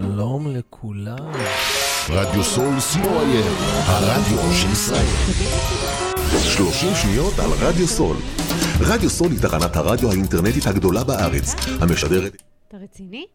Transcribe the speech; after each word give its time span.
שלום 0.00 0.46
לכולם. 0.56 1.32
רדיו 2.08 2.44
סול 2.44 2.74
co.il, 2.78 3.46
הרדיו 3.86 4.52
של 4.52 4.72
ישראל. 4.72 5.06
30 6.56 6.94
שניות 6.94 7.34
על 7.38 7.50
רדיו 7.62 7.86
סול. 7.86 8.16
רדיו 8.80 9.10
סול 9.10 9.28
היא 9.30 9.40
תחנת 9.42 9.76
הרדיו 9.76 10.10
האינטרנטית 10.10 10.66
הגדולה 10.66 11.04
בארץ, 11.04 11.54
המשדרת... 11.80 12.42
אתה 12.68 12.76
רציני? 12.76 13.26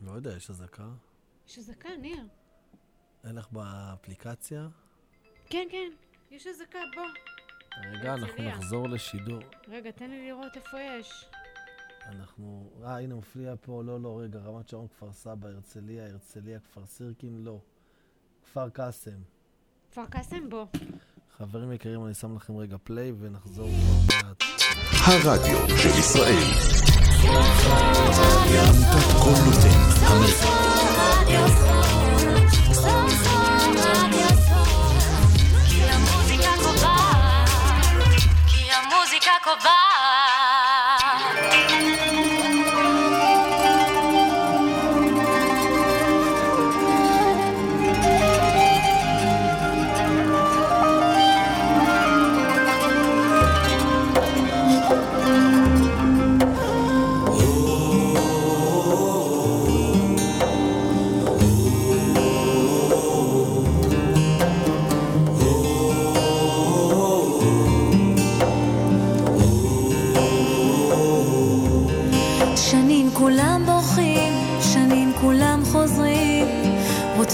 לא 0.00 0.12
יודע, 0.12 0.36
יש 0.36 0.50
אזעקה? 0.50 0.88
יש 1.48 1.58
אזעקה, 1.58 1.88
ניר. 2.02 2.24
אין 3.24 3.34
לך 3.34 3.46
באפליקציה? 3.52 4.68
כן, 5.46 5.66
כן, 5.70 5.90
יש 6.30 6.46
אזעקה, 6.46 6.78
בוא. 6.94 7.04
רגע, 7.92 8.14
אנחנו. 8.14 8.44
נחזור 8.44 8.88
לשידור. 8.88 9.42
רגע, 9.68 9.90
תן 9.90 10.10
לי 10.10 10.26
לראות 10.26 10.56
איפה 10.56 10.76
יש. 10.80 11.24
אנחנו... 12.08 12.70
אה, 12.84 12.98
הנה 12.98 13.14
מופיע 13.14 13.54
פה, 13.60 13.82
לא, 13.84 14.00
לא, 14.00 14.20
רגע, 14.20 14.38
רמת 14.38 14.68
שרון, 14.68 14.88
כפר 14.88 15.12
סבא, 15.12 15.48
הרצליה, 15.48 16.06
הרצליה, 16.06 16.58
כפר 16.60 16.86
סירקין, 16.86 17.44
לא. 17.44 17.58
כפר 18.44 18.68
קאסם. 18.68 19.20
כפר 19.90 20.06
קאסם, 20.06 20.48
בוא. 20.48 20.66
חברים 21.36 21.72
יקרים, 21.72 22.06
אני 22.06 22.14
שם 22.14 22.36
לכם 22.36 22.56
רגע 22.56 22.76
פליי 22.84 23.12
ונחזור 23.18 23.68
כבר 23.68 24.16
מעט. 24.16 24.42
הרדיו 25.06 25.68
של 25.68 25.98
ישראל. 25.98 26.44
כל 29.22 29.34
נותן, 29.46 30.06
המלך. 30.06 30.72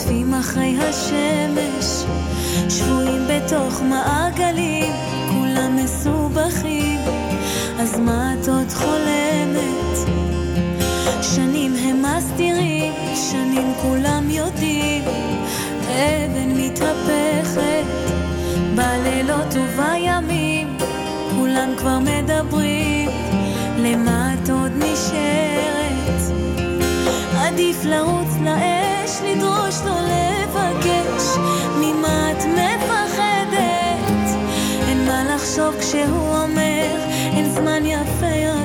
רודפים 0.08 0.34
אחרי 0.34 0.76
השמש, 0.78 2.04
שבויים 2.68 3.28
בתוך 3.28 3.82
מעגלים, 3.82 4.92
כולם 5.32 5.76
מסובכים, 5.76 7.00
אז 7.78 7.98
מה 7.98 8.34
את 8.34 8.48
עוד 8.48 8.72
חולמת? 8.72 10.08
שנים 11.22 11.74
הם 11.76 12.02
מסתירים, 12.02 12.92
שנים 13.30 13.72
כולם 13.82 14.30
יודעים, 14.30 15.04
אבן 15.82 16.50
מתהפכת, 16.56 17.84
בלילות 18.74 19.54
ובימים, 19.54 20.76
כולם 21.36 21.70
כבר 21.78 21.98
מדברים, 21.98 23.10
למה 23.78 24.34
את 24.34 24.50
עוד 24.50 24.72
נשארת? 24.76 26.20
עדיף 27.38 27.84
לרוץ 27.84 28.28
לאש, 28.44 28.77
לדרוש 29.30 29.76
לא 29.84 30.00
לבקש, 30.00 31.24
ממה 31.76 32.30
את 32.32 32.44
מפחדת? 32.44 34.26
אין 34.88 35.06
מה 35.06 35.24
לחשוב 35.34 35.74
כשהוא 35.80 36.36
אומר, 36.36 36.96
אין 37.34 37.50
זמן 37.50 37.86
יפה 37.86 38.26
יותר, 38.26 38.57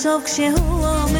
אין 0.00 0.08
מה 0.08 0.18
לחשוב 0.18 0.24
כשהוא 0.24 0.86
אומר, 0.86 1.19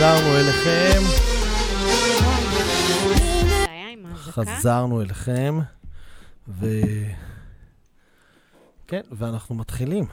חזרנו 0.00 0.36
אליכם? 0.36 1.00
חזרנו 4.14 5.02
אליכם, 5.02 5.58
ו... 6.48 6.66
כן, 8.86 9.00
ואנחנו 9.12 9.54
מתחילים. 9.54 10.04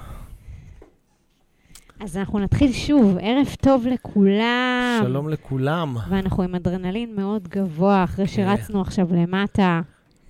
אז 1.99 2.17
אנחנו 2.17 2.39
נתחיל 2.39 2.73
שוב. 2.73 3.17
ערב 3.21 3.55
טוב 3.61 3.87
לכולם. 3.87 5.01
שלום 5.03 5.29
לכולם. 5.29 5.97
ואנחנו 6.09 6.43
עם 6.43 6.55
אדרנלין 6.55 7.15
מאוד 7.15 7.47
גבוה, 7.47 8.03
אחרי 8.03 8.27
שרצנו 8.27 8.81
עכשיו 8.81 9.07
למטה. 9.13 9.81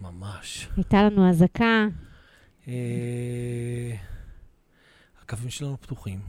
ממש. 0.02 0.68
הייתה 0.76 1.04
לנו 1.04 1.30
אזעקה. 1.30 1.86
אה, 2.68 2.74
הקווים 5.24 5.50
שלנו 5.50 5.78
פתוחים, 5.82 6.20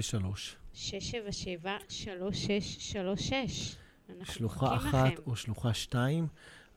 03. 0.00 0.56
677-3636. 0.74 0.78
אנחנו 4.10 4.34
שלוחה 4.34 4.76
אחת 4.76 5.12
לכם. 5.12 5.22
או 5.26 5.36
שלוחה 5.36 5.74
שתיים. 5.74 6.26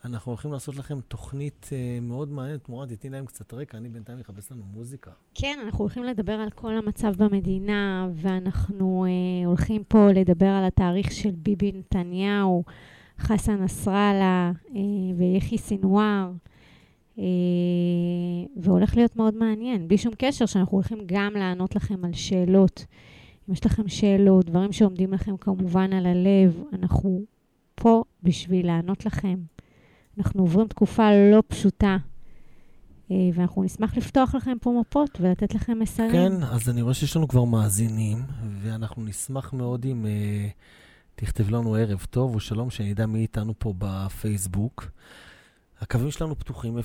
אנחנו 0.06 0.32
הולכים 0.32 0.52
לעשות 0.52 0.76
לכם 0.76 1.02
תוכנית 1.02 1.70
אה, 1.72 2.00
מאוד 2.02 2.32
מעניינת. 2.32 2.70
מורד, 2.70 2.96
תתני 2.96 3.10
להם 3.10 3.26
קצת 3.26 3.54
רקע, 3.54 3.78
אני 3.78 3.90
בינתיים 3.90 4.20
אחפש 4.20 4.52
לנו 4.52 4.64
מוזיקה. 4.74 5.12
כן, 5.34 5.60
אנחנו 5.66 5.80
הולכים 5.80 6.04
לדבר 6.04 6.34
על 6.34 6.50
כל 6.50 6.78
המצב 6.78 7.14
במדינה, 7.24 8.10
ואנחנו 8.14 9.06
אה, 9.06 9.48
הולכים 9.48 9.84
פה 9.88 10.12
לדבר 10.12 10.48
על 10.48 10.66
התאריך 10.66 11.12
של 11.12 11.32
ביבי 11.32 11.72
נתניהו, 11.72 12.64
חסן 13.20 13.64
נסראללה 13.64 14.52
אה, 14.76 14.82
ויחי 15.18 15.58
סינואר, 15.58 16.32
והולך 18.58 18.96
להיות 18.96 19.16
מאוד 19.16 19.34
מעניין, 19.34 19.88
בלי 19.88 19.98
שום 19.98 20.14
קשר 20.18 20.46
שאנחנו 20.46 20.78
הולכים 20.78 21.00
גם 21.06 21.34
לענות 21.34 21.76
לכם 21.76 22.06
על 22.06 22.14
שאלות. 22.14 22.86
אם 23.50 23.54
יש 23.54 23.66
לכם 23.66 23.88
שאלות, 23.88 24.46
דברים 24.46 24.72
שעומדים 24.72 25.14
לכם 25.14 25.38
כמובן 25.38 25.94
על 25.94 26.06
הלב, 26.06 26.64
אנחנו 26.74 27.22
פה 27.76 28.04
בשביל 28.24 28.68
לענות 28.68 29.06
לכם. 29.06 29.36
אנחנו 30.18 30.42
עוברים 30.42 30.68
תקופה 30.68 31.10
לא 31.32 31.44
פשוטה. 31.48 31.98
אה, 33.12 33.30
ואנחנו 33.34 33.64
נשמח 33.64 33.98
לפתוח 33.98 34.36
לכם 34.36 34.58
פה 34.62 34.82
מפות 34.82 35.18
ולתת 35.22 35.56
לכם 35.56 35.80
מסרים. 35.80 36.12
כן, 36.12 36.44
אז 36.44 36.70
אני 36.70 36.82
רואה 36.82 36.94
שיש 36.94 37.16
לנו 37.16 37.28
כבר 37.28 37.44
מאזינים, 37.44 38.18
ואנחנו 38.62 39.04
נשמח 39.04 39.54
מאוד 39.54 39.86
אם 39.86 40.06
uh, 40.06 40.52
תכתב 41.16 41.50
לנו 41.50 41.76
ערב 41.76 42.06
טוב 42.10 42.36
ושלום, 42.36 42.70
שנדע 42.70 43.06
מי 43.06 43.20
איתנו 43.20 43.54
פה 43.60 43.74
בפייסבוק. 43.78 44.92
הקווים 45.82 46.12
שלנו 46.12 46.40
פתוחים, 46.40 46.78
0367736636, 46.78 46.82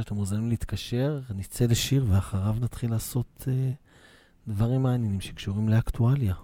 אתם 0.00 0.14
מוזמנים 0.14 0.48
להתקשר, 0.48 1.20
נצא 1.34 1.64
לשיר 1.64 2.04
ואחריו 2.08 2.56
נתחיל 2.60 2.90
לעשות 2.90 3.44
אה, 3.48 3.70
דברים 4.48 4.82
מעניינים 4.82 5.20
שקשורים 5.20 5.68
לאקטואליה. 5.68 6.34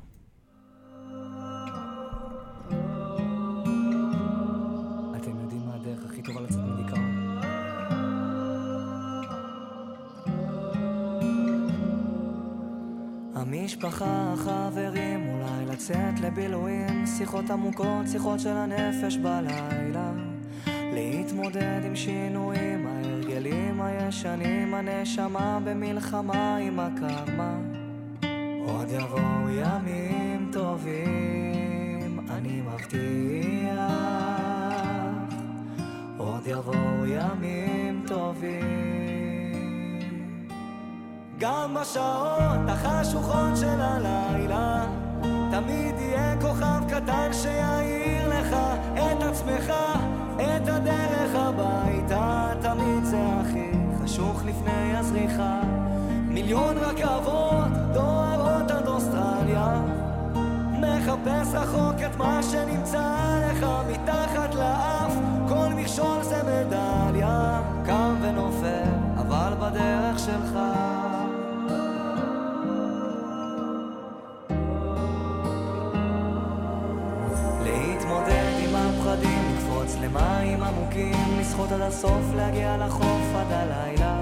המשפחה, 13.34 14.32
החברים, 14.32 15.28
אולי 15.28 15.66
לצאת 15.66 16.20
לבילויים, 16.20 17.06
שיחות 17.06 17.50
עמוקות, 17.50 18.08
שיחות 18.12 18.40
של 18.40 18.56
הנפש 18.56 19.16
בלילה. 19.16 20.12
להתמודד 20.66 21.80
עם 21.84 21.96
שינויים, 21.96 22.86
ההרגלים 22.86 23.82
הישנים, 23.82 24.74
הנשמה 24.74 25.58
במלחמה 25.64 26.56
עם 26.56 26.80
הקרמה. 26.80 27.79
עוד 28.66 28.88
יבואו 28.90 29.48
ימים 29.50 30.50
טובים, 30.52 32.20
אני 32.30 32.60
מבטיח. 32.60 33.80
עוד 36.18 36.46
יבואו 36.46 37.06
ימים 37.06 38.04
טובים. 38.06 38.70
גם 41.38 41.74
בשעות 41.74 42.68
החשוכות 42.68 43.56
של 43.56 43.80
הלילה, 43.80 44.86
תמיד 45.50 45.94
יהיה 45.98 46.40
כוכב 46.40 46.82
קטן 46.88 47.32
שיעיר 47.32 48.28
לך 48.28 48.56
את 48.94 49.22
עצמך, 49.22 49.72
את 50.36 50.68
הדרך 50.68 51.34
הביתה. 51.34 52.52
תמיד 52.60 53.04
זה 53.04 53.26
הכי 53.40 53.70
חשוך 54.02 54.42
לפני 54.44 54.96
הזריחה. 54.96 55.60
מיליון 56.28 56.78
רכבות 56.78 57.96
אוסטרליה. 57.96 58.29
מחפש 61.10 61.54
רחוק 61.54 61.94
את 62.06 62.16
מה 62.16 62.40
שנמצא 62.42 63.14
לך 63.50 63.66
מתחת 63.90 64.54
לאף. 64.54 65.12
כל 65.48 65.74
מכשול 65.76 66.22
זה 66.22 66.42
מדליה 66.42 67.60
קם 67.86 68.14
ונופל 68.22 68.90
אבל 69.16 69.52
בדרך 69.60 70.18
שלך. 70.18 70.58
להתמודד 77.62 78.52
עם 78.58 78.76
הפחדים 78.76 79.54
לקפוץ 79.54 79.96
למים 80.00 80.62
עמוקים 80.62 81.38
לשחות 81.40 81.72
עד 81.72 81.80
הסוף 81.80 82.34
להגיע 82.36 82.76
לחוף 82.76 83.34
עד 83.34 83.52
הלילה. 83.52 84.16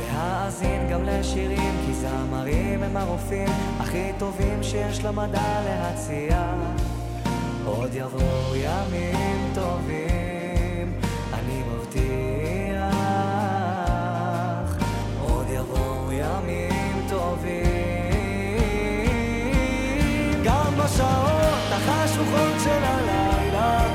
להאזין 0.00 0.88
גם 0.90 1.02
לשירים, 1.04 1.74
כי 1.86 1.94
זמרים 1.94 2.82
הם 2.82 2.96
הרופאים 2.96 3.48
הכי 3.88 4.12
טובים 4.18 4.62
שיש 4.62 5.04
למדע 5.04 5.60
להציע. 5.64 6.54
עוד 7.64 7.90
יבואו 7.94 8.56
ימים 8.56 9.50
טובים, 9.54 10.92
אני 11.32 11.62
מבטיח. 11.62 12.94
עוד 15.20 15.46
יבואו 15.50 16.12
ימים 16.12 17.06
טובים. 17.08 17.58
גם 20.44 20.72
בשעות 20.84 21.72
החשוכות 21.72 22.60
של 22.64 22.84
הלילה, 22.84 23.88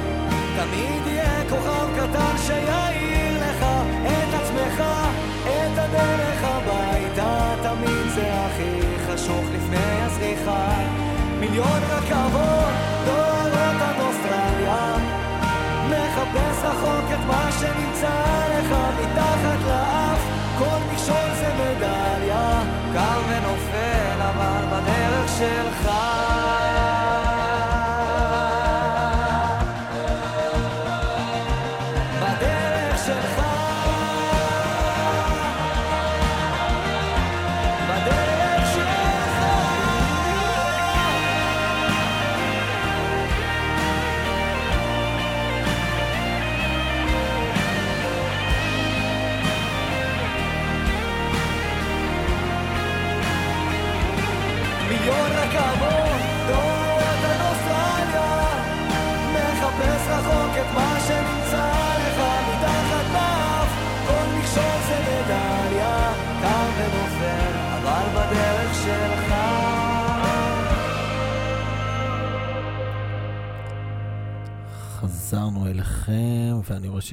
תמיד 0.56 1.08
יהיה 1.08 1.50
כוכב 1.50 1.88
קטן 1.96 2.38
שיעיר 2.38 3.42
לך 3.42 3.66
את 4.02 4.34
עצמך. 4.42 4.84
את 5.44 5.78
הדרך 5.78 6.44
הביתה, 6.44 7.56
תמיד 7.64 8.10
זה 8.16 8.34
הכי 8.34 8.83
חשוך 9.14 9.46
לפני 9.56 10.02
הזריחה. 10.02 10.68
מיליון 11.40 11.82
רכבות 11.90 12.74
דוהרות 13.06 13.82
עד 13.82 14.02
אוסטרליה, 14.02 14.96
מחפש 15.90 16.64
רחוק 16.64 17.06
את 17.14 17.26
מה 17.28 17.50
שנמצא 17.60 18.24
לך 18.50 18.78
מתחת 19.02 19.60
לאף, 19.68 20.20
כל 20.58 20.94
מכשול 20.94 21.30
זה 21.40 21.54
מדליה, 21.54 22.64
קם 22.94 23.22
ונופל 23.30 24.22
אבל 24.22 24.66
בדרך 24.72 25.30
שלך. 25.38 26.43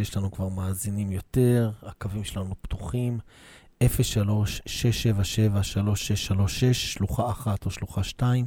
שיש 0.04 0.16
לנו 0.16 0.30
כבר 0.30 0.48
מאזינים 0.48 1.12
יותר, 1.12 1.70
הקווים 1.82 2.24
שלנו 2.24 2.54
פתוחים, 2.62 3.18
03-677-3636, 3.84 3.84
שלוחה 6.72 7.30
אחת 7.30 7.66
או 7.66 7.70
שלוחה 7.70 8.02
שתיים. 8.02 8.46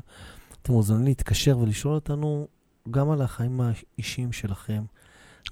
אתם 0.62 0.74
מוזמנים 0.74 1.06
להתקשר 1.06 1.58
ולשאול 1.58 1.94
אותנו 1.94 2.48
גם 2.92 3.12
על 3.12 3.22
החיים 3.22 3.62
האישיים 3.62 4.32
שלכם, 4.32 4.84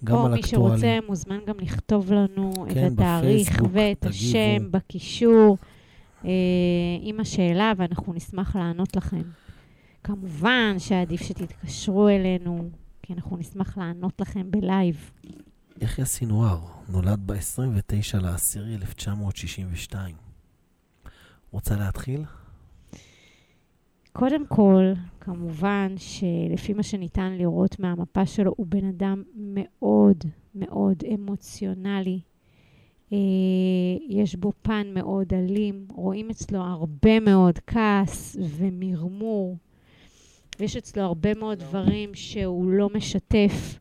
גם 0.04 0.16
או 0.16 0.26
על 0.26 0.32
מי 0.34 0.44
שרוצה. 0.44 1.00
מוזמן 1.08 1.40
גם 1.48 1.60
לכתוב 1.60 2.14
לנו 2.14 2.54
כן, 2.70 2.88
את 2.88 2.92
התאריך 2.92 3.50
בפייסבוק, 3.50 3.70
ואת 3.74 4.00
תגיבו. 4.00 4.16
השם 4.16 4.72
בקישור 4.72 5.58
אה, 6.26 6.32
עם 7.02 7.20
השאלה, 7.20 7.74
ואנחנו 7.78 8.14
נשמח 8.14 8.56
לענות 8.56 8.96
לכם. 8.96 9.22
כמובן 10.04 10.76
שעדיף 10.80 11.22
שתתקשרו 11.22 12.10
אלינו, 12.10 12.70
כי 13.02 13.14
אנחנו 13.14 13.38
נשמח 13.38 13.78
לענות 13.78 14.22
לכם 14.22 14.52
בלייב. 14.52 15.12
יחיא 15.82 16.06
סינואר 16.06 16.60
נולד 16.90 17.20
ב-29 17.26 18.20
לאסירי 18.22 18.76
1962. 18.76 20.16
רוצה 21.52 21.76
להתחיל? 21.76 22.24
קודם 24.14 24.48
כל, 24.48 24.84
כמובן 25.20 25.96
שלפי 25.98 26.74
מה 26.74 26.84
שניתן 26.84 27.34
לראות 27.34 27.80
מהמפה 27.80 28.26
שלו, 28.26 28.54
הוא 28.58 28.68
בן 28.70 28.86
אדם 28.86 29.24
מאוד 29.36 30.18
מאוד 30.56 31.04
אמוציונלי. 31.14 32.20
אה, 33.14 33.18
יש 34.08 34.36
בו 34.36 34.52
פן 34.62 34.88
מאוד 34.94 35.34
אלים, 35.34 35.88
רואים 35.92 36.30
אצלו 36.30 36.60
הרבה 36.60 37.20
מאוד 37.20 37.60
כעס 37.68 38.38
ומרמור. 38.40 39.58
יש 40.60 40.78
אצלו 40.78 41.04
הרבה 41.04 41.34
מאוד 41.34 41.60
דברים 41.60 42.16
שהוא 42.16 42.72
לא 42.72 42.90
משתף. 42.90 43.80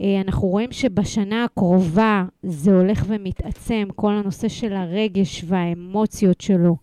אה, 0.00 0.20
אנחנו 0.20 0.48
רואים 0.48 0.72
שבשנה 0.72 1.44
הקרובה 1.44 2.24
זה 2.42 2.74
הולך 2.74 3.04
ומתעצם, 3.08 3.88
כל 3.94 4.12
הנושא 4.12 4.48
של 4.48 4.72
הרגש 4.72 5.44
והאמוציות 5.46 6.40
שלו. 6.40 6.76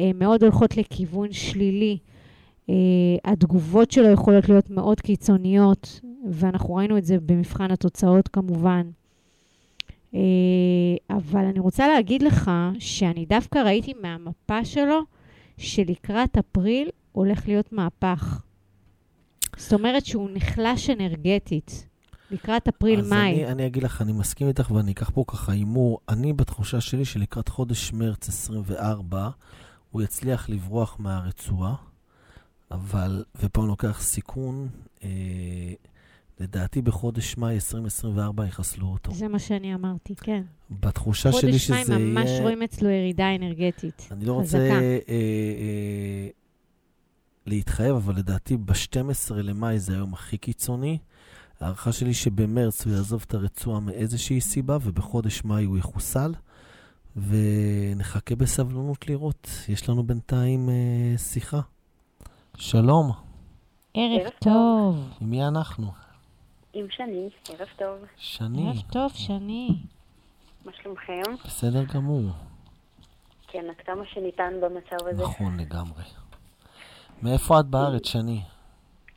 אה, 0.00 0.10
מאוד 0.14 0.42
הולכות 0.42 0.76
לכיוון 0.76 1.32
שלילי. 1.32 1.98
אה, 2.70 2.74
התגובות 3.24 3.90
שלו 3.90 4.08
יכולות 4.08 4.48
להיות 4.48 4.70
מאוד 4.70 5.00
קיצוניות, 5.00 6.00
ואנחנו 6.30 6.74
ראינו 6.74 6.98
את 6.98 7.04
זה 7.04 7.20
במבחן 7.20 7.70
התוצאות 7.70 8.28
כמובן. 8.28 8.90
אבל 11.10 11.44
אני 11.44 11.58
רוצה 11.60 11.88
להגיד 11.88 12.22
לך 12.22 12.50
שאני 12.78 13.26
דווקא 13.26 13.58
ראיתי 13.58 13.92
מהמפה 14.02 14.64
שלו 14.64 15.00
שלקראת 15.58 16.38
אפריל 16.38 16.88
הולך 17.12 17.48
להיות 17.48 17.72
מהפך. 17.72 18.42
זאת 19.56 19.72
אומרת 19.72 20.06
שהוא 20.06 20.28
נחלש 20.34 20.90
אנרגטית. 20.90 21.89
לקראת 22.30 22.68
אז 22.68 22.74
אפריל-מאי. 22.76 23.34
אני, 23.34 23.46
אני 23.46 23.66
אגיד 23.66 23.82
לך, 23.82 24.02
אני 24.02 24.12
מסכים 24.12 24.48
איתך 24.48 24.70
ואני 24.70 24.92
אקח 24.92 25.10
פה 25.10 25.24
ככה 25.28 25.52
הימור. 25.52 25.98
אני 26.08 26.32
בתחושה 26.32 26.80
שלי 26.80 27.04
שלקראת 27.04 27.48
חודש 27.48 27.92
מרץ 27.92 28.28
24, 28.28 29.28
הוא 29.90 30.02
יצליח 30.02 30.48
לברוח 30.48 30.96
מהרצועה, 30.98 31.74
אבל, 32.70 33.24
ופה 33.42 33.60
אני 33.60 33.68
לוקח 33.68 34.00
סיכון, 34.00 34.68
אה, 35.04 35.08
לדעתי 36.40 36.82
בחודש 36.82 37.36
מאי 37.36 37.54
2024 37.54 38.46
יחסלו 38.46 38.86
אותו. 38.86 39.14
זה 39.14 39.28
מה 39.28 39.38
שאני 39.38 39.74
אמרתי, 39.74 40.14
כן. 40.14 40.42
בתחושה 40.70 41.32
שלי 41.32 41.40
חודש 41.40 41.66
שזה 41.66 41.74
מאי 41.74 41.84
יהיה... 41.88 41.98
ממש 41.98 42.30
רואים 42.40 42.62
אצלו 42.62 42.88
ירידה 42.88 43.34
אנרגטית. 43.34 44.08
אני 44.10 44.24
לא 44.24 44.32
רוצה 44.32 44.46
חזקה. 44.46 44.80
אה, 44.80 44.98
אה, 45.08 46.28
להתחייב, 47.46 47.96
אבל 47.96 48.16
לדעתי 48.16 48.56
ב-12 48.56 49.34
למאי 49.34 49.78
זה 49.78 49.94
היום 49.94 50.14
הכי 50.14 50.38
קיצוני. 50.38 50.98
ההערכה 51.60 51.92
שלי 51.92 52.14
שבמרץ 52.14 52.86
הוא 52.86 52.92
יעזוב 52.94 53.24
את 53.26 53.34
הרצועה 53.34 53.80
מאיזושהי 53.80 54.40
סיבה, 54.40 54.76
ובחודש 54.82 55.44
מאי 55.44 55.64
הוא 55.64 55.78
יחוסל, 55.78 56.32
ונחכה 57.16 58.34
בסבלנות 58.34 59.08
לראות. 59.08 59.48
יש 59.68 59.88
לנו 59.88 60.02
בינתיים 60.02 60.68
אה, 60.68 61.18
שיחה. 61.18 61.60
שלום, 62.56 63.12
ערב 63.94 64.30
טוב. 64.38 65.10
עם 65.20 65.30
מי 65.30 65.44
אנחנו? 65.44 65.86
עם 66.72 66.86
שני, 66.90 67.28
ערב 67.48 67.68
טוב, 67.78 67.98
שני, 68.16 68.68
ערב 68.68 68.82
טוב, 68.92 69.12
שני. 69.14 69.68
מה 70.64 70.72
שלומכם? 70.82 71.22
בסדר 71.44 71.84
גמור. 71.84 72.22
כן, 73.48 73.64
עד 73.68 73.86
כמה 73.86 74.02
שניתן 74.14 74.52
במצב 74.62 75.06
הזה. 75.06 75.22
נכון 75.22 75.60
לגמרי. 75.60 76.02
מאיפה 77.22 77.60
את 77.60 77.66
בארץ, 77.66 78.06
שני? 78.06 78.42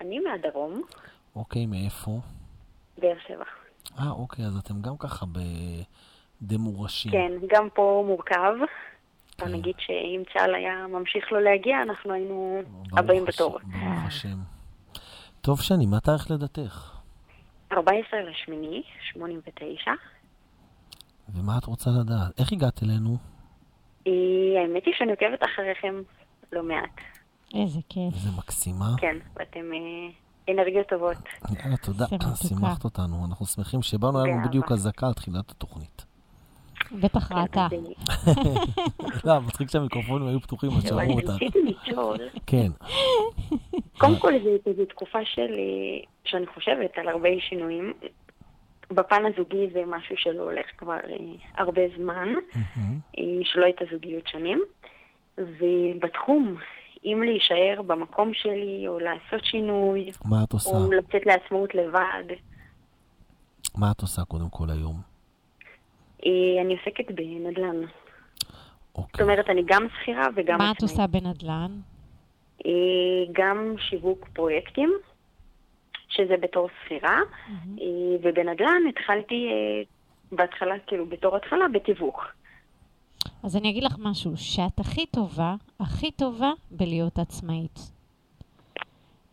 אני 0.01 0.19
מהדרום, 0.19 0.81
אוקיי, 1.35 1.65
מאיפה? 1.65 2.19
באר 2.97 3.17
שבע. 3.27 3.43
אה, 3.99 4.09
אוקיי, 4.09 4.45
אז 4.45 4.57
אתם 4.57 4.81
גם 4.81 4.97
ככה 4.99 5.25
די 6.41 6.57
מורשים. 6.57 7.11
כן, 7.11 7.31
גם 7.47 7.67
פה 7.73 8.03
מורכב. 8.07 8.53
כן. 9.37 9.45
בוא 9.45 9.55
נגיד 9.57 9.75
שאם 9.79 10.23
צה"ל 10.33 10.55
היה 10.55 10.87
ממשיך 10.87 11.31
לא 11.31 11.41
להגיע, 11.41 11.81
אנחנו 11.81 12.13
היינו 12.13 12.61
הבאים 12.97 13.25
בתור. 13.25 13.59
ברוך 13.59 14.05
השם. 14.07 14.37
טוב, 15.41 15.61
שני, 15.61 15.85
מה 15.85 15.99
תאריך 15.99 16.31
לידתך? 16.31 16.99
14 17.71 18.19
לשמיני, 18.21 18.83
89. 19.13 19.91
ומה 21.35 21.57
את 21.57 21.65
רוצה 21.65 21.89
לדעת? 22.01 22.39
איך 22.39 22.51
הגעת 22.51 22.83
אלינו? 22.83 23.17
אה, 24.07 24.61
האמת 24.61 24.85
היא 24.85 24.93
שאני 24.97 25.11
עוקבת 25.11 25.43
אחריכם 25.43 26.01
לא 26.51 26.63
מעט. 26.63 27.01
איזה 27.53 27.79
כיף. 27.89 28.13
איזה 28.13 28.29
מקסימה. 28.37 28.85
כן, 28.97 29.17
ואתם 29.35 29.73
אה, 29.73 30.09
אנרגיות 30.49 30.87
טובות. 30.87 31.17
יאללה, 31.63 31.77
תודה. 31.77 32.05
מתוקה. 32.11 32.35
שימחת 32.35 32.83
אותנו. 32.83 33.25
אנחנו 33.29 33.45
שמחים 33.45 33.81
שבאנו, 33.81 34.23
היה 34.23 34.35
לנו. 34.35 34.47
בדיוק 34.47 34.71
אזעקה 34.71 35.07
על 35.07 35.13
תחילת 35.13 35.51
התוכנית. 35.51 36.05
בטח 36.91 37.31
ראתה. 37.31 37.67
אז, 38.09 38.37
אה, 38.37 38.53
לא, 39.25 39.41
מצחיק 39.41 39.69
שהמיקרופונים 39.69 40.27
היו 40.27 40.39
פתוחים, 40.41 40.69
אז 40.77 40.83
שמעו 40.87 41.13
אותך. 41.13 41.29
רציתי 41.29 41.59
לשאול, 41.63 42.17
כן. 42.47 42.67
קודם 43.97 44.15
כל 44.19 44.31
זו- 44.43 44.73
זו 44.77 44.85
תקופה 44.85 45.19
של, 45.25 45.41
אה, 45.41 46.03
שאני 46.25 46.47
חושבת 46.47 46.91
על 46.97 47.07
הרבה 47.07 47.29
שינויים. 47.49 47.93
בפן 48.91 49.23
הזוגי 49.25 49.67
זה 49.73 49.83
משהו 49.87 50.15
שלא 50.17 50.43
הולך 50.43 50.65
כבר 50.77 50.93
אה, 51.09 51.15
הרבה 51.57 51.81
זמן. 51.97 52.27
אה, 53.17 53.23
שלא 53.43 53.65
הייתה 53.65 53.85
זוגיות 53.91 54.27
שנים. 54.27 54.61
ובתחום, 55.37 56.55
אם 57.05 57.23
להישאר 57.25 57.81
במקום 57.81 58.33
שלי, 58.33 58.87
או 58.87 58.99
לעשות 58.99 59.45
שינוי, 59.45 60.11
מה 60.25 60.43
את 60.43 60.53
עושה? 60.53 60.69
או 60.69 60.91
לצאת 60.91 61.25
לעצמאות 61.25 61.75
לבד, 61.75 62.23
מה 63.77 63.91
את 63.91 64.01
עושה 64.01 64.21
קודם 64.25 64.49
כל 64.49 64.69
היום? 64.69 65.01
אה, 66.25 66.61
אני 66.61 66.77
עוסקת 66.77 67.11
בנדל"ן. 67.11 67.81
זאת 67.81 68.95
אוקיי. 68.95 69.23
אומרת, 69.23 69.49
אני 69.49 69.61
גם 69.65 69.87
שכירה 69.89 70.27
וגם 70.35 70.57
מה 70.57 70.71
את 70.71 70.75
עצמאית. 70.75 70.91
עושה 70.91 71.07
בנדל"ן? 71.07 71.71
אה, 72.65 72.71
גם 73.31 73.75
שיווק 73.77 74.27
פרויקטים, 74.33 74.93
שזה 76.09 76.37
בתור 76.37 76.69
שכירה, 76.83 77.19
אה, 77.81 78.17
ובנדל"ן 78.23 78.81
התחלתי 78.89 79.49
בהתחלה, 80.31 80.75
כאילו 80.87 81.05
בתור 81.05 81.35
התחלה, 81.35 81.67
בתיווך. 81.73 82.23
אז 83.43 83.57
אני 83.57 83.69
אגיד 83.69 83.83
לך 83.83 83.95
משהו, 83.99 84.31
שאת 84.35 84.79
הכי 84.79 85.05
טובה, 85.05 85.55
הכי 85.79 86.11
טובה 86.11 86.51
בלהיות 86.71 87.19
עצמאית. 87.19 87.79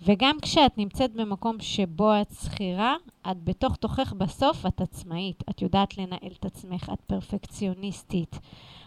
וגם 0.02 0.36
כשאת 0.42 0.78
נמצאת 0.78 1.12
במקום 1.12 1.56
שבו 1.60 2.10
את 2.20 2.30
שכירה, 2.30 2.96
את 3.30 3.44
בתוך 3.44 3.76
תוכך 3.76 4.12
בסוף 4.12 4.66
את 4.66 4.80
עצמאית. 4.80 5.44
את 5.50 5.62
יודעת 5.62 5.98
לנהל 5.98 6.32
את 6.38 6.44
עצמך, 6.44 6.90
את 6.92 7.00
פרפקציוניסטית. 7.00 8.38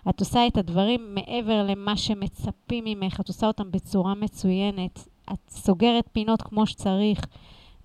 את 0.10 0.20
עושה 0.20 0.48
את 0.48 0.58
הדברים 0.58 1.16
מעבר 1.16 1.64
למה 1.68 1.98
שמצפים 1.98 2.84
ממך, 2.88 3.20
את 3.20 3.28
עושה 3.28 3.48
אותם 3.48 3.72
בצורה 3.72 4.14
מצוינת. 4.16 5.08
את 5.34 5.50
סוגרת 5.50 6.10
פינות 6.12 6.42
כמו 6.42 6.66
שצריך, 6.66 7.20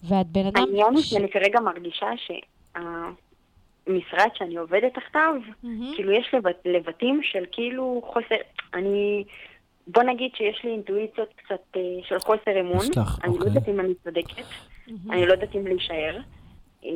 ואת 0.04 0.26
בן 0.26 0.47
אדם... 0.47 0.62
העניין 0.62 0.95
הוא 0.95 1.02
ש- 1.02 1.11
שאני 1.11 1.30
כרגע 1.30 1.61
מרגישה 1.61 2.07
שהמשרד 3.88 4.28
שאני 4.35 4.57
עובדת 4.57 4.95
תחתיו, 4.95 5.35
מהמם. 5.62 5.92
כאילו 5.97 6.12
יש 6.12 6.35
לבט, 6.35 6.57
לבטים 6.64 7.21
של 7.23 7.45
כאילו 7.52 8.02
חוסר, 8.12 8.35
אני, 8.75 9.25
בוא 9.87 10.02
נגיד 10.02 10.30
שיש 10.37 10.61
לי 10.64 10.71
אינטואיציות 10.71 11.28
קצת 11.37 11.61
אה, 11.76 11.80
של 12.09 12.18
חוסר 12.18 12.61
אמון, 12.61 12.76
יש 12.90 12.99
לך, 12.99 13.18
אני 13.25 13.33
לא 13.33 13.37
אוקיי. 13.38 13.49
יודעת 13.49 13.68
אם 13.68 13.80
אני 13.80 13.95
צודקת, 14.04 14.45
מהמם. 14.88 15.12
אני 15.12 15.26
לא 15.26 15.33
יודעת 15.33 15.54
אם 15.57 15.66
להישאר, 15.66 16.18
אה, 16.85 16.90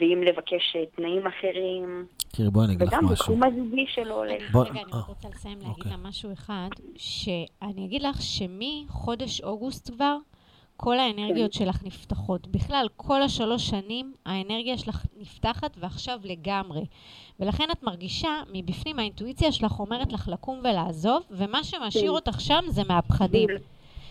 ואם 0.00 0.22
לבקש 0.22 0.76
אה, 0.76 0.86
תנאים 0.96 1.26
אחרים, 1.26 2.06
תראי, 2.36 2.50
בואי 2.50 2.64
אני 2.66 2.74
אגיד 2.74 2.86
לך 2.86 2.92
וגם 2.92 3.04
משהו. 3.04 3.14
בתחום 3.14 3.42
הזוגי 3.42 3.86
שלא 3.88 4.14
הולך. 4.14 4.50
בוא- 4.52 4.64
רגע, 4.64 4.80
אני 4.80 4.92
אה, 4.92 4.98
רוצה 5.08 5.28
לסיים 5.28 5.58
להגיד 5.58 5.70
אוקיי. 5.78 5.90
לה 5.92 6.08
משהו 6.08 6.32
אחד, 6.32 6.68
שאני 6.96 7.84
אגיד 7.86 8.02
לך 8.02 8.16
שמחודש 8.22 9.40
אוגוסט 9.40 9.90
כבר, 9.94 10.16
כל 10.82 10.98
האנרגיות 10.98 11.52
שלך 11.52 11.84
נפתחות. 11.84 12.46
בכלל, 12.46 12.86
כל 12.96 13.22
השלוש 13.22 13.66
שנים 13.70 14.12
האנרגיה 14.26 14.78
שלך 14.78 15.06
נפתחת 15.16 15.76
ועכשיו 15.80 16.20
לגמרי. 16.24 16.80
ולכן 17.40 17.64
את 17.72 17.82
מרגישה, 17.82 18.28
מבפנים 18.52 18.98
האינטואיציה 18.98 19.52
שלך 19.52 19.80
אומרת 19.80 20.12
לך 20.12 20.28
לקום 20.28 20.58
ולעזוב, 20.58 21.26
ומה 21.30 21.64
שמשאיר 21.64 22.04
כן. 22.04 22.08
אותך 22.08 22.40
שם 22.40 22.60
זה 22.68 22.82
מהפחדים. 22.88 23.48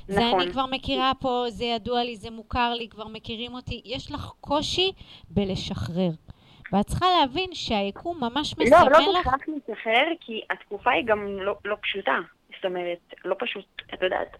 זה 0.08 0.20
נכון. 0.20 0.42
אני 0.42 0.52
כבר 0.52 0.66
מכירה 0.66 1.12
פה, 1.20 1.46
זה 1.50 1.66
ידוע 1.66 2.04
לי, 2.04 2.16
זה 2.16 2.32
מוכר 2.32 2.74
לי, 2.74 2.90
כבר 2.90 3.08
מכירים 3.08 3.54
אותי. 3.54 3.82
יש 3.86 4.12
לך 4.12 4.32
קושי 4.42 4.92
בלשחרר. 5.30 6.12
ואת 6.74 6.86
צריכה 6.86 7.06
להבין 7.20 7.50
שהיקום 7.54 8.18
ממש 8.24 8.56
לא, 8.58 8.66
מסמן 8.66 8.92
לא 8.92 9.14
לך... 9.14 9.26
בהכרח 9.26 9.42
לשחרר, 9.48 10.08
כי 10.22 10.42
התקופה 10.50 10.92
היא 10.92 11.06
גם 11.06 11.28
לא, 11.40 11.56
לא 11.66 11.76
פשוטה. 11.82 12.18
זאת 12.56 12.66
אומרת, 12.66 13.14
לא 13.26 13.36
פשוט, 13.40 13.66
את 13.94 14.02
יודעת. 14.02 14.38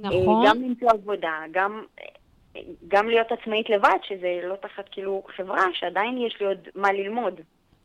נכון. 0.00 0.46
אה, 0.46 0.50
גם 0.50 0.62
למצוא 0.62 0.90
עבודה, 0.90 1.32
גם, 1.50 1.82
גם 2.88 3.08
להיות 3.08 3.26
עצמאית 3.32 3.70
לבד, 3.70 3.98
שזה 4.08 4.40
לא 4.44 4.54
תחת 4.56 4.84
כאילו 4.90 5.22
חברה, 5.36 5.64
שעדיין 5.74 6.18
יש 6.18 6.36
לי 6.40 6.46
עוד 6.46 6.58
מה 6.74 6.92
ללמוד. 6.92 7.40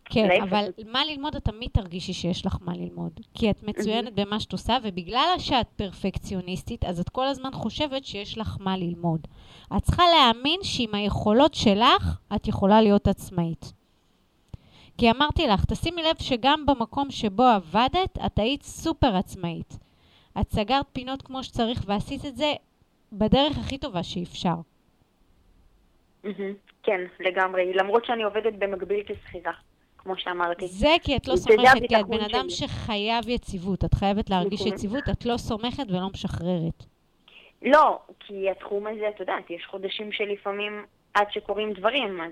כן, 0.05 0.27
להפך. 0.27 0.43
אבל 0.43 0.65
מה 0.91 1.05
ללמוד, 1.05 1.35
את 1.35 1.43
תמיד 1.43 1.69
תרגישי 1.73 2.13
שיש 2.13 2.45
לך 2.45 2.57
מה 2.61 2.73
ללמוד. 2.75 3.11
כי 3.33 3.49
את 3.49 3.63
מצוינת 3.63 4.13
במה 4.13 4.39
שאת 4.39 4.51
עושה, 4.51 4.77
ובגלל 4.83 5.35
שאת 5.37 5.67
פרפקציוניסטית, 5.75 6.85
אז 6.85 6.99
את 6.99 7.09
כל 7.09 7.27
הזמן 7.27 7.51
חושבת 7.53 8.05
שיש 8.05 8.37
לך 8.37 8.57
מה 8.59 8.77
ללמוד. 8.77 9.27
את 9.77 9.83
צריכה 9.83 10.03
להאמין 10.15 10.59
שעם 10.63 10.95
היכולות 10.95 11.53
שלך, 11.53 12.17
את 12.35 12.47
יכולה 12.47 12.81
להיות 12.81 13.07
עצמאית. 13.07 13.73
כי 14.97 15.11
אמרתי 15.11 15.47
לך, 15.47 15.65
תשימי 15.65 16.03
לב 16.03 16.15
שגם 16.19 16.65
במקום 16.65 17.11
שבו 17.11 17.43
עבדת, 17.43 18.17
את 18.25 18.39
היית 18.39 18.63
סופר 18.63 19.15
עצמאית. 19.15 19.84
את 20.41 20.49
סגרת 20.49 20.85
פינות 20.93 21.21
כמו 21.21 21.43
שצריך 21.43 21.83
ועשית 21.85 22.25
את 22.25 22.35
זה 22.35 22.53
בדרך 23.11 23.57
הכי 23.57 23.77
טובה 23.77 24.03
שאפשר. 24.03 24.55
כן, 26.83 27.01
לגמרי. 27.19 27.73
למרות 27.73 28.05
שאני 28.05 28.23
עובדת 28.23 28.53
במקביל 28.53 29.03
כשכירה, 29.05 29.53
כמו 29.97 30.17
שאמרתי. 30.17 30.67
זה 30.67 30.95
כי 31.01 31.15
את 31.15 31.27
לא 31.27 31.35
סומכת, 31.35 31.87
כי 31.87 31.99
את 31.99 32.07
בן 32.07 32.21
אדם. 32.21 32.49
שחייב 32.49 33.29
יציבות. 33.29 33.85
את 33.85 33.93
חייבת 33.93 34.29
להרגיש 34.29 34.61
נכון. 34.61 34.73
יציבות, 34.73 35.03
את 35.11 35.25
לא 35.25 35.37
סומכת 35.37 35.83
ולא 35.89 36.09
משחררת. 36.13 36.83
לא, 37.61 37.99
כי 38.19 38.49
התחום 38.49 38.87
הזה, 38.87 39.09
את 39.09 39.19
יודעת, 39.19 39.49
יש 39.49 39.65
חודשים 39.65 40.11
שלפעמים 40.11 40.85
עד 41.13 41.27
שקורים 41.31 41.73
דברים, 41.73 42.21
אז 42.21 42.31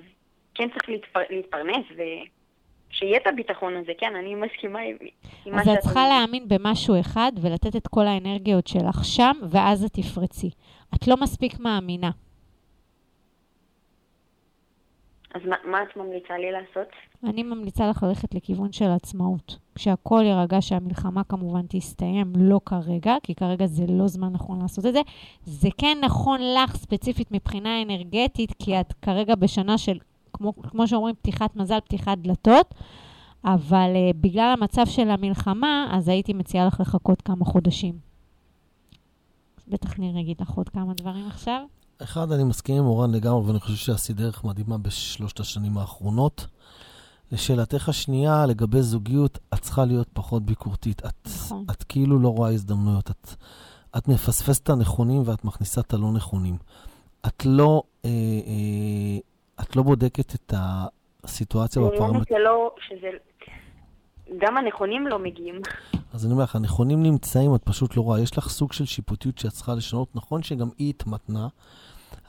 כן 0.55 0.69
צריך 0.69 0.89
להתפר... 0.89 1.19
להתפרנס 1.29 1.85
ושיהיה 2.93 3.17
את 3.17 3.27
הביטחון 3.27 3.77
הזה, 3.77 3.91
כן, 3.97 4.15
אני 4.15 4.35
מסכימה 4.35 4.79
עם, 4.79 4.97
עם 5.45 5.55
מה 5.55 5.61
אז 5.61 5.67
את 5.67 5.73
שאת 5.73 5.79
צריכה 5.79 6.05
אומרת. 6.05 6.19
להאמין 6.19 6.47
במשהו 6.47 6.99
אחד 6.99 7.31
ולתת 7.41 7.75
את 7.75 7.87
כל 7.87 8.07
האנרגיות 8.07 8.67
שלך 8.67 9.05
שם, 9.05 9.33
ואז 9.49 9.83
את 9.83 9.91
תפרצי. 9.93 10.49
את 10.95 11.07
לא 11.07 11.17
מספיק 11.17 11.59
מאמינה. 11.59 12.11
אז 15.33 15.41
מה, 15.45 15.55
מה 15.65 15.83
את 15.83 15.97
ממליצה 15.97 16.37
לי 16.37 16.51
לעשות? 16.51 16.87
אני 17.23 17.43
ממליצה 17.43 17.89
לך 17.89 18.03
ללכת 18.03 18.35
לכיוון 18.35 18.71
של 18.71 18.89
עצמאות. 18.89 19.57
כשהכול 19.75 20.23
יירגע, 20.23 20.61
שהמלחמה 20.61 21.23
כמובן 21.23 21.61
תסתיים, 21.69 22.33
לא 22.37 22.59
כרגע, 22.65 23.15
כי 23.23 23.35
כרגע 23.35 23.65
זה 23.65 23.83
לא 23.89 24.07
זמן 24.07 24.29
נכון 24.33 24.61
לעשות 24.61 24.85
את 24.85 24.93
זה. 24.93 25.01
זה 25.43 25.69
כן 25.77 25.97
נכון 26.01 26.39
לך 26.41 26.75
ספציפית 26.75 27.31
מבחינה 27.31 27.81
אנרגטית, 27.81 28.53
כי 28.59 28.79
את 28.79 28.93
כרגע 29.01 29.35
בשנה 29.35 29.77
של, 29.77 29.97
כמו, 30.33 30.53
כמו 30.61 30.87
שאומרים, 30.87 31.15
פתיחת 31.15 31.55
מזל, 31.55 31.79
פתיחת 31.79 32.17
דלתות, 32.17 32.73
אבל 33.45 33.89
uh, 33.93 34.17
בגלל 34.21 34.55
המצב 34.59 34.85
של 34.85 35.09
המלחמה, 35.09 35.87
אז 35.91 36.07
הייתי 36.07 36.33
מציעה 36.33 36.65
לך 36.65 36.79
לחכות 36.79 37.21
כמה 37.21 37.45
חודשים. 37.45 37.97
בטח 39.67 39.99
ניר 39.99 40.17
יגיד 40.17 40.41
לך 40.41 40.49
עוד 40.49 40.69
כמה 40.69 40.93
דברים 40.93 41.27
עכשיו. 41.27 41.61
אחד, 42.03 42.31
אני 42.31 42.43
מסכים 42.43 42.75
עם 42.75 42.85
אורן 42.85 43.11
לגמרי, 43.11 43.45
ואני 43.45 43.59
חושב 43.59 43.75
שעשית 43.75 44.15
דרך 44.15 44.43
מדהימה 44.43 44.77
בשלושת 44.77 45.39
השנים 45.39 45.77
האחרונות. 45.77 46.47
לשאלתך 47.31 47.89
השנייה, 47.89 48.45
לגבי 48.45 48.81
זוגיות, 48.81 49.39
את 49.53 49.59
צריכה 49.59 49.85
להיות 49.85 50.07
פחות 50.13 50.45
ביקורתית. 50.45 51.05
את, 51.05 51.27
נכון. 51.27 51.65
את 51.71 51.83
כאילו 51.83 52.19
לא 52.19 52.29
רואה 52.29 52.53
הזדמנויות. 52.53 53.11
את, 53.11 53.35
את 53.97 54.07
מפספסת 54.07 54.63
את 54.63 54.69
הנכונים 54.69 55.21
ואת 55.25 55.45
מכניסה 55.45 55.81
את 55.81 55.93
הלא 55.93 56.11
נכונים. 56.11 56.57
את 57.27 57.45
לא, 57.45 57.83
אה, 58.05 58.09
אה, 58.09 59.17
את 59.61 59.75
לא 59.75 59.83
בודקת 59.83 60.35
את 60.35 60.53
הסיטואציה 61.23 61.81
העניין 61.81 62.01
הוא 62.01 62.09
בפרמט... 62.09 62.27
שלא, 62.27 62.75
שזה... 62.87 63.09
גם 64.37 64.57
הנכונים 64.57 65.07
לא 65.07 65.19
מגיעים. 65.19 65.61
אז 66.13 66.25
אני 66.25 66.33
אומר 66.33 66.43
לך, 66.43 66.55
הנכונים 66.55 67.03
נמצאים, 67.03 67.55
את 67.55 67.63
פשוט 67.63 67.97
לא 67.97 68.01
רואה. 68.01 68.19
יש 68.19 68.37
לך 68.37 68.49
סוג 68.49 68.73
של 68.73 68.85
שיפוטיות 68.85 69.37
שאת 69.37 69.51
צריכה 69.51 69.75
לשנות. 69.75 70.15
נכון 70.15 70.43
שגם 70.43 70.69
היא 70.77 70.89
התמתנה, 70.89 71.47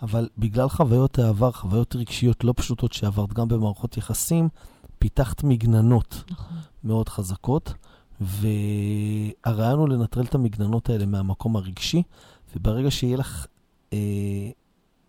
אבל 0.02 0.28
בגלל 0.38 0.68
חוויות 0.68 1.18
העבר, 1.18 1.52
חוויות 1.52 1.96
רגשיות 1.96 2.44
לא 2.44 2.54
פשוטות 2.56 2.92
שעברת 2.92 3.32
גם 3.32 3.48
במערכות 3.48 3.96
יחסים, 3.96 4.48
פיתחת 4.98 5.44
מגננות 5.44 6.24
נכון. 6.30 6.56
מאוד 6.84 7.08
חזקות, 7.08 7.74
והרעיון 8.20 9.78
הוא 9.78 9.88
לנטרל 9.88 10.24
את 10.24 10.34
המגננות 10.34 10.90
האלה 10.90 11.06
מהמקום 11.06 11.56
הרגשי, 11.56 12.02
וברגע 12.56 12.90
שיהיה 12.90 13.16
לך 13.16 13.46
אה, 13.92 13.98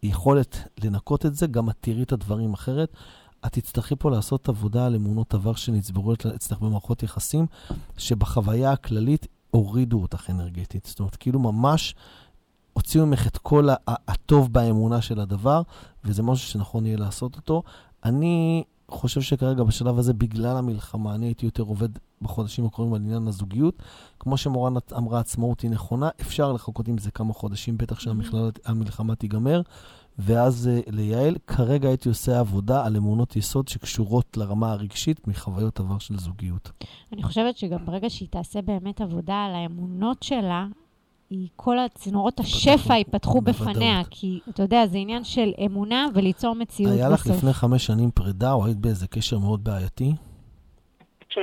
יכולת 0.06 0.58
לנקות 0.84 1.26
את 1.26 1.36
זה, 1.36 1.48
גם 1.48 1.70
את 1.70 1.76
תראי 1.80 2.04
את 2.04 2.12
הדברים 2.12 2.54
אחרת. 2.54 2.94
את 3.46 3.52
תצטרכי 3.54 3.96
פה 3.96 4.12
לעשות 4.12 4.50
עבודה 4.50 4.86
על 4.86 4.96
אמונות 4.96 5.34
עבר 5.34 5.56
שנצברו 5.56 6.14
אצלך 6.36 6.60
במערכות 6.60 7.04
יחסים, 7.04 7.46
שבחוויה 7.98 8.72
הכללית 8.72 9.28
הורידו 9.52 10.02
אותך 10.02 10.30
אנרגטית. 10.30 10.86
זאת 10.86 11.00
אומרת, 11.00 11.16
כאילו 11.16 11.40
ממש 11.40 11.96
הוציאו 12.74 13.06
ממך 13.06 13.28
את 13.28 13.38
כל 13.38 13.68
הטוב 13.88 14.54
באמונה 14.54 15.02
של 15.02 15.20
הדבר, 15.20 15.62
וזה 16.06 16.24
משהו 16.24 16.48
שנכון 16.48 16.86
יהיה 16.86 16.98
לעשות 16.98 17.36
אותו. 17.36 17.64
אני 18.04 18.64
חושב 18.90 19.22
שכרגע 19.22 19.64
בשלב 19.64 20.00
הזה, 20.00 20.14
בגלל 20.14 20.58
המלחמה, 20.58 21.16
אני 21.16 21.26
הייתי 21.26 21.46
יותר 21.46 21.64
עובד 21.64 21.90
בחודשים 22.22 22.66
הקרובים 22.66 22.94
על 22.94 23.02
עניין 23.02 23.28
הזוגיות. 23.28 23.84
כמו 24.20 24.38
שמורן 24.38 24.74
אמרה, 24.98 25.20
עצמאות 25.20 25.62
היא 25.62 25.72
נכונה, 25.72 26.10
אפשר 26.22 26.54
לחכות 26.54 26.88
עם 26.88 26.98
זה 26.98 27.12
כמה 27.12 27.34
חודשים, 27.34 27.78
בטח 27.78 28.00
שהמלחמה 28.00 29.16
תיגמר. 29.16 29.62
ואז 30.20 30.70
uh, 30.70 30.92
ליעל, 30.92 31.36
כרגע 31.48 31.88
הייתי 31.88 32.10
עושה 32.10 32.40
עבודה 32.40 32.86
על 32.86 32.96
אמונות 32.96 33.36
יסוד 33.36 33.68
שקשורות 33.68 34.38
לרמה 34.38 34.72
הרגשית 34.72 35.28
מחוויות 35.28 35.80
עבר 35.80 36.00
של 36.00 36.18
זוגיות. 36.18 36.72
אני 37.14 37.24
חושבת 37.24 37.58
שגם 37.58 37.86
ברגע 37.86 38.10
שהיא 38.10 38.30
תעשה 38.32 38.62
באמת 38.62 39.02
עבודה 39.02 39.44
על 39.44 39.56
האמונות 39.56 40.24
שלה, 40.24 40.68
היא, 41.30 41.48
כל 41.56 41.80
הצינורות 41.80 42.40
השפע 42.40 42.96
ייפתחו. 42.96 43.42
בפניה, 43.42 44.02
כי 44.10 44.40
אתה 44.50 44.64
יודע, 44.64 44.88
זה 44.88 44.98
עניין 44.98 45.24
של 45.24 45.52
אמונה 45.66 46.08
וליצור 46.14 46.56
מציאות 46.56 46.94
היה 46.94 47.10
לך 47.10 47.26
בסוף. 47.26 47.38
לפני 47.38 47.54
חמש 47.54 47.86
שנים 47.86 48.12
פרידה, 48.12 48.54
או 48.54 48.66
היית 48.66 48.78
באיזה 48.78 49.08
קשר 49.08 49.40
מאוד 49.40 49.64
בעייתי? 49.64 50.14
כן. 51.30 51.42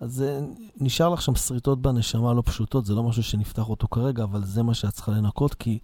אז 0.00 0.24
uh, 0.24 0.60
נשאר 0.80 1.08
לך 1.08 1.22
שם 1.22 1.34
שריטות 1.34 1.82
בנשמה 1.82 2.34
לא 2.34 2.42
פשוטות, 2.46 2.86
זה 2.86 2.94
לא 2.94 3.02
משהו 3.02 3.22
שנפתח 3.22 3.68
אותו 3.68 3.88
כרגע, 3.88 4.22
אבל 4.22 4.44
זה 4.44 4.62
מה 4.62 4.74
שאת 4.74 4.90
צריכה 4.90 5.12
לנקות, 5.12 5.54
כי 5.54 5.78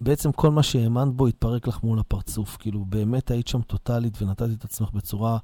בעצם 0.00 0.32
כל 0.32 0.50
מה 0.50 0.62
שהאמנת 0.62 1.12
בו 1.14 1.26
התפרק 1.26 1.68
לך 1.68 1.82
מול 1.82 1.98
הפרצוף. 1.98 2.56
כאילו, 2.56 2.84
באמת 2.84 3.30
היית 3.30 3.48
שם 3.48 3.62
טוטאלית 3.62 4.22
ונתת 4.22 4.48
את 4.58 4.64
עצמך 4.64 4.90
בצורה 4.90 5.38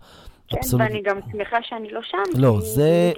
כן, 0.48 0.56
אבסולוטית. 0.56 0.90
ואני 0.90 1.02
גם 1.02 1.18
שמחה 1.32 1.56
שאני 1.62 1.90
לא 1.90 2.00
שם. 2.02 2.40
לא, 2.40 2.60
זה. 2.60 3.12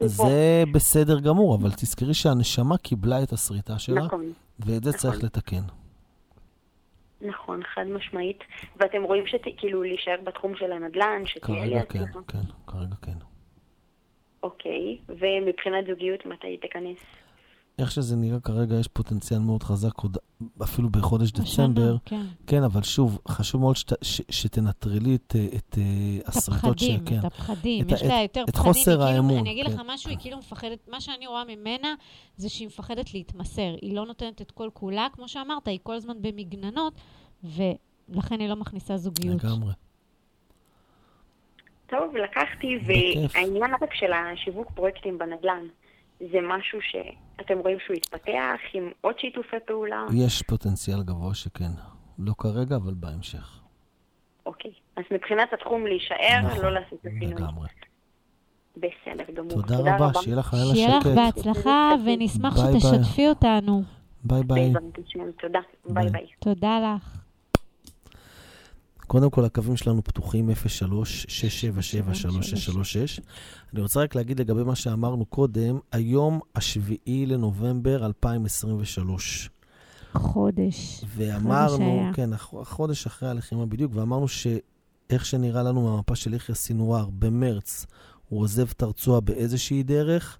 זה 0.00 0.62
בסדר 0.74 1.20
גמור, 1.20 1.56
אבל 1.56 1.70
תזכרי 1.70 2.14
שהנשמה 2.14 2.78
קיבלה 2.78 3.22
את 3.22 3.32
השריטה 3.32 3.78
שלה, 3.78 4.00
נכון, 4.00 4.32
ואת 4.58 4.84
זה 4.84 4.92
צריך 4.92 5.14
נכון. 5.14 5.26
לתקן. 5.26 5.62
נכון, 7.20 7.60
חד 7.74 7.84
משמעית. 7.86 8.38
ואתם 8.76 9.02
רואים 9.02 9.24
שכאילו 9.26 9.82
להישאר 9.82 10.16
בתחום 10.24 10.56
של 10.56 10.72
הנדל"ן, 10.72 11.22
שתהיה 11.26 11.66
לי 11.66 11.86
כן. 11.88 12.04
כן, 12.28 12.38
כרגע 12.66 12.94
כן. 13.02 13.18
אוקיי, 14.42 14.98
ומבחינת 15.08 15.86
זוגיות, 15.86 16.26
מתי 16.26 16.56
תיכנס? 16.56 16.98
איך 17.78 17.90
שזה 17.90 18.16
נראה 18.16 18.40
כרגע, 18.40 18.76
יש 18.76 18.88
פוטנציאל 18.88 19.38
מאוד 19.38 19.62
חזק, 19.62 19.98
עוד 20.00 20.16
אפילו 20.62 20.88
בחודש 20.90 21.30
דצמבר. 21.32 21.96
כן. 22.04 22.22
כן, 22.46 22.62
אבל 22.62 22.82
שוב, 22.82 23.18
חשוב 23.28 23.60
מאוד 23.60 23.76
שת, 23.76 24.04
ש, 24.04 24.20
שתנטרלי 24.30 25.14
את, 25.14 25.36
אה, 25.38 25.46
את 25.56 25.78
אה, 25.78 25.82
את 26.20 26.28
השריטות 26.28 26.78
ש... 26.78 26.82
הפחדים, 26.82 27.04
כן. 27.04 27.18
את 27.18 27.24
הפחדים. 27.24 27.86
את 27.86 27.92
יש 27.92 28.02
ה- 28.02 28.06
לה 28.08 28.22
יותר 28.22 28.44
את 28.48 28.50
פחדים. 28.50 28.72
חוסר 28.72 28.90
היא 28.90 28.98
כאילו- 28.98 29.02
האמון, 29.16 29.38
אני 29.38 29.52
אגיד 29.52 29.66
לך 29.66 29.72
כן. 29.76 29.82
משהו, 29.86 30.10
היא 30.10 30.18
כאילו 30.20 30.38
מפחדת, 30.38 30.88
מה 30.88 31.00
שאני 31.00 31.26
רואה 31.26 31.44
ממנה 31.44 31.94
זה 32.36 32.48
שהיא 32.48 32.66
מפחדת 32.66 33.14
להתמסר. 33.14 33.74
היא 33.82 33.94
לא 33.96 34.06
נותנת 34.06 34.42
את 34.42 34.50
כל 34.50 34.68
כולה, 34.72 35.06
כמו 35.12 35.28
שאמרת, 35.28 35.68
היא 35.68 35.78
כל 35.82 35.94
הזמן 35.94 36.14
במגננות, 36.22 36.94
ולכן 37.44 38.40
היא 38.40 38.48
לא 38.48 38.56
מכניסה 38.56 38.96
זוגיות. 38.96 39.44
לגמרי. 39.44 39.72
טוב, 41.90 42.16
לקחתי. 42.16 42.78
והעניין 42.86 43.74
רק 43.82 43.94
של 43.94 44.12
השיווק 44.12 44.70
פרויקטים 44.74 45.18
בנדל"ן, 45.18 45.66
זה 46.20 46.38
משהו 46.42 46.78
שאתם 46.82 47.58
רואים 47.58 47.78
שהוא 47.86 47.96
התפתח 47.96 48.58
עם 48.72 48.90
עוד 49.00 49.18
שיתופי 49.18 49.56
פעולה? 49.66 50.06
יש 50.14 50.42
פוטנציאל 50.42 51.02
גבוה 51.02 51.34
שכן. 51.34 51.70
לא 52.18 52.32
כרגע, 52.38 52.76
אבל 52.76 52.94
בהמשך. 52.94 53.60
אוקיי. 54.46 54.70
אז 54.96 55.04
מבחינת 55.10 55.52
התחום 55.52 55.86
להישאר, 55.86 56.40
נכון, 56.44 56.64
לא 56.64 56.70
לעשות 56.72 56.98
את 57.00 57.06
השינוי. 57.06 57.34
לגמרי. 57.34 57.68
בסדר 58.76 59.24
גמור. 59.34 59.50
תודה 59.50 59.76
רבה, 59.78 60.10
שיהיה 60.22 60.36
לך 60.36 60.54
לילה 60.54 60.74
שיהיה 60.74 60.98
לך 60.98 61.04
שקט. 61.04 61.14
בהצלחה, 61.14 61.94
ונשמח 62.04 62.54
ביי, 62.54 62.70
ביי. 62.72 62.80
שתשתפי 62.80 63.28
אותנו. 63.28 63.82
ביי 64.24 64.42
ביי. 64.42 64.72
תודה. 65.38 65.60
ביי. 65.84 65.94
ביי 65.94 66.10
ביי. 66.12 66.26
תודה 66.38 66.94
לך. 66.96 67.27
קודם 69.08 69.30
כל, 69.30 69.44
הקווים 69.44 69.76
שלנו 69.76 70.04
פתוחים 70.04 70.50
03-677-3636. 70.50 70.54
אני 73.72 73.80
רוצה 73.80 74.00
רק 74.00 74.14
להגיד 74.14 74.40
לגבי 74.40 74.62
מה 74.62 74.74
שאמרנו 74.74 75.24
קודם, 75.24 75.78
היום 75.92 76.40
השביעי 76.54 77.26
לנובמבר 77.26 78.06
2023. 78.06 79.50
חודש. 80.12 81.04
ואמרנו, 81.16 81.76
שהיה. 81.76 82.12
כן, 82.14 82.30
החודש 82.32 83.06
אחרי 83.06 83.28
הלחימה 83.28 83.66
בדיוק, 83.66 83.92
ואמרנו 83.94 84.28
שאיך 84.28 85.26
שנראה 85.26 85.62
לנו 85.62 85.82
מהמפה 85.82 86.16
של 86.16 86.34
יחיא 86.34 86.54
סינואר, 86.54 87.08
במרץ 87.18 87.86
הוא 88.28 88.40
עוזב 88.40 88.68
את 88.70 88.82
הרצועה 88.82 89.20
באיזושהי 89.20 89.82
דרך, 89.82 90.38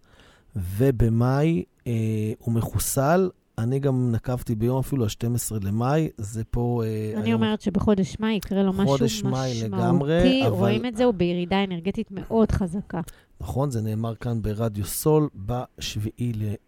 ובמאי 0.57 1.65
אה, 1.87 1.93
הוא 2.39 2.55
מחוסל. 2.55 3.31
אני 3.59 3.79
גם 3.79 4.13
נקבתי 4.13 4.55
ביום 4.55 4.79
אפילו 4.79 5.05
ה-12 5.05 5.65
למאי, 5.67 6.09
זה 6.19 6.45
פה... 6.45 6.83
אה, 6.85 7.13
אני 7.21 7.29
היום- 7.31 7.43
אומרת 7.43 7.61
שבחודש 7.61 8.17
מאי 8.21 8.33
יקרה 8.33 8.63
לו 8.63 8.73
משהו 8.73 9.31
מאי 9.31 9.61
לגמרי, 9.65 10.19
משמעותי. 10.19 10.43
אבל- 10.47 10.57
רואים 10.57 10.87
את 10.87 10.97
זה, 10.97 11.05
הוא 11.05 11.15
בירידה 11.15 11.65
אנרגטית 11.65 12.09
מאוד 12.11 12.53
חזקה. 12.53 13.01
נכון, 13.41 13.71
זה 13.71 13.81
נאמר 13.83 14.15
כאן 14.15 14.43
ברדיו 14.43 14.85
סול 14.85 15.29
ב-7 15.47 16.23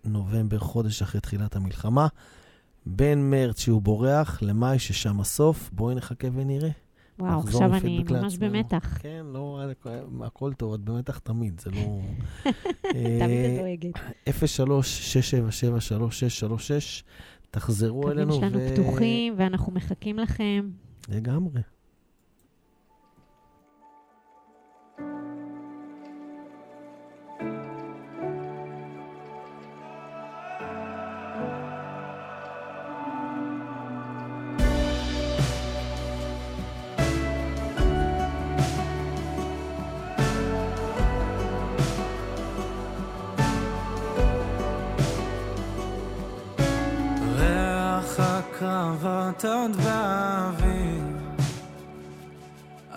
לנובמבר, 0.05 0.59
חודש 0.59 1.03
אחרי 1.03 1.21
תחילת 1.21 1.57
המלחמה. 1.57 2.07
בין 2.87 3.31
מרץ 3.31 3.61
שהוא 3.61 3.83
בורח 3.83 4.43
למאי 4.43 4.79
ששם 4.79 5.21
הסוף, 5.21 5.71
בואי 5.73 5.95
נחכה 5.95 6.29
ונראה. 6.35 6.71
וואו, 7.21 7.41
עכשיו 7.41 7.75
אני 7.75 7.99
ממש 7.99 8.11
לעצמנו. 8.11 8.53
במתח. 8.53 8.99
כן, 9.01 9.27
לא, 9.33 9.61
הכל 10.23 10.53
טוב, 10.53 10.75
את 10.75 10.81
במתח 10.81 11.19
תמיד, 11.19 11.61
זה 11.61 11.71
לא... 11.71 12.01
תמיד 12.93 13.45
את 13.45 13.61
דואגת. 13.61 13.95
03-677-3636, 14.29 14.33
תחזרו 17.51 18.01
הקווים 18.01 18.19
אלינו 18.19 18.33
שלנו 18.35 18.59
פתוחים, 18.73 19.35
ואנחנו 19.37 19.73
מחכים 19.73 20.19
לכם. 20.19 20.71
לגמרי. 21.09 21.61
הקרבות 49.41 49.45
עוד 49.45 49.77
באוויר. 49.77 51.03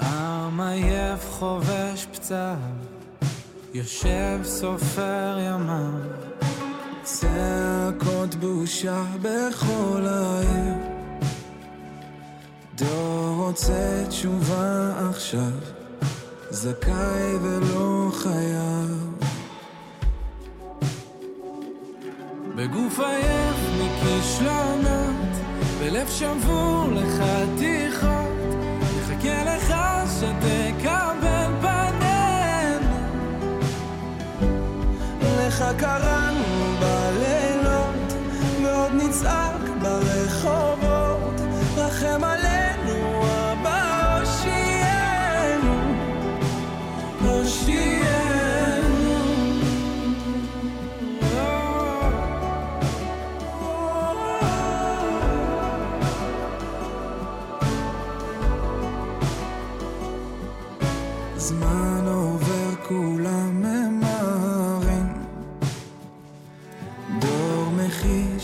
עם 0.02 0.60
עייף 0.60 1.30
חובש 1.30 2.08
פצעיו 2.12 2.58
יושב 3.74 4.40
סופר 4.44 5.38
ימיו. 5.40 6.00
צעקות 7.04 8.36
בושה 8.36 9.04
בכל 9.22 10.02
העיר. 10.06 10.74
דור 12.76 13.36
רוצה 13.38 14.04
תשובה 14.10 14.94
עכשיו. 15.10 15.52
זכאי 16.50 17.36
ולא 17.42 17.63
בלב 26.14 26.42
שבור 26.42 26.63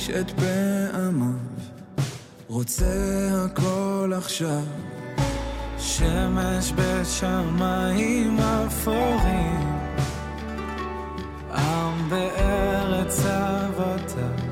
את 0.10 0.32
פעמיו 0.32 1.30
רוצה 2.48 2.86
הכל 3.46 4.12
עכשיו. 4.18 4.64
שמש 5.78 6.74
בשמיים 6.76 8.38
אפורים. 8.40 9.80
עם 11.54 12.10
בארץ 12.10 13.20
אבותיו. 13.26 14.46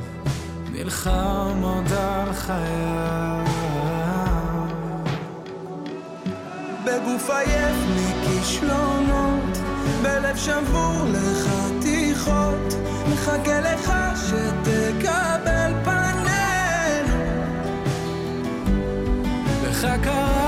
נלחם 0.72 1.60
עוד 1.62 1.92
על 1.92 2.34
חייו. 2.34 3.46
בגוף 6.86 7.30
עייף 7.30 7.78
מכישלונות, 7.96 9.58
בלב 10.04 10.38
שבור 10.38 11.06
לחתיכות, 11.12 12.74
מחכה 13.12 13.60
לך 13.60 13.92
שתקבל 14.16 14.87
לך 19.88 20.47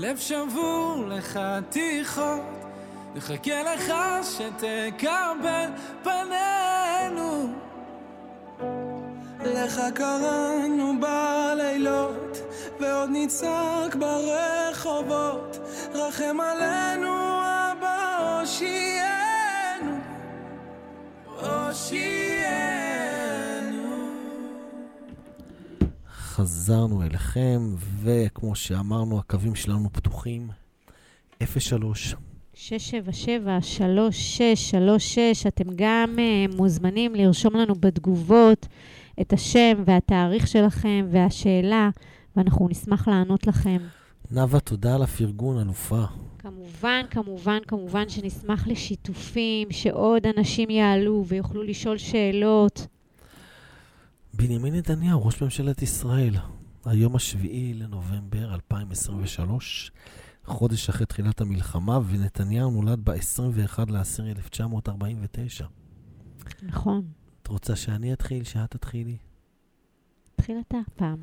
בלב 0.00 0.16
שבור 0.18 1.04
לחתיכות, 1.08 2.42
נחכה 3.14 3.62
לך 3.62 3.92
שתקבל 4.22 5.70
פנינו. 6.02 7.52
לך 9.44 9.80
קראנו 9.94 10.92
בלילות, 11.00 12.38
ועוד 12.80 13.10
נצעק 13.12 13.94
ברחובות, 13.94 15.58
רחם 15.94 16.38
עלינו 16.40 17.40
אבא 17.40 18.38
הושיענו, 18.40 19.98
הושיענו. 21.40 22.27
חזרנו 26.38 27.02
אליכם, 27.02 27.60
וכמו 28.02 28.54
שאמרנו, 28.54 29.18
הקווים 29.18 29.54
שלנו 29.54 29.88
פתוחים. 29.92 30.48
03 31.58 32.14
677-3636, 32.54 32.58
אתם 35.48 35.64
גם 35.76 36.16
uh, 36.16 36.56
מוזמנים 36.56 37.14
לרשום 37.14 37.56
לנו 37.56 37.74
בתגובות 37.74 38.66
את 39.20 39.32
השם 39.32 39.82
והתאריך 39.84 40.46
שלכם 40.46 41.06
והשאלה, 41.10 41.90
ואנחנו 42.36 42.68
נשמח 42.68 43.08
לענות 43.08 43.46
לכם. 43.46 43.78
נאוה, 44.30 44.60
תודה 44.60 44.94
על 44.94 45.02
הפרגון, 45.02 45.58
אלופה. 45.58 46.04
כמובן, 46.38 47.02
כמובן, 47.10 47.58
כמובן 47.66 48.08
שנשמח 48.08 48.66
לשיתופים, 48.66 49.68
שעוד 49.70 50.26
אנשים 50.26 50.70
יעלו 50.70 51.24
ויוכלו 51.26 51.62
לשאול 51.62 51.98
שאלות. 51.98 52.86
בנימין 54.38 54.74
נתניהו, 54.74 55.26
ראש 55.26 55.42
ממשלת 55.42 55.82
ישראל, 55.82 56.34
היום 56.84 57.16
השביעי 57.16 57.74
לנובמבר 57.74 58.54
2023, 58.54 59.92
חודש 60.44 60.88
אחרי 60.88 61.06
תחילת 61.06 61.40
המלחמה, 61.40 61.98
ונתניהו 62.08 62.70
נולד 62.70 63.00
ב-21 63.04 63.78
לאוקטובר 63.88 64.30
1949. 64.30 65.66
נכון. 66.62 67.02
את 67.42 67.48
רוצה 67.48 67.76
שאני 67.76 68.12
אתחיל, 68.12 68.44
שאת 68.44 68.70
תתחילי? 68.70 69.16
תתחיל 70.36 70.56
אתה 70.68 70.78
פעם. 70.96 71.18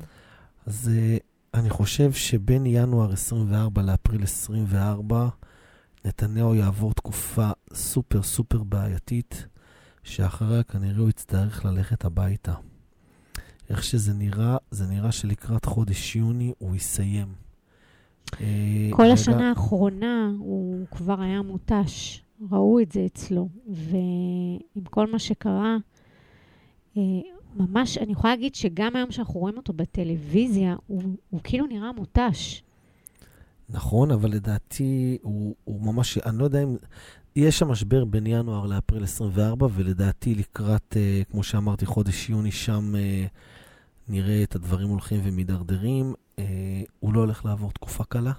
אז 0.66 0.90
uh, 0.92 1.58
אני 1.58 1.70
חושב 1.70 2.12
שבין 2.12 2.66
ינואר 2.66 3.12
24 3.12 3.82
לאפריל 3.82 4.22
24, 4.22 5.28
נתניהו 6.04 6.54
יעבור 6.54 6.92
תקופה 6.92 7.50
סופר 7.74 8.22
סופר 8.22 8.62
בעייתית, 8.62 9.46
שאחריה 10.02 10.62
כנראה 10.62 10.98
הוא 11.00 11.08
יצטרך 11.08 11.64
ללכת 11.64 12.04
הביתה. 12.04 12.54
איך 13.70 13.84
שזה 13.84 14.12
נראה, 14.14 14.56
זה 14.70 14.86
נראה 14.86 15.12
שלקראת 15.12 15.64
חודש 15.64 16.16
יוני 16.16 16.52
הוא 16.58 16.76
יסיים. 16.76 17.26
אה, 18.40 18.88
כל 18.92 19.02
רגע- 19.02 19.12
השנה 19.12 19.48
האחרונה 19.48 20.30
הוא 20.38 20.86
כבר 20.90 21.20
היה 21.20 21.42
מותש, 21.42 22.22
ראו 22.50 22.80
את 22.80 22.92
זה 22.92 23.06
אצלו, 23.06 23.48
ועם 23.68 24.84
כל 24.90 25.12
מה 25.12 25.18
שקרה, 25.18 25.76
אה, 26.96 27.02
ממש, 27.56 27.98
אני 27.98 28.12
יכולה 28.12 28.34
להגיד 28.34 28.54
שגם 28.54 28.96
היום 28.96 29.10
שאנחנו 29.10 29.40
רואים 29.40 29.56
אותו 29.56 29.72
בטלוויזיה, 29.72 30.76
הוא, 30.86 31.02
הוא 31.30 31.40
כאילו 31.44 31.66
נראה 31.66 31.92
מותש. 31.92 32.62
נכון, 33.68 34.10
אבל 34.10 34.30
לדעתי 34.30 35.18
הוא, 35.22 35.54
הוא 35.64 35.80
ממש, 35.80 36.18
אני 36.18 36.38
לא 36.38 36.44
יודע 36.44 36.62
אם... 36.62 36.76
יש 37.36 37.58
שם 37.58 37.68
משבר 37.68 38.04
בין 38.04 38.26
ינואר 38.26 38.66
לאפריל 38.66 39.04
24, 39.04 39.66
ולדעתי 39.74 40.34
לקראת, 40.34 40.96
אה, 40.96 41.22
כמו 41.30 41.42
שאמרתי, 41.42 41.86
חודש 41.86 42.30
יוני, 42.30 42.52
שם 42.52 42.94
אה, 42.96 43.26
נראה 44.08 44.42
את 44.42 44.54
הדברים 44.54 44.88
הולכים 44.88 45.20
ומידרדרים. 45.24 46.14
אה, 46.38 46.44
הוא 47.00 47.14
לא 47.14 47.20
הולך 47.20 47.44
לעבור 47.44 47.72
תקופה 47.72 48.04
קלה, 48.04 48.32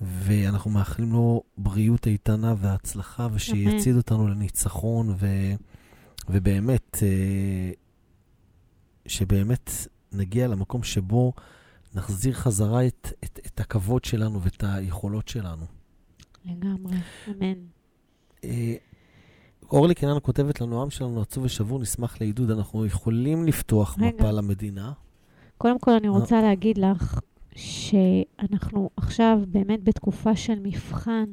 ואנחנו 0.00 0.70
מאחלים 0.70 1.12
לו 1.12 1.42
בריאות 1.58 2.06
איתנה 2.06 2.54
והצלחה, 2.58 3.28
ושיצעיד 3.32 3.96
אותנו 3.96 4.28
לניצחון, 4.28 5.14
ו, 5.18 5.26
ובאמת, 6.28 6.98
אה, 7.02 7.70
שבאמת 9.06 9.70
נגיע 10.12 10.48
למקום 10.48 10.82
שבו 10.82 11.32
נחזיר 11.94 12.34
חזרה 12.34 12.86
את, 12.86 13.12
את, 13.24 13.38
את 13.46 13.60
הכבוד 13.60 14.04
שלנו 14.04 14.42
ואת 14.42 14.64
היכולות 14.66 15.28
שלנו. 15.28 15.66
לגמרי, 16.44 16.96
אמן. 17.28 17.58
אה, 18.44 18.74
אורלי 19.72 19.94
קינן 19.94 20.16
כותבת 20.22 20.60
לנו, 20.60 20.78
העם 20.80 20.90
שלנו 20.90 21.20
עצוב 21.20 21.44
ושבור, 21.44 21.78
נשמח 21.78 22.20
לעידוד. 22.20 22.50
אנחנו 22.50 22.86
יכולים 22.86 23.44
לפתוח 23.44 23.96
רגע. 23.98 24.08
מפה 24.08 24.30
למדינה. 24.30 24.92
קודם 25.58 25.78
כל, 25.78 25.90
אני 25.90 26.08
רוצה 26.08 26.42
להגיד 26.42 26.78
לך 26.78 27.20
שאנחנו 27.54 28.90
עכשיו 28.96 29.40
באמת 29.48 29.84
בתקופה 29.84 30.36
של 30.36 30.58
מבחן 30.62 31.24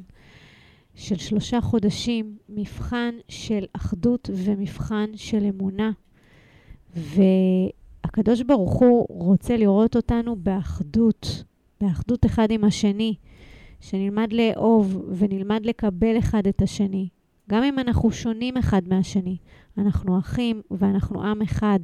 של 0.94 1.16
שלושה 1.16 1.60
חודשים, 1.60 2.36
מבחן 2.48 3.14
של 3.28 3.64
אחדות 3.72 4.30
ומבחן 4.34 5.10
של 5.14 5.44
אמונה. 5.44 5.90
והקדוש 6.96 8.42
ברוך 8.42 8.74
הוא 8.74 9.06
רוצה 9.08 9.56
לראות 9.56 9.96
אותנו 9.96 10.36
באחדות, 10.36 11.44
באחדות 11.80 12.26
אחד 12.26 12.50
עם 12.50 12.64
השני, 12.64 13.14
שנלמד 13.80 14.32
לאהוב 14.32 15.02
ונלמד 15.18 15.66
לקבל 15.66 16.18
אחד 16.18 16.46
את 16.46 16.62
השני. 16.62 17.08
גם 17.48 17.62
אם 17.62 17.78
אנחנו 17.78 18.10
שונים 18.10 18.56
אחד 18.56 18.82
מהשני, 18.88 19.36
אנחנו 19.78 20.18
אחים 20.18 20.62
ואנחנו 20.70 21.22
עם 21.24 21.42
אחד. 21.42 21.80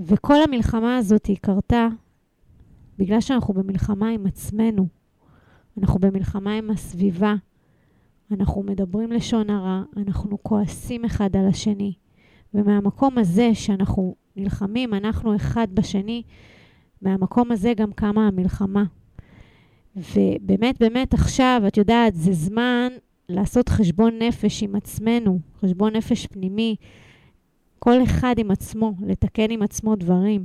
וכל 0.00 0.42
המלחמה 0.42 0.96
הזאת 0.96 1.26
היא 1.26 1.36
קרתה 1.36 1.88
בגלל 2.98 3.20
שאנחנו 3.20 3.54
במלחמה 3.54 4.08
עם 4.08 4.26
עצמנו, 4.26 4.86
אנחנו 5.78 6.00
במלחמה 6.00 6.54
עם 6.54 6.70
הסביבה, 6.70 7.34
אנחנו 8.30 8.62
מדברים 8.62 9.12
לשון 9.12 9.50
הרע, 9.50 9.82
אנחנו 9.96 10.42
כועסים 10.42 11.04
אחד 11.04 11.36
על 11.36 11.48
השני. 11.48 11.92
ומהמקום 12.54 13.18
הזה 13.18 13.50
שאנחנו 13.54 14.14
נלחמים, 14.36 14.94
אנחנו 14.94 15.36
אחד 15.36 15.66
בשני, 15.74 16.22
מהמקום 17.02 17.52
הזה 17.52 17.74
גם 17.74 17.92
קמה 17.92 18.26
המלחמה. 18.26 18.84
ובאמת, 19.96 20.78
באמת 20.80 21.14
עכשיו, 21.14 21.62
את 21.68 21.76
יודעת, 21.76 22.14
זה 22.14 22.32
זמן 22.32 22.88
לעשות 23.28 23.68
חשבון 23.68 24.18
נפש 24.18 24.62
עם 24.62 24.74
עצמנו, 24.74 25.38
חשבון 25.60 25.96
נפש 25.96 26.26
פנימי, 26.26 26.76
כל 27.78 28.02
אחד 28.02 28.34
עם 28.38 28.50
עצמו, 28.50 28.94
לתקן 29.06 29.50
עם 29.50 29.62
עצמו 29.62 29.96
דברים. 29.96 30.44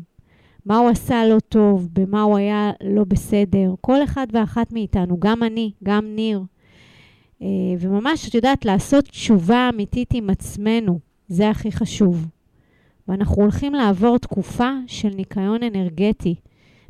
מה 0.65 0.77
הוא 0.77 0.89
עשה 0.89 1.25
לא 1.25 1.39
טוב, 1.39 1.89
במה 1.93 2.21
הוא 2.21 2.37
היה 2.37 2.71
לא 2.83 3.03
בסדר. 3.03 3.73
כל 3.81 4.03
אחד 4.03 4.27
ואחת 4.31 4.73
מאיתנו, 4.73 5.19
גם 5.19 5.43
אני, 5.43 5.71
גם 5.83 6.15
ניר. 6.15 6.41
אה, 7.41 7.47
וממש, 7.79 8.29
את 8.29 8.33
יודעת, 8.33 8.65
לעשות 8.65 9.05
תשובה 9.05 9.69
אמיתית 9.73 10.09
עם 10.13 10.29
עצמנו, 10.29 10.99
זה 11.27 11.49
הכי 11.49 11.71
חשוב. 11.71 12.27
ואנחנו 13.07 13.41
הולכים 13.41 13.73
לעבור 13.73 14.17
תקופה 14.17 14.69
של 14.87 15.09
ניקיון 15.09 15.63
אנרגטי 15.63 16.35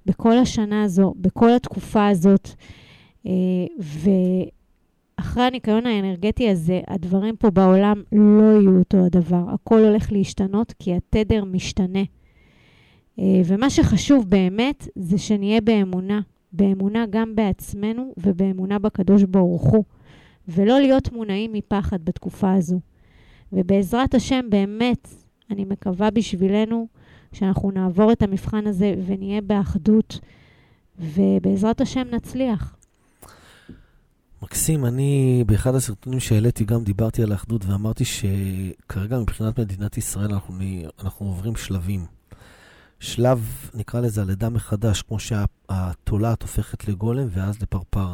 בכל 0.06 0.38
השנה 0.38 0.84
הזו, 0.84 1.14
בכל 1.18 1.50
התקופה 1.50 2.08
הזאת. 2.08 2.50
אה, 3.26 3.32
ואחרי 5.24 5.44
הניקיון 5.44 5.86
האנרגטי 5.86 6.50
הזה, 6.50 6.82
הדברים 6.88 7.36
פה 7.36 7.50
בעולם 7.50 8.04
לא 8.12 8.60
יהיו 8.60 8.80
אותו 8.80 9.06
הדבר. 9.06 9.44
הכל 9.54 9.80
הולך 9.80 10.12
להשתנות 10.12 10.74
כי 10.80 10.94
התדר 10.96 11.46
משתנה. 11.46 12.04
אה, 13.20 13.42
ומה 13.46 13.70
שחשוב 13.70 14.30
באמת 14.30 14.88
זה 14.96 15.18
שנהיה 15.18 15.62
באמונה, 15.62 16.22
באמונה 16.52 17.06
גם 17.10 17.36
בעצמנו 17.36 18.14
ובאמונה 18.18 18.80
בקדוש 18.80 19.24
ברוך 19.24 19.64
הוא, 19.64 19.84
ולא 20.48 20.80
להיות 20.80 21.12
מונעים 21.12 21.54
מפחד 21.54 22.06
בתקופה 22.06 22.54
הזו. 22.54 22.80
ובעזרת 23.54 24.14
השם, 24.14 24.46
באמת, 24.50 25.08
אני 25.52 25.66
מקווה 25.66 26.12
בשבילנו 26.12 26.88
שאנחנו 27.34 27.72
נעבור 27.72 28.12
את 28.12 28.22
המבחן 28.22 28.68
הזה 28.68 28.96
ונהיה 29.06 29.42
באחדות, 29.42 30.20
ובעזרת 31.00 31.82
השם 31.82 32.08
נצליח. 32.12 32.83
מקסים, 34.44 34.86
אני 34.86 35.44
באחד 35.48 35.76
הסרטונים 35.76 36.20
שהעליתי 36.20 36.66
גם 36.66 36.84
דיברתי 36.84 37.24
על 37.24 37.32
האחדות 37.32 37.66
ואמרתי 37.66 38.04
שכרגע 38.06 39.20
מבחינת 39.20 39.60
מדינת 39.60 39.98
ישראל 39.98 40.34
אנחנו, 40.34 40.56
אנחנו 41.04 41.26
עוברים 41.26 41.56
שלבים. 41.56 42.06
שלב, 43.00 43.70
נקרא 43.74 44.00
לזה 44.00 44.22
הלידה 44.22 44.50
מחדש, 44.50 45.02
כמו 45.02 45.20
שהתולעת 45.20 46.42
הופכת 46.42 46.88
לגולם 46.88 47.28
ואז 47.32 47.62
לפרפר. 47.62 48.14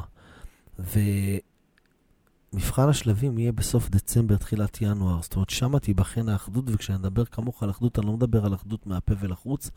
ומבחן 2.53 2.89
השלבים 2.89 3.38
יהיה 3.38 3.51
בסוף 3.51 3.89
דצמבר, 3.89 4.38
תחילת 4.38 4.81
ינואר. 4.81 5.21
זאת 5.21 5.35
אומרת, 5.35 5.49
שמה 5.49 5.79
תיבחן 5.79 6.29
האחדות, 6.29 6.65
וכשאני 6.67 6.97
מדבר 6.97 7.25
כמוך 7.25 7.63
על 7.63 7.69
אחדות, 7.69 7.99
אני 7.99 8.07
לא 8.07 8.13
מדבר 8.13 8.45
על 8.45 8.53
אחדות 8.53 8.88
מהפה 8.88 9.13
ולחוץ, 9.19 9.69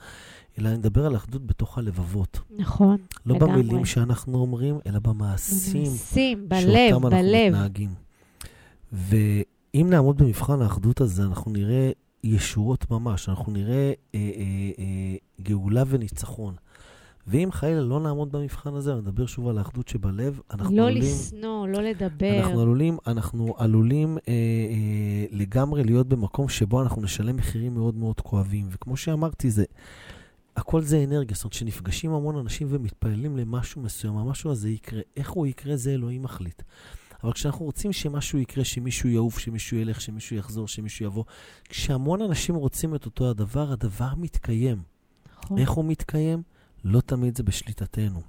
אלא 0.59 0.69
אני 0.69 0.77
מדבר 0.79 1.07
על 1.07 1.17
אחדות 1.17 1.47
בתוך 1.47 1.79
הלבבות. 1.79 2.41
נכון, 2.57 2.97
לא 3.27 3.37
לגמרי. 3.37 3.53
במילים 3.53 3.85
שאנחנו 3.85 4.39
אומרים, 4.39 4.79
אלא 4.87 4.99
במעשים. 4.99 5.85
במעשים, 5.85 6.49
בלב, 6.49 6.61
שאותם 6.91 7.07
אנחנו 7.07 7.11
בלב. 7.11 7.53
מתנהגים. 7.53 7.95
ואם 8.93 9.87
נעמוד 9.91 10.19
במבחן 10.19 10.63
האחדות 10.63 11.01
הזה, 11.01 11.23
אנחנו 11.23 11.51
נראה 11.51 11.91
ישועות 12.25 12.91
ממש, 12.91 13.29
אנחנו 13.29 13.53
נראה 13.53 13.93
אה, 14.15 14.21
אה, 14.21 14.21
אה, 14.79 15.17
גאולה 15.41 15.83
וניצחון. 15.87 16.55
ואם 17.27 17.49
חלילה 17.53 17.81
לא 17.81 18.01
נעמוד 18.01 18.33
במבחן 18.33 18.75
הזה, 18.75 18.93
אני 18.93 19.01
מדבר 19.01 19.27
שוב 19.27 19.49
על 19.49 19.59
האחדות 19.59 19.89
שבלב, 19.89 20.41
אנחנו 20.51 20.77
לא 20.77 20.83
עלולים... 20.83 21.03
לשנוא, 21.03 21.69
לא 21.69 21.83
לדבר. 21.83 22.41
אנחנו 22.41 22.61
עלולים, 22.61 22.97
אנחנו 23.07 23.55
עלולים 23.59 24.19
אה, 24.29 24.33
אה, 24.33 25.27
לגמרי 25.31 25.85
להיות 25.85 26.09
במקום 26.09 26.49
שבו 26.49 26.83
אנחנו 26.83 27.03
נשלם 27.03 27.37
מחירים 27.37 27.75
מאוד 27.75 27.95
מאוד 27.95 28.21
כואבים. 28.21 28.67
וכמו 28.71 28.97
שאמרתי, 28.97 29.51
זה, 29.51 29.65
הכל 30.57 30.83
זה 30.83 31.05
אנרגיה. 31.05 31.35
זאת 31.35 31.45
אומרת, 31.45 31.53
כשנפגשים 31.53 32.13
המון 32.13 32.37
אנשים 32.37 32.67
ומתפללים 32.71 33.37
למשהו 33.37 33.83
מסוים, 33.83 34.17
המשהו 34.17 34.51
הזה 34.51 34.69
יקרה. 34.71 35.01
איך 35.17 35.31
הוא 35.31 35.47
יקרה, 35.47 35.77
זה 35.77 35.91
אלוהים 35.91 36.23
מחליט. 36.23 36.63
אבל 37.25 37.33
כשאנחנו 37.33 37.65
רוצים 37.65 37.93
שמשהו 37.93 38.39
יקרה, 38.39 38.65
שמישהו 38.65 39.09
יעוף, 39.09 39.39
שמישהו 39.39 39.77
ילך, 39.77 40.01
שמישהו 40.01 40.37
יחזור, 40.37 40.69
שמישהו 40.69 41.07
יבוא, 41.07 41.25
כשהמון 41.69 42.23
אנשים 42.23 42.55
רוצים 42.55 42.95
את 42.95 43.05
אותו 43.07 43.31
הדבר, 43.31 43.73
הדבר 43.73 44.15
מתקיים. 44.17 44.83
נכון. 45.45 45.59
איך 45.59 45.71
הוא 45.71 45.85
מתקיים? 45.85 46.43
לא 46.85 47.01
תמיד 47.01 47.37
זה 47.37 47.43
בשליטתנו. 47.43 48.23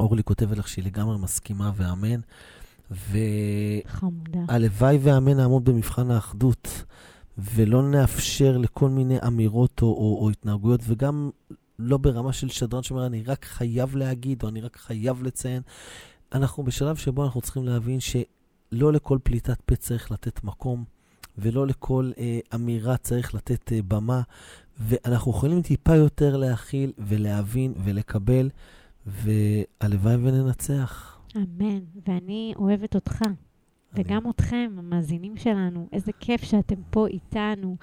אורלי 0.00 0.22
כותבת 0.24 0.58
לך 0.58 0.68
שהיא 0.68 0.84
לגמרי 0.84 1.18
מסכימה 1.18 1.72
ואמן. 1.76 2.20
חמודה. 3.86 4.40
והלוואי 4.48 4.98
ואמן 5.02 5.36
נעמוד 5.36 5.64
במבחן 5.64 6.10
האחדות, 6.10 6.84
ולא 7.38 7.82
נאפשר 7.82 8.58
לכל 8.58 8.88
מיני 8.88 9.18
אמירות 9.26 9.82
או, 9.82 9.86
או, 9.86 10.18
או 10.24 10.30
התנהגויות, 10.30 10.80
וגם 10.84 11.30
לא 11.78 11.96
ברמה 11.96 12.32
של 12.32 12.48
שדרן 12.48 12.82
שאומר, 12.82 13.06
אני 13.06 13.22
רק 13.22 13.44
חייב 13.44 13.96
להגיד, 13.96 14.42
או 14.42 14.48
אני 14.48 14.60
רק 14.60 14.76
חייב 14.76 15.22
לציין. 15.22 15.62
אנחנו 16.32 16.62
בשלב 16.62 16.96
שבו 16.96 17.24
אנחנו 17.24 17.40
צריכים 17.40 17.64
להבין 17.64 18.00
שלא 18.00 18.92
לכל 18.92 19.18
פליטת 19.22 19.60
פה 19.60 19.76
צריך 19.76 20.10
לתת 20.10 20.44
מקום, 20.44 20.84
ולא 21.38 21.66
לכל 21.66 22.10
אה, 22.18 22.38
אמירה 22.54 22.96
צריך 22.96 23.34
לתת 23.34 23.72
אה, 23.72 23.80
במה, 23.88 24.22
ואנחנו 24.78 25.30
יכולים 25.30 25.62
טיפה 25.62 25.94
יותר 25.94 26.36
להכיל 26.36 26.92
ולהבין 26.98 27.74
ולקבל, 27.84 28.50
והלוואי 29.06 30.14
וננצח. 30.14 31.18
אמן. 31.36 31.80
ואני 32.06 32.52
אוהבת 32.56 32.94
אותך, 32.94 33.22
וגם 33.94 34.30
אתכם, 34.30 34.74
המאזינים 34.78 35.36
שלנו. 35.36 35.88
איזה 35.92 36.12
כיף 36.20 36.44
שאתם 36.44 36.76
פה 36.90 37.06
איתנו. 37.06 37.76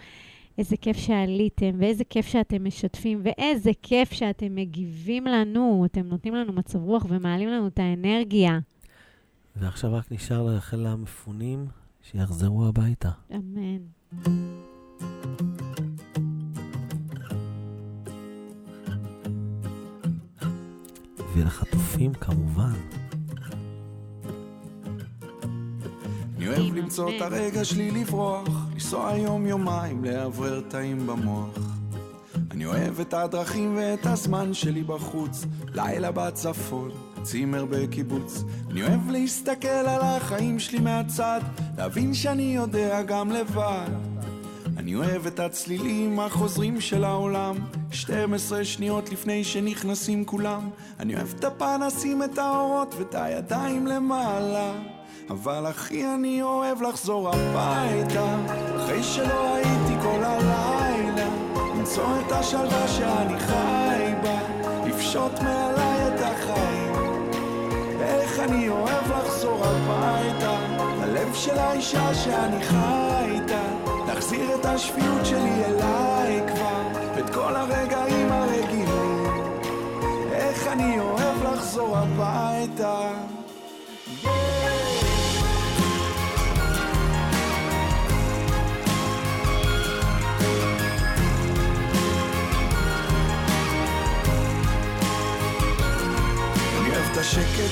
איזה 0.58 0.78
כיף 0.78 0.98
שעליתם, 0.98 1.72
ואיזה 1.78 2.04
כיף 2.04 2.26
שאתם 2.26 2.64
משתפים, 2.64 3.22
ואיזה 3.24 3.72
כיף 3.82 4.12
שאתם 4.12 4.56
מגיבים 4.56 5.28
לנו. 5.28 5.86
אתם 5.86 6.08
נותנים 6.08 6.36
לנו 6.36 6.54
מצב 6.54 6.80
רוח 6.80 7.06
ומעלים 7.10 7.50
לנו 7.50 7.68
את 7.68 7.80
האנרגיה. 7.80 8.60
ועכשיו 9.56 9.94
רק 9.94 10.12
נשאר 10.12 10.44
לאחל 10.44 10.78
למפונים 10.78 11.66
שיחזרו 12.02 12.66
הביתה. 12.66 13.10
אמן. 13.36 13.80
ולחטופים 21.34 22.14
כמובן. 22.14 22.74
אני 26.38 26.48
אוהב 26.48 26.76
למצוא 26.76 27.10
את 27.10 27.22
הרגע 27.22 27.66
שלי 27.66 27.92
לברוח, 27.92 28.48
לנסוע 28.74 29.18
יום 29.18 29.46
יומיים, 29.46 30.06
לאוורר 30.06 30.62
טעים 30.62 31.08
במוח. 31.08 31.58
אני 32.52 32.66
אוהב 32.66 33.00
את 33.00 33.14
הדרכים 33.14 33.78
ואת 33.78 34.06
הזמן 34.06 34.54
שלי 34.54 34.84
בחוץ, 34.84 35.46
לילה 35.74 36.12
בצפון, 36.12 36.92
צימר 37.24 37.66
בקיבוץ. 37.66 38.44
אני 38.72 38.82
אוהב 38.84 39.10
להסתכל 39.10 39.68
על 39.68 40.02
החיים 40.02 40.60
שלי 40.60 40.80
מהצד, 40.80 41.42
להבין 41.78 42.14
שאני 42.14 42.56
יודע 42.56 43.02
גם 43.02 43.32
לבד. 43.32 44.13
אני 44.84 44.96
אוהב 44.96 45.28
את 45.28 45.40
הצלילים 45.40 46.20
החוזרים 46.20 46.82
של 46.82 47.04
העולם. 47.04 47.56
12 47.92 48.66
שניות 48.66 49.10
לפני 49.10 49.44
שנכנסים 49.44 50.26
כולם. 50.26 50.70
אני 51.00 51.16
אוהב 51.16 51.34
את 51.40 51.44
הפנסים, 51.44 52.24
את 52.24 52.38
האורות 52.38 52.96
ואת 52.98 53.16
הידיים 53.16 53.88
למעלה. 53.88 54.74
אבל 55.30 55.66
הכי 55.66 56.06
אני 56.06 56.42
אוהב 56.42 56.82
לחזור 56.82 57.30
הביתה. 57.30 58.36
אחרי 58.78 59.04
שלא 59.04 59.56
הייתי 59.56 60.02
כל 60.02 60.24
הלילה 60.24 61.30
למצוא 61.56 62.20
את 62.20 62.32
השלווה 62.32 62.88
שאני 62.88 63.40
חי 63.40 64.14
בה. 64.24 64.40
לפשוט 64.88 65.40
מעליי 65.40 66.08
את 66.08 66.22
החיים. 66.22 66.94
איך 68.02 68.40
אני 68.40 68.70
אוהב 68.70 69.12
לחזור 69.12 69.66
הביתה. 69.66 70.52
הלב 71.04 71.34
של 71.34 71.58
האישה 71.58 72.16
שאני 72.16 72.64
חי 72.64 73.32
איתה 73.32 73.73
להחזיר 74.14 74.56
את 74.56 74.66
השפיות 74.66 75.26
שלי 75.26 75.66
אליי 75.66 76.42
כבר 76.48 76.88
את 77.20 77.30
כל 77.30 77.56
הרגעים 77.56 78.32
הרגילים. 78.32 79.26
איך 80.32 80.68
אני 80.68 81.00
אוהב 81.00 81.44
לחזור 81.44 81.98
הביתה. 81.98 83.10
השקט, 97.24 97.72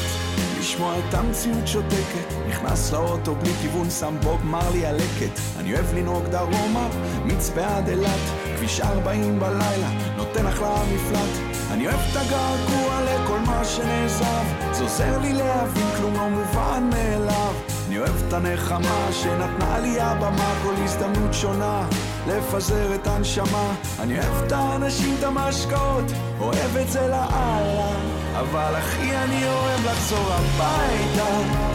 לשמוע 0.60 0.99
את 0.99 1.13
המציאות 1.13 1.67
שותקת 1.67 2.40
נכנס 2.52 2.92
לאוטו 2.94 3.36
בלי 3.36 3.52
כיוון, 3.62 3.90
שם 3.90 4.16
בוב 4.24 4.46
מרלי 4.46 4.86
על 4.86 4.96
לקט 4.96 5.40
אני 5.60 5.74
אוהב 5.74 5.94
לנהוג 5.94 6.26
דרומה, 6.26 6.90
מצפה 7.26 7.78
עד 7.78 7.90
אילת. 7.90 8.20
כביש 8.56 8.82
40 8.82 9.40
בלילה, 9.40 9.90
נותן 10.18 10.46
אחלה 10.46 10.84
מפלט 10.94 11.52
אני 11.72 11.88
אוהב 11.88 12.00
את 12.12 12.16
הגעגוע 12.16 13.02
לכל 13.02 13.40
מה 13.40 13.66
שנעזב. 13.66 14.72
זה 14.72 14.84
עוזר 14.84 15.20
לי 15.20 15.34
להבין 15.34 15.88
כלום 15.98 16.14
לא 16.14 16.30
מובן 16.30 16.90
מאליו. 16.90 17.54
אני 17.88 18.00
אוהב 18.00 18.24
את 18.28 18.34
הנחמה 18.34 19.08
שנתנה 19.12 19.80
לי 19.80 20.02
הבמה 20.02 20.54
כל 20.64 20.74
הזדמנות 20.84 21.34
שונה 21.34 21.88
לפזר 22.28 22.96
את 22.96 23.08
הנשמה. 23.08 23.74
אני 24.00 24.20
אוהב 24.20 24.44
את 24.44 24.52
האנשים, 24.52 25.16
את 25.20 25.24
המשקאות, 25.24 26.06
אוהב 26.40 26.78
את 26.78 26.90
זה 26.90 27.08
לאללה 27.08 28.20
אבל 28.39 28.78
אחי 28.78 29.17
אני 29.17 29.48
אוהב 29.48 29.86
לחזור 29.86 30.34
הביתה. 30.34 31.28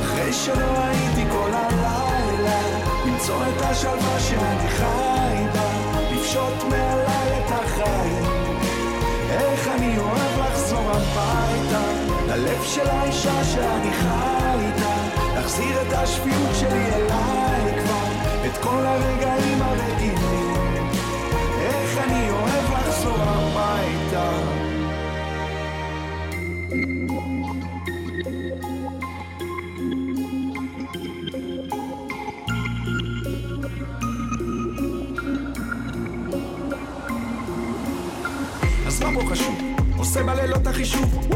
אחרי 0.03 0.33
שלא 0.33 0.79
הייתי 0.85 1.25
כל 1.33 1.51
הלילה 1.53 2.61
למצוא 3.07 3.42
את 3.42 3.62
השלווה 3.62 4.21
שאני 4.21 4.69
חי 4.69 5.45
בה 5.55 5.71
לפשוט 6.11 6.64
מעליי 6.71 7.45
את 7.45 7.51
החיים. 7.51 8.25
איך 9.31 9.69
אני 9.69 9.99
אוהב 9.99 10.38
לחזור 10.38 10.90
הביתה 10.90 11.83
ללב 12.29 12.62
של 12.64 12.88
האישה 12.88 13.45
שאני 13.45 13.92
חי 13.92 14.37
איתה 14.61 14.97
להחזיר 15.35 15.83
את 15.83 15.92
השפיות 15.92 16.55
שלי 16.61 16.87
אליי 16.95 17.83
כבר 17.83 18.07
את 18.47 18.57
כל 18.62 18.87
הרגעים 18.87 19.62
עושה 40.16 40.26
בלילות 40.26 40.66
החישוב! 40.66 41.29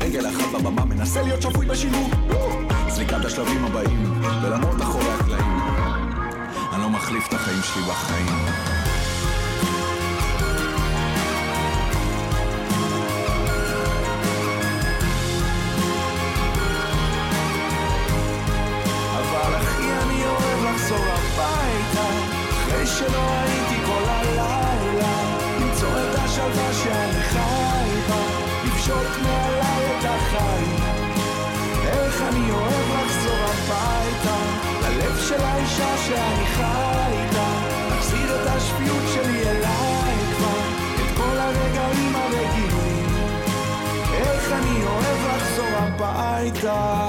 רגל 0.00 0.28
אחת 0.28 0.60
בבמה, 0.60 0.84
מנסה 0.84 1.22
להיות 1.22 1.42
שפוי 1.42 1.66
בשילוב! 1.66 2.10
זריקת 2.88 3.24
השלבים 3.24 3.64
הבאים, 3.64 4.22
ולמרות 4.42 4.82
אחורי 4.82 5.12
הקלעים 5.12 5.60
אני 6.72 6.82
לא 6.82 6.90
מחליף 6.90 7.28
את 7.28 7.34
החיים 7.34 7.62
שלי 7.62 7.82
בחיים 7.82 8.67
לפשוט 28.88 29.22
מעליי 29.22 29.98
את 29.98 30.04
החיים 30.04 30.76
איך 31.86 32.22
אני 32.22 32.50
אוהב 32.50 33.04
לחזור 33.04 33.34
הביתה 33.34 34.36
ללב 34.82 35.18
של 35.28 35.40
האישה 35.40 35.96
שאני 36.06 36.46
חי 36.46 37.12
איתה. 37.12 37.48
להחזיר 37.90 38.42
את 38.42 38.46
השפיות 38.46 39.02
שלי 39.14 39.48
אליי 39.48 40.16
כבר 40.36 40.60
את 40.94 41.16
כל 41.16 41.38
הרגעים 41.38 42.16
הרגילים. 42.16 43.06
איך 44.12 44.52
אני 44.52 44.84
אוהב 44.86 45.36
לחזור 45.36 45.78
הביתה 45.78 47.07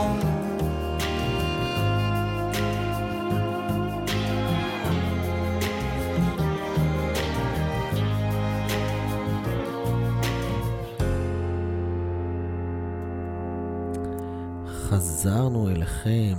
חזרנו 14.90 15.70
אליכם. 15.70 16.34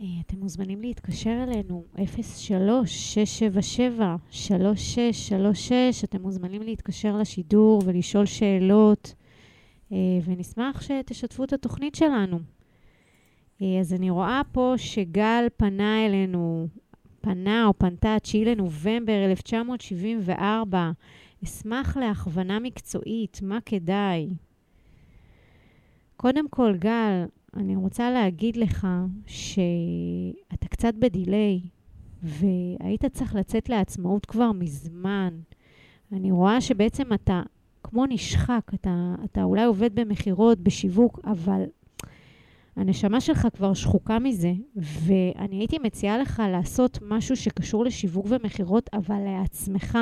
אה, 0.00 0.06
אתם 0.26 0.36
מוזמנים 0.36 0.82
להתקשר 0.82 1.44
אלינו, 1.48 1.84
03-677-3636, 1.96 2.00
אתם 6.04 6.22
מוזמנים 6.22 6.62
להתקשר 6.62 7.16
לשידור 7.16 7.82
ולשאול 7.84 8.26
שאלות, 8.26 9.14
אה, 9.92 9.96
ונשמח 10.24 10.82
שתשתפו 10.82 11.44
את 11.44 11.52
התוכנית 11.52 11.94
שלנו. 11.94 12.38
אה, 13.62 13.80
אז 13.80 13.94
אני 13.94 14.10
רואה 14.10 14.40
פה 14.52 14.74
שגל 14.76 15.46
פנה 15.56 16.06
אלינו, 16.06 16.66
פנה 17.20 17.66
או 17.66 17.78
פנתה 17.78 18.16
9 18.22 18.38
לנובמבר 18.38 19.24
1974, 19.24 20.90
אשמח 21.44 21.96
להכוונה 21.96 22.58
מקצועית, 22.58 23.40
מה 23.42 23.58
כדאי? 23.66 24.28
קודם 26.20 26.48
כל, 26.48 26.74
גל, 26.78 27.24
אני 27.56 27.76
רוצה 27.76 28.10
להגיד 28.10 28.56
לך 28.56 28.86
שאתה 29.26 30.68
קצת 30.68 30.94
בדיליי, 30.94 31.60
והיית 32.22 33.04
צריך 33.04 33.34
לצאת 33.34 33.68
לעצמאות 33.68 34.26
כבר 34.26 34.52
מזמן. 34.52 35.40
אני 36.12 36.30
רואה 36.30 36.60
שבעצם 36.60 37.12
אתה 37.12 37.42
כמו 37.82 38.06
נשחק, 38.06 38.70
אתה, 38.74 39.14
אתה 39.24 39.42
אולי 39.42 39.64
עובד 39.64 39.94
במכירות, 39.94 40.60
בשיווק, 40.60 41.20
אבל 41.24 41.62
הנשמה 42.76 43.20
שלך 43.20 43.48
כבר 43.54 43.74
שחוקה 43.74 44.18
מזה, 44.18 44.52
ואני 44.76 45.56
הייתי 45.56 45.78
מציעה 45.78 46.18
לך 46.18 46.42
לעשות 46.52 46.98
משהו 47.02 47.36
שקשור 47.36 47.84
לשיווק 47.84 48.26
ומכירות, 48.28 48.90
אבל 48.92 49.18
לעצמך. 49.24 49.98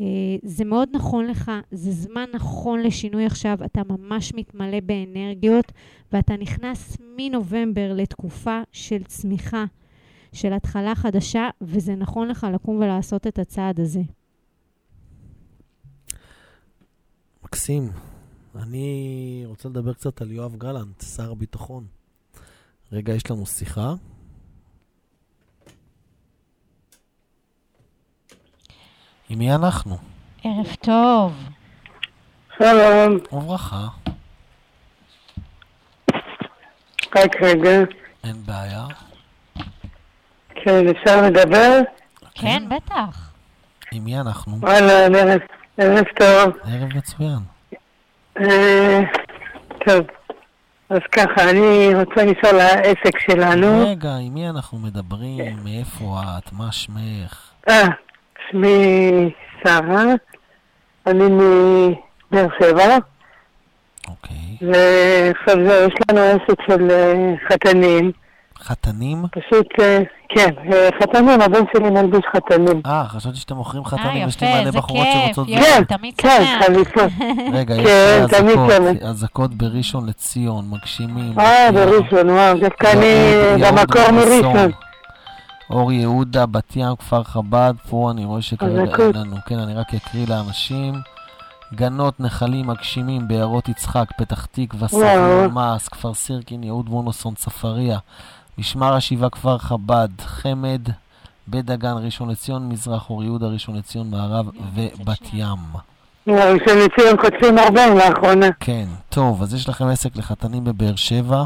אה, 0.00 0.06
זה 0.42 0.64
מאוד 0.64 0.88
נכון 0.92 1.26
לך, 1.26 1.50
זה 1.70 1.92
זמן 1.92 2.24
נכון 2.34 2.82
לשינוי 2.82 3.26
עכשיו, 3.26 3.58
אתה 3.64 3.82
ממש 3.88 4.34
מתמלא 4.34 4.80
באנרגיות, 4.80 5.72
ואתה 6.12 6.36
נכנס 6.36 6.96
מנובמבר 7.16 7.92
לתקופה 7.94 8.60
של 8.72 9.04
צמיחה, 9.04 9.64
של 10.32 10.52
התחלה 10.52 10.94
חדשה, 10.94 11.48
וזה 11.60 11.94
נכון 11.94 12.28
לך 12.28 12.46
לקום 12.54 12.76
ולעשות 12.76 13.26
את 13.26 13.38
הצעד 13.38 13.80
הזה. 13.80 14.02
מקסים. 17.44 17.90
אני 18.54 19.42
רוצה 19.46 19.68
לדבר 19.68 19.92
קצת 19.92 20.22
על 20.22 20.32
יואב 20.32 20.56
גלנט, 20.56 21.02
שר 21.02 21.30
הביטחון. 21.30 21.86
רגע, 22.92 23.14
יש 23.14 23.30
לנו 23.30 23.46
שיחה. 23.46 23.94
עם 29.28 29.38
מי 29.38 29.54
אנחנו? 29.54 29.96
ערב 30.44 30.74
טוב. 30.80 31.32
שלום, 32.58 33.18
וברכה, 33.32 33.86
רק 37.16 37.36
רגע. 37.42 37.70
אין 38.24 38.36
בעיה. 38.46 38.84
כן, 40.54 40.88
אפשר 40.88 41.22
לדבר? 41.22 41.80
כן, 42.34 42.62
בטח. 42.68 43.32
עם 43.92 44.04
מי 44.04 44.20
אנחנו? 44.20 44.60
וואלה, 44.60 44.92
ערב, 44.92 45.40
ערב 45.78 46.04
טוב. 46.18 46.56
ערב 46.64 46.96
מצוין. 46.96 47.38
אה, 48.40 49.00
טוב, 49.86 50.06
אז 50.88 51.00
ככה, 51.12 51.50
אני 51.50 51.94
רוצה 51.94 52.24
לשאול 52.24 52.60
העסק 52.60 53.18
שלנו. 53.18 53.86
רגע, 53.88 54.16
עם 54.16 54.34
מי 54.34 54.48
אנחנו 54.48 54.78
מדברים? 54.78 55.56
מאיפה 55.64 56.20
את? 56.38 56.52
מה 56.52 56.72
שמך? 56.72 57.50
אה, 57.68 57.86
שמי 58.50 59.30
שרה, 59.64 60.04
אני 61.06 61.24
מבאר 61.24 62.46
שבע, 62.60 62.96
אוקיי. 64.08 64.36
ועכשיו 64.60 65.56
זהו, 65.68 65.88
יש 65.88 65.94
לנו 66.10 66.20
עסק 66.20 66.60
של 66.68 66.90
אה, 66.90 67.14
חתנים. 67.52 68.12
חתנים? 68.62 69.22
פשוט, 69.32 69.66
אה, 69.80 69.98
כן, 70.28 70.50
אה, 70.72 70.88
חתנים, 71.02 71.40
הבן 71.40 71.60
שלי 71.76 71.90
מלביש 71.90 72.20
חתנים. 72.36 72.80
אה, 72.86 73.04
חשבתי 73.08 73.36
שאתם 73.36 73.54
מוכרים 73.56 73.82
אה, 73.82 73.88
חתנים, 73.88 74.28
יש 74.28 74.40
לי 74.40 74.48
יפה, 74.48 74.60
מלא 74.62 74.70
בחורות 74.70 75.06
כיף, 75.12 75.24
שרוצות... 75.24 75.48
יופי, 75.48 75.64
כן, 75.64 75.84
תמיד 75.84 76.14
כן, 76.18 76.44
שמח. 76.44 76.64
חליפות. 76.66 77.12
רגע, 77.52 77.74
יש 77.74 77.88
כן, 78.30 78.46
לי 78.46 79.08
אזעקות, 79.08 79.54
בראשון 79.54 80.06
לציון, 80.08 80.64
מגשימים. 80.70 81.38
אה, 81.40 81.72
בראשון, 81.72 82.30
וואו, 82.30 82.58
דווקא 82.58 82.92
אני 82.92 83.04
יהוד- 83.06 83.60
יהוד 83.60 83.74
במקור 83.78 84.10
מראשון. 84.12 84.70
אור 85.74 85.92
יהודה, 85.92 86.46
בת 86.46 86.76
ים, 86.76 86.96
כפר 86.96 87.22
חב"ד, 87.22 87.74
פה 87.88 88.10
אני 88.10 88.24
רואה 88.24 88.42
שכרגע 88.42 88.80
אין. 88.80 89.14
לנו, 89.14 89.36
כן, 89.46 89.58
אני 89.58 89.74
רק 89.74 89.94
אקריא 89.94 90.26
לאנשים. 90.28 90.94
גנות, 91.74 92.20
נחלים, 92.20 92.66
מגשימים, 92.66 93.28
בארות 93.28 93.68
יצחק, 93.68 94.04
פתח 94.18 94.46
תקווה, 94.46 95.48
מעש, 95.48 95.88
כפר 95.88 96.14
סירקין, 96.14 96.62
יהוד 96.62 96.88
מונוסון, 96.88 97.34
צפריה, 97.34 97.98
משמר 98.58 98.94
השיבה, 98.94 99.30
כפר 99.30 99.58
חב"ד, 99.58 100.08
חמד, 100.20 100.80
בית 101.46 101.64
דגן, 101.64 101.94
ראשון 102.04 102.30
לציון, 102.30 102.68
מזרח, 102.68 103.10
אור 103.10 103.24
יהודה, 103.24 103.46
ראשון 103.46 103.76
לציון, 103.76 104.10
מערב 104.10 104.46
ובת 104.74 105.28
ים. 105.32 105.58
ראשון 106.26 106.78
לציון 106.78 107.16
חוטפים 107.20 107.58
הרבה 107.58 107.94
לאחרונה. 107.94 108.46
כן. 108.60 108.84
טוב, 109.08 109.42
אז 109.42 109.54
יש 109.54 109.68
לכם 109.68 109.86
עסק 109.86 110.16
לחתנים 110.16 110.64
בבאר 110.64 110.96
שבע. 110.96 111.44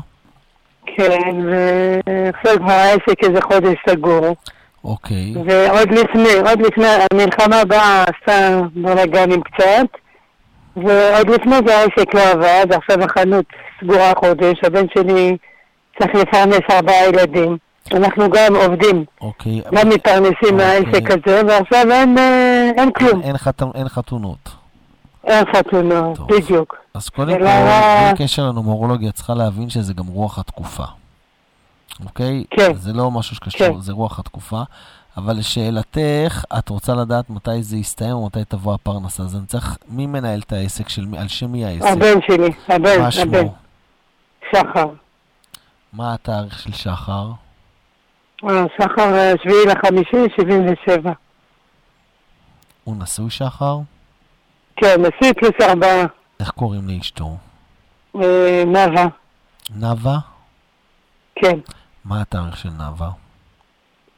כן, 0.96 1.36
ועכשיו 1.46 2.56
העסק 2.70 3.24
איזה 3.24 3.42
חודש 3.42 3.74
סגור. 3.88 4.36
אוקיי. 4.84 5.34
ועוד 5.46 5.90
לפני, 5.90 6.34
עוד 6.48 6.60
לפני, 6.60 6.86
המלחמה 7.12 7.64
באה, 7.64 8.04
עשתה 8.04 8.60
בלאגנים 8.74 9.40
קצת, 9.42 9.86
ועוד 10.76 11.30
לפני 11.30 11.56
זה 11.66 11.76
העסק 11.76 12.14
לא 12.14 12.20
עבד, 12.30 12.66
עכשיו 12.72 13.04
החנות 13.04 13.44
סגורה 13.80 14.12
חודש, 14.16 14.58
הבן 14.64 14.86
שלי 14.94 15.36
צריך 15.98 16.14
לפרנס 16.14 16.60
ארבעה 16.70 17.08
ילדים. 17.08 17.56
אנחנו 17.92 18.30
גם 18.30 18.56
עובדים, 18.56 19.04
אוקיי. 19.20 19.60
גם 19.74 19.88
מתפרנסים 19.88 20.56
מהעסק 20.56 21.10
הזה, 21.10 21.42
ועכשיו 21.46 21.92
אין, 21.92 22.18
אה, 22.18 22.70
אין 22.76 22.92
כלום, 22.92 23.22
אין, 23.22 23.36
חת... 23.36 23.62
אין 23.74 23.88
חתונות. 23.88 24.57
חתונות, 25.56 26.16
טוב. 26.16 26.28
בדיוק. 26.32 26.76
אז 26.94 27.08
קודם 27.08 27.32
כל, 27.32 27.44
בלי 27.44 28.24
קשר 28.24 28.48
לנומרולוגיה, 28.48 29.12
צריכה 29.12 29.34
להבין 29.34 29.70
שזה 29.70 29.94
גם 29.94 30.06
רוח 30.06 30.38
התקופה. 30.38 30.84
אוקיי? 32.04 32.44
כן. 32.50 32.74
זה 32.74 32.92
לא 32.92 33.10
משהו 33.10 33.36
שקשור, 33.36 33.68
כן. 33.68 33.80
זה 33.80 33.92
רוח 33.92 34.18
התקופה. 34.18 34.62
אבל 35.16 35.36
לשאלתך, 35.36 36.44
את 36.58 36.68
רוצה 36.68 36.94
לדעת 36.94 37.30
מתי 37.30 37.62
זה 37.62 37.76
יסתיים 37.76 38.12
או 38.12 38.26
מתי 38.26 38.44
תבוא 38.48 38.74
הפרנסה. 38.74 39.22
אז 39.22 39.36
אני 39.36 39.46
צריך, 39.46 39.76
מי 39.88 40.06
מנהל 40.06 40.40
את 40.40 40.52
העסק 40.52 40.88
של? 40.88 41.06
על 41.18 41.28
שם 41.28 41.52
מי 41.52 41.64
העסק? 41.64 41.86
הבן 41.86 42.20
שלי, 42.26 42.50
הבן, 42.68 43.00
מה 43.00 43.08
הבן, 43.08 43.10
שמו? 43.10 43.54
שחר. 44.52 44.88
מה 45.92 46.14
התאריך 46.14 46.58
של 46.58 46.72
שחר? 46.72 47.30
אה, 48.44 48.64
שחר 48.76 49.14
אה, 49.14 49.32
שביעי 49.42 49.66
לחמישי, 49.66 50.34
שבעים 50.36 50.66
ושבע. 50.66 51.12
הוא 52.84 52.96
נשוי 52.98 53.30
שחר? 53.30 53.78
כן, 54.80 55.00
נשיא 55.00 55.32
פלוס 55.32 55.52
ארבעה, 55.60 56.06
איך 56.40 56.50
קוראים 56.50 56.88
לאשתו? 56.88 57.36
אה, 58.16 58.62
נאוה, 58.66 59.06
נאוה? 59.76 60.18
כן. 61.34 61.58
מה 62.04 62.20
התאריך 62.20 62.56
של 62.56 62.68
נאוה? 62.78 63.10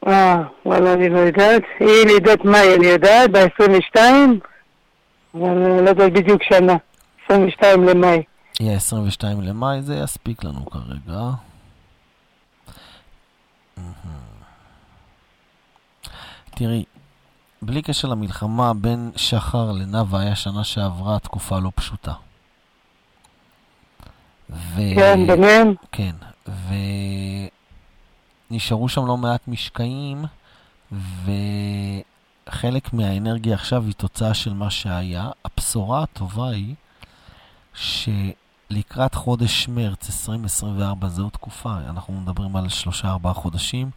אה, 0.07 0.35
וואלה, 0.65 0.93
אני 0.93 1.09
לא 1.09 1.19
יודעת. 1.19 1.61
היא 1.79 2.05
לידת 2.05 2.45
מאי, 2.45 2.75
אני 2.75 2.85
יודעת, 2.85 3.31
ב-22, 3.31 3.99
אבל 5.33 5.57
לא 5.81 5.89
יודעת 5.89 6.13
בדיוק 6.13 6.43
שנה. 6.43 6.75
22 7.25 7.83
למאי. 7.83 8.23
יהיה 8.59 8.75
22 8.75 9.41
למאי, 9.41 9.81
זה 9.81 9.95
יספיק 9.95 10.43
לנו 10.43 10.65
כרגע. 10.65 11.19
תראי, 16.55 16.83
בלי 17.61 17.81
קשר 17.81 18.07
למלחמה 18.07 18.73
בין 18.73 19.11
שחר 19.15 19.71
לנאוה 19.71 20.19
היה 20.19 20.35
שנה 20.35 20.63
שעברה 20.63 21.19
תקופה 21.19 21.59
לא 21.59 21.71
פשוטה. 21.75 22.13
ו... 24.49 24.81
כן, 24.95 25.27
ביניהם. 25.27 25.73
כן, 25.91 26.15
ונשארו 28.51 28.89
שם 28.89 29.05
לא 29.05 29.17
מעט 29.17 29.47
משקעים, 29.47 30.25
וחלק 32.47 32.93
מהאנרגיה 32.93 33.53
עכשיו 33.53 33.83
היא 33.85 33.93
תוצאה 33.93 34.33
של 34.33 34.53
מה 34.53 34.69
שהיה. 34.69 35.29
הבשורה 35.45 36.03
הטובה 36.03 36.49
היא 36.49 36.75
שלקראת 37.73 39.15
חודש 39.15 39.67
מרץ 39.67 40.07
2024, 40.07 41.07
זו 41.07 41.29
תקופה, 41.29 41.73
אנחנו 41.89 42.13
מדברים 42.13 42.55
על 42.55 42.69
שלושה-ארבעה 42.69 43.33
חודשים, 43.33 43.89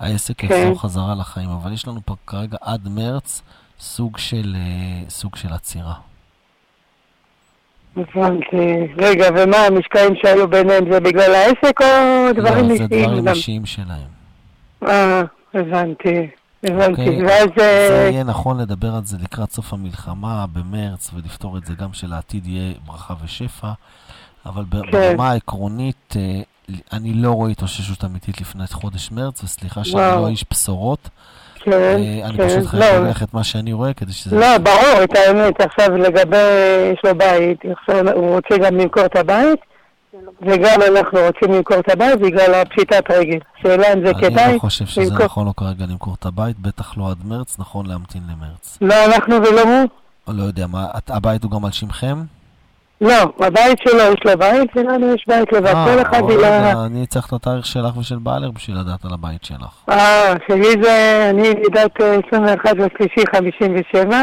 העסק 0.00 0.38
כן. 0.38 0.46
יחזור 0.46 0.80
חזרה 0.80 1.14
לחיים, 1.14 1.50
אבל 1.50 1.72
יש 1.72 1.88
לנו 1.88 2.00
פה 2.04 2.14
כרגע 2.26 2.56
עד 2.60 2.88
מרץ 2.88 3.42
סוג 3.80 4.18
של, 4.18 4.56
אה, 4.56 5.10
סוג 5.10 5.36
של 5.36 5.52
עצירה. 5.52 5.94
הבנתי. 7.96 8.86
רגע, 8.98 9.28
ומה 9.36 9.56
המשקעים 9.56 10.14
שהיו 10.22 10.48
ביניהם 10.48 10.92
זה 10.92 11.00
בגלל 11.00 11.34
העסק 11.34 11.80
או 11.80 12.32
דברים 12.32 12.68
לא, 12.68 12.76
זה 12.76 12.84
אישיים? 12.84 13.04
דברים? 13.04 13.28
אישיים 13.28 13.66
שלהם. 13.66 14.08
אה, 14.88 15.22
הבנתי. 15.54 16.28
הבנתי. 16.64 16.90
אוקיי? 16.90 17.24
ואז... 17.26 17.48
זה 17.56 18.04
אה, 18.04 18.10
יהיה 18.10 18.24
נכון 18.24 18.60
לדבר 18.60 18.94
על 18.94 19.04
זה 19.04 19.16
לקראת 19.22 19.52
סוף 19.52 19.72
המלחמה 19.72 20.46
במרץ, 20.52 21.10
ולפתור 21.14 21.58
את 21.58 21.66
זה 21.66 21.74
גם 21.74 21.92
שלעתיד 21.92 22.46
יהיה 22.46 22.74
ברכה 22.86 23.14
ושפע, 23.24 23.72
אבל 24.46 24.64
כן. 24.70 24.90
ברמה 24.90 25.30
העקרונית, 25.30 26.14
אה, 26.16 26.40
אני 26.92 27.12
לא 27.14 27.30
רואה 27.30 27.50
התאוששות 27.50 28.04
אמיתית 28.04 28.40
לפני 28.40 28.66
חודש 28.66 29.10
מרץ, 29.10 29.44
וסליחה 29.44 29.84
שאני 29.84 30.02
וואו. 30.02 30.22
לא 30.22 30.28
איש 30.28 30.44
בשורות. 30.50 31.08
כן, 31.54 31.72
אה, 31.72 32.20
אני 32.24 32.36
כן. 32.36 32.48
פשוט 32.48 32.66
חייב 32.66 32.82
לא, 32.82 33.06
ללכת 33.06 33.22
את 33.28 33.34
מה 33.34 33.44
שאני 33.44 33.72
רואה 33.72 33.92
כדי 33.94 34.12
שזה... 34.12 34.36
לא, 34.38 34.58
ברור, 34.58 35.04
את 35.04 35.10
האמת, 35.16 35.60
עכשיו 35.60 35.96
לגבי, 35.96 36.36
יש 36.92 36.98
לו 37.04 37.14
בית, 37.18 37.58
עכשיו 37.80 38.08
הוא 38.14 38.34
רוצה 38.34 38.58
גם 38.58 38.76
למכור 38.76 39.04
את 39.04 39.16
הבית, 39.16 39.58
וגם 40.42 40.80
אנחנו 40.96 41.18
רוצים 41.18 41.52
למכור 41.56 41.78
את 41.78 41.88
הבית 41.90 42.20
בגלל 42.20 42.54
הפשיטת 42.54 43.04
רגל. 43.10 43.38
שאלה 43.62 43.92
אם 43.92 44.04
זה 44.06 44.10
אני 44.10 44.20
כדאי. 44.20 44.54
לא 44.54 44.58
חושב 44.58 44.86
שזה 44.86 45.10
למכור- 45.10 45.24
נכון 45.26 45.46
לו 45.46 45.56
כרגע 45.56 45.84
למכור 45.88 46.14
את 46.20 46.26
הבית, 46.26 46.58
בטח 46.58 46.96
לא 46.98 47.10
עד 47.10 47.26
מרץ, 47.26 47.56
נכון 47.58 47.86
להמתין 47.86 48.22
למרץ. 48.30 48.78
לא 48.80 49.04
אנחנו 49.04 49.34
ולא 49.34 49.62
הוא? 49.62 49.88
לא 50.36 50.42
יודע, 50.42 50.66
מה, 50.66 50.86
את- 50.98 51.10
הבית 51.10 51.42
הוא 51.44 51.50
גם 51.50 51.64
על 51.64 51.70
שמכם? 51.70 52.18
לא, 53.02 53.46
הבית 53.46 53.78
שלו, 53.84 53.98
יש 53.98 54.20
לו 54.24 54.38
בית, 54.38 54.70
ולנו 54.76 55.14
יש 55.14 55.24
בית 55.28 55.52
לבד. 55.52 55.66
אה, 55.66 55.86
כל 55.86 56.02
אחד 56.02 56.30
היא. 56.30 56.38
רגע, 56.38 56.84
אני 56.86 57.06
צריך 57.06 57.26
את 57.26 57.32
התאריך 57.32 57.66
שלך 57.66 57.96
ושל 57.96 58.18
בעלך 58.18 58.50
בשביל 58.54 58.76
לדעת 58.78 59.04
על 59.04 59.12
הבית 59.12 59.44
שלך. 59.44 59.84
אה, 59.88 60.34
שלי 60.48 60.82
זה, 60.82 61.26
אני 61.30 61.46
ילידת 61.46 62.00
אה, 62.00 62.16
21 62.28 62.70
לשלישי 62.76 63.26
57, 63.36 64.16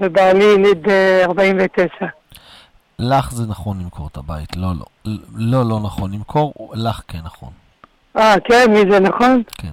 ובעלי 0.00 0.44
יליד 0.44 0.88
אה, 0.88 1.24
49. 1.24 2.06
לך 2.98 3.30
זה 3.32 3.46
נכון 3.48 3.80
למכור 3.80 4.08
את 4.12 4.16
הבית, 4.16 4.56
לא, 4.56 4.68
לא. 4.78 5.12
לא, 5.36 5.64
לא 5.68 5.80
נכון 5.80 6.12
למכור, 6.12 6.72
לך 6.74 7.02
כן 7.08 7.18
נכון. 7.24 7.50
אה, 8.16 8.34
כן, 8.44 8.70
מי 8.70 8.92
זה 8.92 9.00
נכון? 9.00 9.42
כן. 9.58 9.68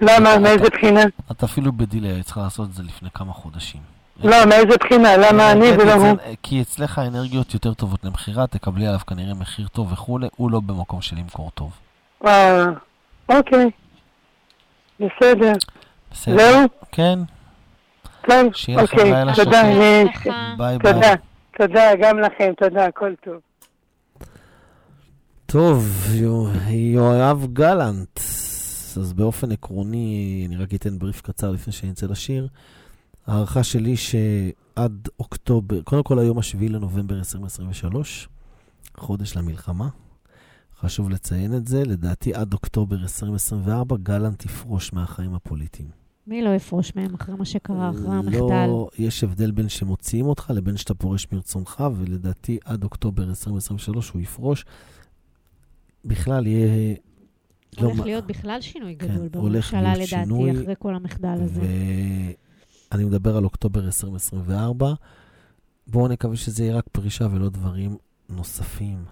למה, 0.00 0.38
מאיזה 0.38 0.70
בחינה? 0.70 1.02
את 1.30 1.42
אפילו 1.42 1.72
בדילי, 1.72 2.08
היית 2.08 2.24
צריכה 2.24 2.40
לעשות 2.40 2.68
את 2.68 2.74
זה 2.74 2.82
לפני 2.82 3.08
כמה 3.14 3.32
חודשים. 3.32 3.93
לא, 4.22 4.44
מאיזה 4.48 4.76
בחינה? 4.80 5.16
למה 5.16 5.52
אני 5.52 5.60
אנרגטית 5.60 5.80
ולא 5.86 5.98
זה- 5.98 6.10
הוא? 6.10 6.18
כי 6.42 6.62
אצלך 6.62 6.98
האנרגיות 6.98 7.54
יותר 7.54 7.74
טובות 7.74 8.04
למכירה, 8.04 8.46
תקבלי 8.46 8.86
עליו 8.86 9.00
כנראה 9.06 9.34
מחיר 9.34 9.68
טוב 9.68 9.92
וכולי, 9.92 10.28
הוא 10.36 10.50
לא 10.50 10.60
במקום 10.60 11.00
של 11.00 11.16
למכור 11.16 11.50
טוב. 11.54 11.72
אה, 12.26 12.64
אוקיי. 13.28 13.70
בסדר. 15.00 15.52
בסדר? 16.12 16.36
זהו? 16.38 16.68
כן, 16.92 17.18
לכם 18.28 18.46
אוקיי. 18.80 19.12
תודה, 19.34 19.34
שקט. 19.34 19.46
אני... 19.54 20.04
ביי 20.58 20.78
ביי. 20.78 20.92
תודה. 20.92 21.14
תודה, 21.58 21.90
גם 22.02 22.18
לכם, 22.18 22.52
תודה, 22.58 22.86
הכל 22.86 23.12
טוב. 23.24 23.34
טוב, 25.46 25.88
יו- 26.14 26.46
יואב 26.70 27.46
גלנט. 27.52 28.18
אז 28.96 29.12
באופן 29.12 29.52
עקרוני, 29.52 30.44
אני 30.48 30.56
רק 30.56 30.74
אתן 30.74 30.98
בריף 30.98 31.20
קצר 31.20 31.50
לפני 31.50 31.72
שאני 31.72 31.92
אצא 31.92 32.06
לשיר. 32.06 32.48
ההערכה 33.26 33.62
שלי 33.64 33.96
שעד 33.96 35.08
אוקטובר, 35.18 35.82
קודם 35.82 36.02
כל 36.02 36.18
היום 36.18 36.38
השביעי 36.38 36.68
לנובמבר 36.68 37.18
2023, 37.18 38.28
חודש 38.96 39.36
למלחמה. 39.36 39.88
חשוב 40.80 41.10
לציין 41.10 41.54
את 41.56 41.66
זה, 41.66 41.82
לדעתי 41.84 42.34
עד 42.34 42.52
אוקטובר 42.52 42.96
2024 42.96 43.96
גלנט 44.02 44.44
יפרוש 44.44 44.92
מהחיים 44.92 45.34
הפוליטיים. 45.34 45.88
מי 46.26 46.42
לא 46.42 46.50
יפרוש 46.54 46.92
מהם 46.96 47.14
אחרי 47.14 47.34
מה 47.34 47.44
שקרה, 47.44 47.90
אחרי 47.90 48.08
המחדל? 48.16 48.66
לא, 48.66 48.88
יש 48.98 49.24
הבדל 49.24 49.50
בין 49.50 49.68
שמוציאים 49.68 50.26
אותך 50.26 50.52
לבין 50.54 50.76
שאתה 50.76 50.94
פורש 50.94 51.26
מרצונך, 51.32 51.84
ולדעתי 51.96 52.58
עד 52.64 52.84
אוקטובר 52.84 53.24
2023 53.28 54.10
הוא 54.10 54.22
יפרוש. 54.22 54.64
בכלל 56.04 56.46
יהיה... 56.46 56.94
לא 57.80 57.86
הולך 57.86 57.98
מה- 57.98 58.04
להיות 58.04 58.26
בכלל 58.26 58.60
שינוי 58.60 58.96
כן, 58.98 59.06
גדול 59.26 59.42
הולך 59.42 59.74
בממשלה, 59.74 59.92
לדעתי, 59.94 60.06
שינוי, 60.06 60.52
אחרי 60.62 60.74
כל 60.78 60.94
המחדל 60.94 61.36
הזה. 61.42 61.60
ואני 62.94 63.04
מדבר 63.04 63.36
על 63.36 63.44
אוקטובר 63.44 63.84
2024. 63.84 64.94
בואו 65.86 66.08
נקווה 66.08 66.36
שזה 66.36 66.64
יהיה 66.64 66.76
רק 66.76 66.88
פרישה 66.92 67.26
ולא 67.32 67.48
דברים 67.48 67.96
נוספים. 68.28 69.04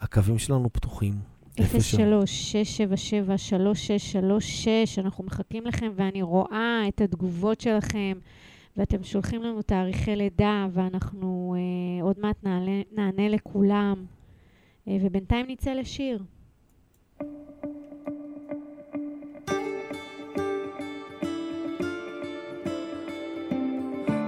הקווים 0.00 0.38
שלנו 0.38 0.72
פתוחים. 0.72 1.14
03-677-3636, 1.56 1.60
אנחנו 4.98 5.24
מחכים 5.24 5.66
לכם 5.66 5.92
ואני 5.96 6.22
רואה 6.22 6.82
את 6.88 7.00
התגובות 7.00 7.60
שלכם 7.60 8.18
ואתם 8.76 9.02
שולחים 9.02 9.42
לנו 9.42 9.62
תאריכי 9.62 10.16
לידה 10.16 10.66
ואנחנו 10.72 11.54
אה, 11.58 12.02
עוד 12.02 12.16
מעט 12.18 12.36
נעלה, 12.44 12.82
נענה 12.92 13.28
לכולם 13.28 14.04
אה, 14.88 14.96
ובינתיים 15.00 15.46
נצא 15.48 15.72
לשיר. 15.72 16.22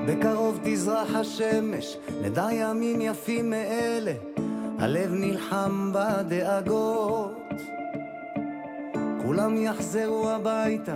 בקרוב 0.07 0.59
תזרח 0.65 1.15
השמש, 1.15 1.97
נדע 2.23 2.49
ימים 2.53 3.01
יפים 3.01 3.51
מאלה, 3.51 4.13
הלב 4.79 5.13
נלחם 5.13 5.93
בדאגות. 5.95 7.53
כולם 9.23 9.57
יחזרו 9.63 10.31
הביתה, 10.31 10.95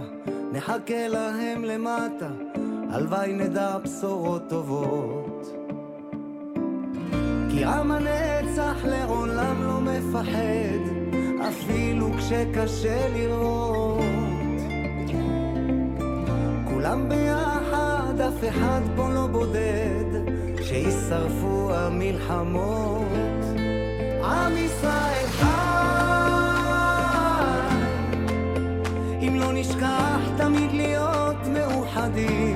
נחכה 0.52 1.08
להם 1.08 1.64
למטה, 1.64 2.28
הלוואי 2.90 3.32
נדע 3.32 3.78
בשורות 3.78 4.42
טובות. 4.48 5.46
כי 7.50 7.64
עם 7.64 7.90
הנצח 7.90 8.76
לעולם 8.84 9.62
לא 9.62 9.80
מפחד, 9.80 10.80
אפילו 11.48 12.11
כשקשה 12.18 13.08
לראות. 13.14 14.00
כולם 16.64 17.08
ביחד, 17.08 17.49
אחד 18.49 18.80
פה 18.97 19.09
לא 19.09 19.26
בודד, 19.26 20.05
שישרפו 20.62 21.70
המלחמות. 21.74 23.45
עם 24.24 24.57
ישראל 24.57 25.26
חי, 25.26 25.47
אם 29.20 29.36
לא 29.41 29.53
נשכח 29.53 30.20
תמיד 30.36 30.72
להיות 30.72 31.47
מאוחדים. 31.47 32.49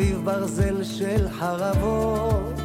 מסביב 0.00 0.24
ברזל 0.24 0.84
של 0.84 1.28
חרבות. 1.28 2.60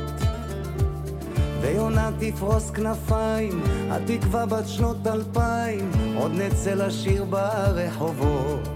ויונה 1.62 2.10
תפרוס 2.20 2.72
כנפיים, 2.72 3.64
התקווה 3.90 4.46
בת 4.46 4.68
שנות 4.68 5.08
אלפיים, 5.08 5.92
עוד 6.18 6.32
נצא 6.32 6.74
לשיר 6.74 7.26
ברחובות. 7.26 8.70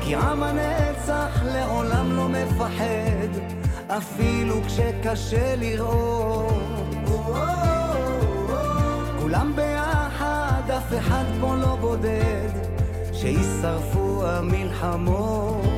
כי 0.00 0.14
עם 0.14 0.42
הנצח 0.42 1.42
לעולם 1.44 2.16
לא 2.16 2.28
מפחד, 2.28 3.28
אפילו 3.88 4.54
כשקשה 4.66 5.56
לראות. 5.56 6.54
כולם 9.20 9.52
ביחד, 9.56 10.62
אף 10.78 10.92
אחד 10.98 11.24
פה 11.40 11.54
לא 11.56 11.76
בודד, 11.76 12.48
שישרפו 13.12 14.26
המלחמות. 14.26 15.77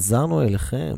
חזרנו 0.00 0.42
אליכם. 0.42 0.94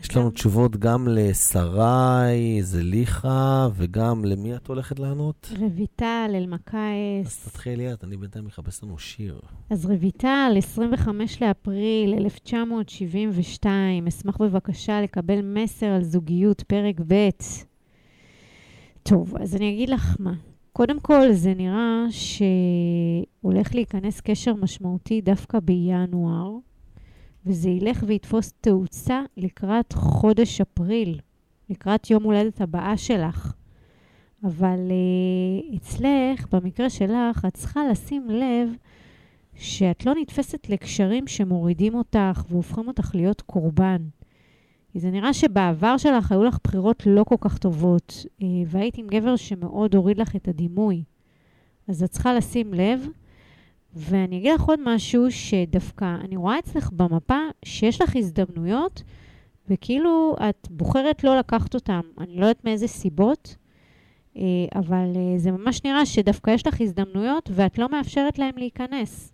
יש 0.00 0.16
לנו 0.16 0.30
תשובות 0.30 0.76
גם 0.76 1.08
לשרי, 1.10 2.62
זליכה, 2.62 3.68
וגם 3.74 4.24
למי 4.24 4.56
את 4.56 4.66
הולכת 4.66 4.98
לענות? 4.98 5.52
רויטל, 5.58 6.30
אלמקייס. 6.34 7.48
תתחילי 7.48 7.92
את, 7.92 8.04
אני 8.04 8.16
בינתיים 8.16 8.44
מחפש 8.44 8.82
לנו 8.82 8.98
שיר. 8.98 9.40
אז 9.70 9.86
רויטל, 9.86 10.54
25 10.58 11.42
לאפריל 11.42 12.14
1972, 12.14 14.06
אשמח 14.06 14.36
בבקשה 14.36 15.02
לקבל 15.02 15.40
מסר 15.42 15.86
על 15.86 16.02
זוגיות, 16.02 16.62
פרק 16.62 17.00
ב'. 17.06 17.28
טוב, 19.02 19.36
אז 19.40 19.56
אני 19.56 19.74
אגיד 19.74 19.88
לך 19.88 20.16
מה. 20.18 20.34
קודם 20.72 21.00
כל, 21.00 21.32
זה 21.32 21.54
נראה 21.54 22.04
שהולך 22.10 23.74
להיכנס 23.74 24.20
קשר 24.20 24.54
משמעותי 24.54 25.20
דווקא 25.20 25.60
בינואר, 25.60 26.56
וזה 27.46 27.70
ילך 27.70 28.04
ויתפוס 28.06 28.52
תאוצה 28.60 29.22
לקראת 29.36 29.92
חודש 29.92 30.60
אפריל, 30.60 31.20
לקראת 31.70 32.10
יום 32.10 32.22
הולדת 32.22 32.60
הבאה 32.60 32.96
שלך. 32.96 33.52
אבל 34.44 34.78
uh, 34.88 35.76
אצלך, 35.76 36.46
במקרה 36.52 36.90
שלך, 36.90 37.44
את 37.44 37.54
צריכה 37.54 37.80
לשים 37.90 38.30
לב 38.30 38.68
שאת 39.54 40.06
לא 40.06 40.14
נתפסת 40.20 40.70
לקשרים 40.70 41.26
שמורידים 41.26 41.94
אותך 41.94 42.44
והופכים 42.48 42.88
אותך 42.88 43.10
להיות 43.14 43.40
קורבן. 43.40 44.02
כי 44.92 45.00
זה 45.00 45.10
נראה 45.10 45.34
שבעבר 45.34 45.96
שלך 45.96 46.32
היו 46.32 46.44
לך 46.44 46.58
בחירות 46.64 47.02
לא 47.06 47.24
כל 47.24 47.36
כך 47.40 47.58
טובות, 47.58 48.26
uh, 48.40 48.44
והיית 48.66 48.98
עם 48.98 49.06
גבר 49.06 49.36
שמאוד 49.36 49.94
הוריד 49.94 50.18
לך 50.18 50.36
את 50.36 50.48
הדימוי. 50.48 51.02
אז 51.88 52.02
את 52.02 52.10
צריכה 52.10 52.34
לשים 52.34 52.74
לב. 52.74 53.06
ואני 53.96 54.38
אגיד 54.38 54.52
לך 54.54 54.62
עוד 54.62 54.80
משהו 54.84 55.30
שדווקא 55.30 56.16
אני 56.24 56.36
רואה 56.36 56.58
אצלך 56.58 56.90
במפה 56.92 57.38
שיש 57.64 58.00
לך 58.00 58.16
הזדמנויות, 58.16 59.02
וכאילו 59.68 60.36
את 60.48 60.68
בוחרת 60.70 61.24
לא 61.24 61.38
לקחת 61.38 61.74
אותן. 61.74 62.00
אני 62.18 62.36
לא 62.36 62.40
יודעת 62.40 62.64
מאיזה 62.64 62.88
סיבות, 62.88 63.56
אה, 64.36 64.42
אבל 64.74 65.12
אה, 65.16 65.38
זה 65.38 65.50
ממש 65.50 65.84
נראה 65.84 66.06
שדווקא 66.06 66.50
יש 66.50 66.66
לך 66.66 66.80
הזדמנויות 66.80 67.50
ואת 67.52 67.78
לא 67.78 67.88
מאפשרת 67.88 68.38
להם 68.38 68.54
להיכנס. 68.56 69.32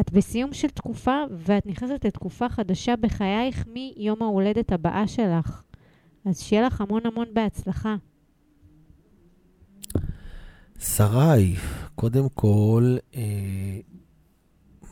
את 0.00 0.12
בסיום 0.12 0.52
של 0.52 0.68
תקופה 0.68 1.22
ואת 1.30 1.66
נכנסת 1.66 2.04
לתקופה 2.04 2.48
חדשה 2.48 2.96
בחייך 2.96 3.66
מיום 3.66 4.22
ההולדת 4.22 4.72
הבאה 4.72 5.06
שלך. 5.06 5.62
אז 6.24 6.40
שיהיה 6.40 6.66
לך 6.66 6.80
המון 6.80 7.06
המון 7.06 7.26
בהצלחה. 7.32 7.96
שרי, 10.84 11.56
קודם 11.94 12.28
כל, 12.28 12.96
אה, 13.14 13.78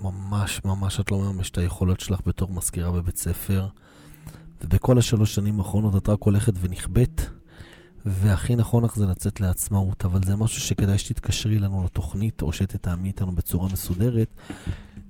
ממש 0.00 0.60
ממש 0.64 1.00
את 1.00 1.10
לא 1.10 1.18
ממש 1.18 1.50
את 1.50 1.58
היכולות 1.58 2.00
שלך 2.00 2.20
בתור 2.26 2.50
מזכירה 2.52 2.92
בבית 2.92 3.16
ספר, 3.16 3.68
ובכל 4.64 4.98
השלוש 4.98 5.34
שנים 5.34 5.58
האחרונות 5.58 5.96
את 5.96 6.08
רק 6.08 6.22
הולכת 6.22 6.52
ונכבאת, 6.60 7.20
והכי 8.06 8.56
נכון 8.56 8.84
לך 8.84 8.96
זה 8.96 9.06
לצאת 9.06 9.40
לעצמאות, 9.40 10.04
אבל 10.04 10.20
זה 10.24 10.36
משהו 10.36 10.60
שכדאי 10.60 10.98
שתתקשרי 10.98 11.58
לנו 11.58 11.84
לתוכנית, 11.84 12.42
או 12.42 12.52
שתתאמי 12.52 13.08
איתנו 13.08 13.32
בצורה 13.32 13.68
מסודרת, 13.72 14.34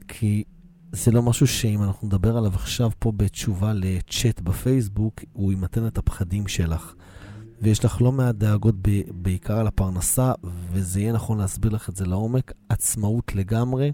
כי 0.09 0.45
זה 0.93 1.11
לא 1.11 1.23
משהו 1.23 1.47
שאם 1.47 1.83
אנחנו 1.83 2.07
נדבר 2.07 2.37
עליו 2.37 2.55
עכשיו 2.55 2.91
פה 2.99 3.13
בתשובה 3.17 3.73
לצ'אט 3.73 4.41
בפייסבוק, 4.41 5.21
הוא 5.33 5.53
ימתן 5.53 5.87
את 5.87 5.99
הפחדים 5.99 6.49
שלך. 6.49 6.95
ויש 7.63 7.85
לך 7.85 8.03
לא 8.03 8.13
מעט 8.13 8.35
דאגות 8.35 8.75
ב- 8.83 9.03
בעיקר 9.11 9.59
על 9.59 9.67
הפרנסה, 9.67 10.33
וזה 10.73 11.01
יהיה 11.01 11.13
נכון 11.13 11.39
להסביר 11.39 11.73
לך 11.73 11.89
את 11.89 11.97
זה 11.97 12.07
לעומק. 12.07 12.53
עצמאות 12.69 13.35
לגמרי, 13.35 13.93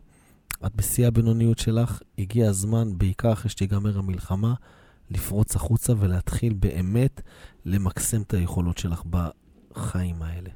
את 0.67 0.75
בשיא 0.77 1.07
הבינוניות 1.07 1.59
שלך, 1.59 2.03
הגיע 2.19 2.49
הזמן, 2.49 2.99
בעיקר 2.99 3.33
אחרי 3.33 3.51
שתיגמר 3.51 3.99
המלחמה, 3.99 4.55
לפרוץ 5.11 5.57
החוצה 5.57 5.93
ולהתחיל 5.99 6.53
באמת 6.53 7.21
למקסם 7.65 8.23
את 8.23 8.35
היכולות 8.35 8.79
שלך 8.79 9.03
בחיים 9.11 10.23
האלה. 10.23 10.51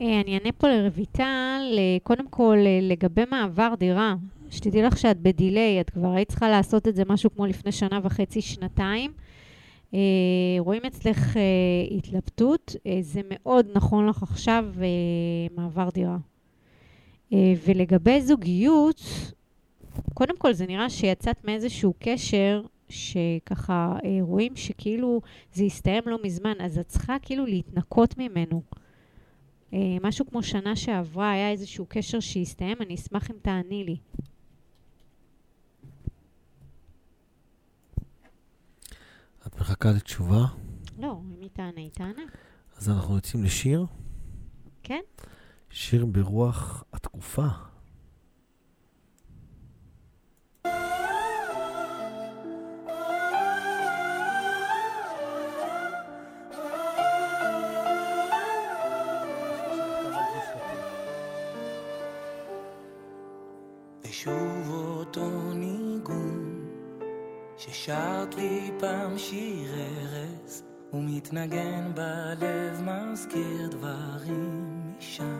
אה, 0.00 0.20
אני 0.20 0.38
אענה 0.38 0.52
פה 0.58 0.68
לרויטל, 0.68 1.62
אה, 1.78 1.96
קודם 2.02 2.28
כל 2.28 2.56
אה, 2.66 2.78
לגבי 2.82 3.22
מעבר 3.30 3.74
דירה, 3.78 4.14
שתדעי 4.50 4.82
לך 4.82 4.98
שאת 4.98 5.20
בדיליי, 5.20 5.80
את 5.80 5.90
כבר 5.90 6.10
היית 6.12 6.28
צריכה 6.28 6.48
לעשות 6.48 6.88
את 6.88 6.94
זה 6.94 7.02
משהו 7.08 7.30
כמו 7.34 7.46
לפני 7.46 7.72
שנה 7.72 8.00
וחצי, 8.02 8.40
שנתיים. 8.40 9.12
אה, 9.94 9.98
רואים 10.58 10.82
אצלך 10.86 11.36
אה, 11.36 11.42
התלבטות, 11.96 12.76
אה, 12.86 12.98
זה 13.00 13.20
מאוד 13.30 13.66
נכון 13.74 14.06
לך 14.06 14.22
עכשיו 14.22 14.64
אה, 14.80 14.84
מעבר 15.56 15.88
דירה. 15.94 16.18
אה, 17.32 17.54
ולגבי 17.66 18.20
זוגיות, 18.20 19.00
קודם 20.14 20.36
כל 20.38 20.52
זה 20.52 20.66
נראה 20.66 20.90
שיצאת 20.90 21.44
מאיזשהו 21.44 21.94
קשר 21.98 22.62
שככה 22.88 23.96
אה, 24.04 24.18
רואים 24.20 24.56
שכאילו 24.56 25.20
זה 25.52 25.64
הסתיים 25.64 26.02
לא 26.06 26.18
מזמן, 26.22 26.54
אז 26.60 26.78
את 26.78 26.88
צריכה 26.88 27.16
כאילו 27.22 27.46
להתנקות 27.46 28.18
ממנו. 28.18 28.62
אה, 29.72 29.96
משהו 30.02 30.26
כמו 30.26 30.42
שנה 30.42 30.76
שעברה 30.76 31.30
היה 31.30 31.50
איזשהו 31.50 31.86
קשר 31.88 32.20
שהסתיים, 32.20 32.76
אני 32.80 32.94
אשמח 32.94 33.30
אם 33.30 33.36
תעני 33.42 33.84
לי. 33.84 33.96
מחכה 39.62 39.90
לתשובה? 39.90 40.44
לא, 40.98 41.20
אם 41.34 41.40
היא 41.40 41.50
תענה, 41.52 41.70
היא 41.76 41.90
תענה. 41.90 42.22
אז 42.76 42.88
אנחנו 42.90 43.14
יוצאים 43.14 43.44
לשיר. 43.44 43.86
כן? 44.82 45.00
שיר 45.70 46.06
ברוח 46.06 46.84
התקופה. 46.92 47.46
ושוב 64.04 64.51
ששרת 67.82 68.34
לי 68.34 68.70
פעם 68.78 69.18
שיר 69.18 69.74
ארז 69.74 70.62
ומתנגן 70.92 71.92
בלב 71.94 72.82
מזכיר 72.82 73.68
דברים 73.70 74.92
משם. 74.98 75.38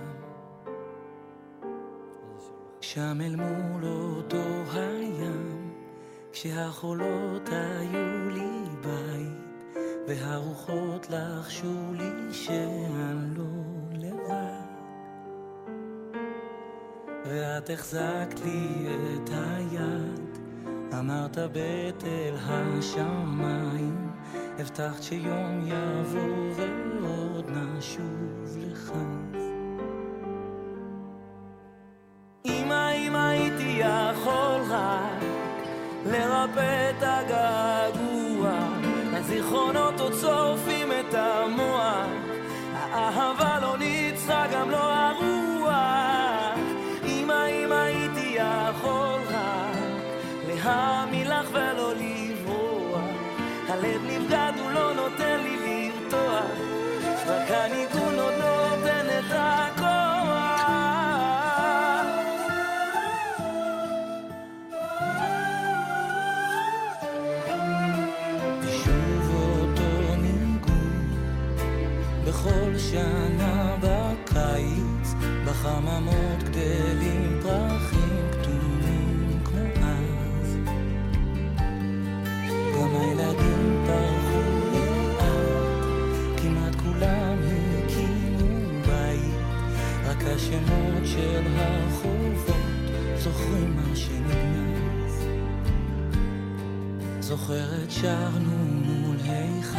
שם 2.81 3.19
אל 3.21 3.37
מול 3.37 3.85
אותו 3.85 4.43
הים 4.73 5.73
כשהחולות 6.33 7.49
היו 7.49 8.31
לי 8.31 8.65
בית 8.81 9.77
והרוחות 10.09 11.07
לחשו 11.11 11.95
לי 11.95 12.33
שאני 12.33 13.37
לא 13.37 13.45
לבד. 13.93 14.73
ואת 17.27 17.71
החזקת 17.71 18.41
לי 18.45 18.87
את 19.15 19.31
היד, 19.33 20.22
אמרת 20.99 21.39
בתל 21.53 22.35
השמיים, 22.49 24.11
הבטחת 24.59 25.03
שיום 25.03 25.61
יבוא 25.67 26.53
ועוד 26.57 27.51
נשוב 27.51 28.57
לכאן. 28.57 29.33
אמא, 32.45 32.93
אם 32.93 33.17
הייתי 33.17 33.81
יכול 33.81 34.61
רק 34.71 35.23
לרפא 36.07 36.91
את 36.91 37.03
הגעגוע, 37.03 38.51
הזיכרונות 39.13 40.01
עוד 40.01 40.13
שורפים 40.21 40.89
את 40.93 41.15
המוח, 41.15 42.07
האהבה 42.75 43.61
לא 43.61 43.79
ניצחה 43.79 44.47
גם 44.53 44.71
לא 44.71 44.92
של 91.13 91.47
הרחובות 91.57 92.57
זוכרים 93.17 93.77
מה 93.77 93.97
שנגנז. 93.97 95.27
זוכרת 97.21 97.91
שרנו 97.91 98.57
מול 98.67 99.17
היכל 99.25 99.79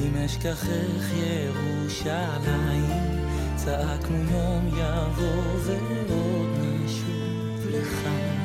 אם 0.00 0.16
אשכחך 0.16 1.12
ירושלים, 1.12 2.90
צעקנו 3.56 4.16
יום 4.16 4.66
יבוא 4.66 5.54
ועוד 5.64 6.48
נשוב 6.60 7.66
לכאן. 7.70 8.37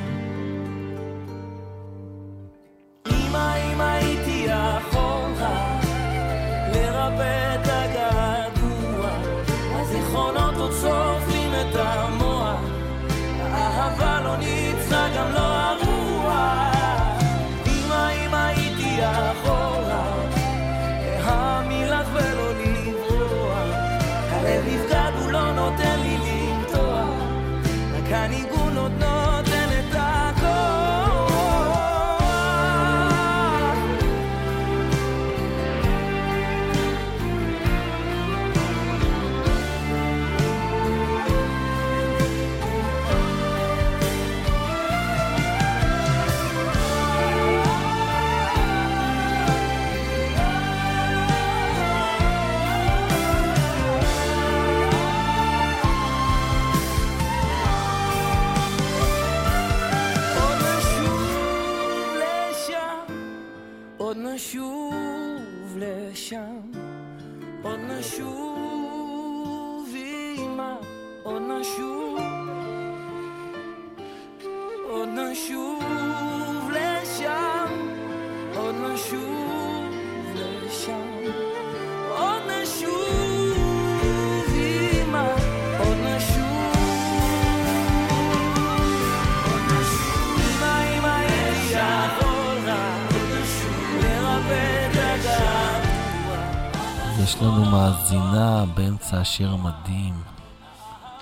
מאזינה 98.13 98.65
באמצע 98.75 99.17
השיר 99.17 99.49
המדהים. 99.53 100.13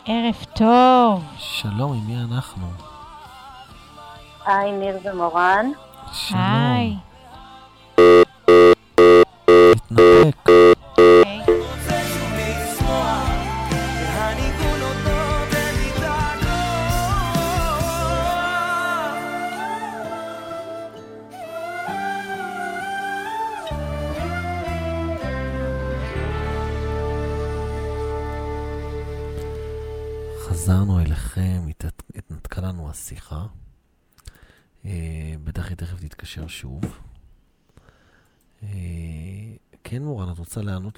ערב 0.05 0.35
טוב. 0.53 1.23
שלום, 1.37 1.93
עם 1.93 2.07
מי 2.07 2.33
אנחנו? 2.33 2.67
היי, 4.45 4.71
ניר 4.71 4.97
ומורן. 5.03 5.65
היי. 6.29 6.95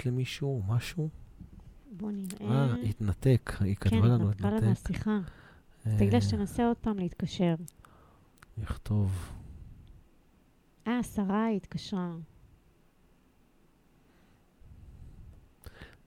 למישהו 0.06 0.48
או 0.48 0.74
משהו? 0.74 1.08
בוא 1.90 2.10
נראה. 2.12 2.66
אה, 2.70 2.74
התנתק, 2.74 3.52
היא 3.60 3.76
כן, 3.76 3.90
כתבה 3.90 4.08
לנו 4.08 4.30
התנתקה 4.30 4.48
לנו 4.48 4.56
התנתק. 4.56 4.90
השיחה. 4.90 5.18
אז 5.84 5.92
אה, 5.92 5.98
תגיד 5.98 6.12
לה 6.12 6.20
שתנסה 6.20 6.66
עוד 6.66 6.76
פעם 6.76 6.98
להתקשר. 6.98 7.54
נכתוב. 8.58 9.32
אה, 10.86 11.02
שרה 11.02 11.48
התקשרה. 11.48 12.12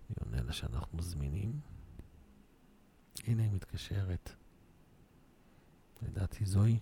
אני 0.10 0.16
עונה 0.26 0.42
לה 0.42 0.54
שאנחנו 0.54 1.02
זמינים. 1.02 1.60
הנה 3.28 3.44
היא 3.44 3.52
מתקשרת. 3.52 4.36
לדעתי 6.02 6.46
זוהי. 6.46 6.80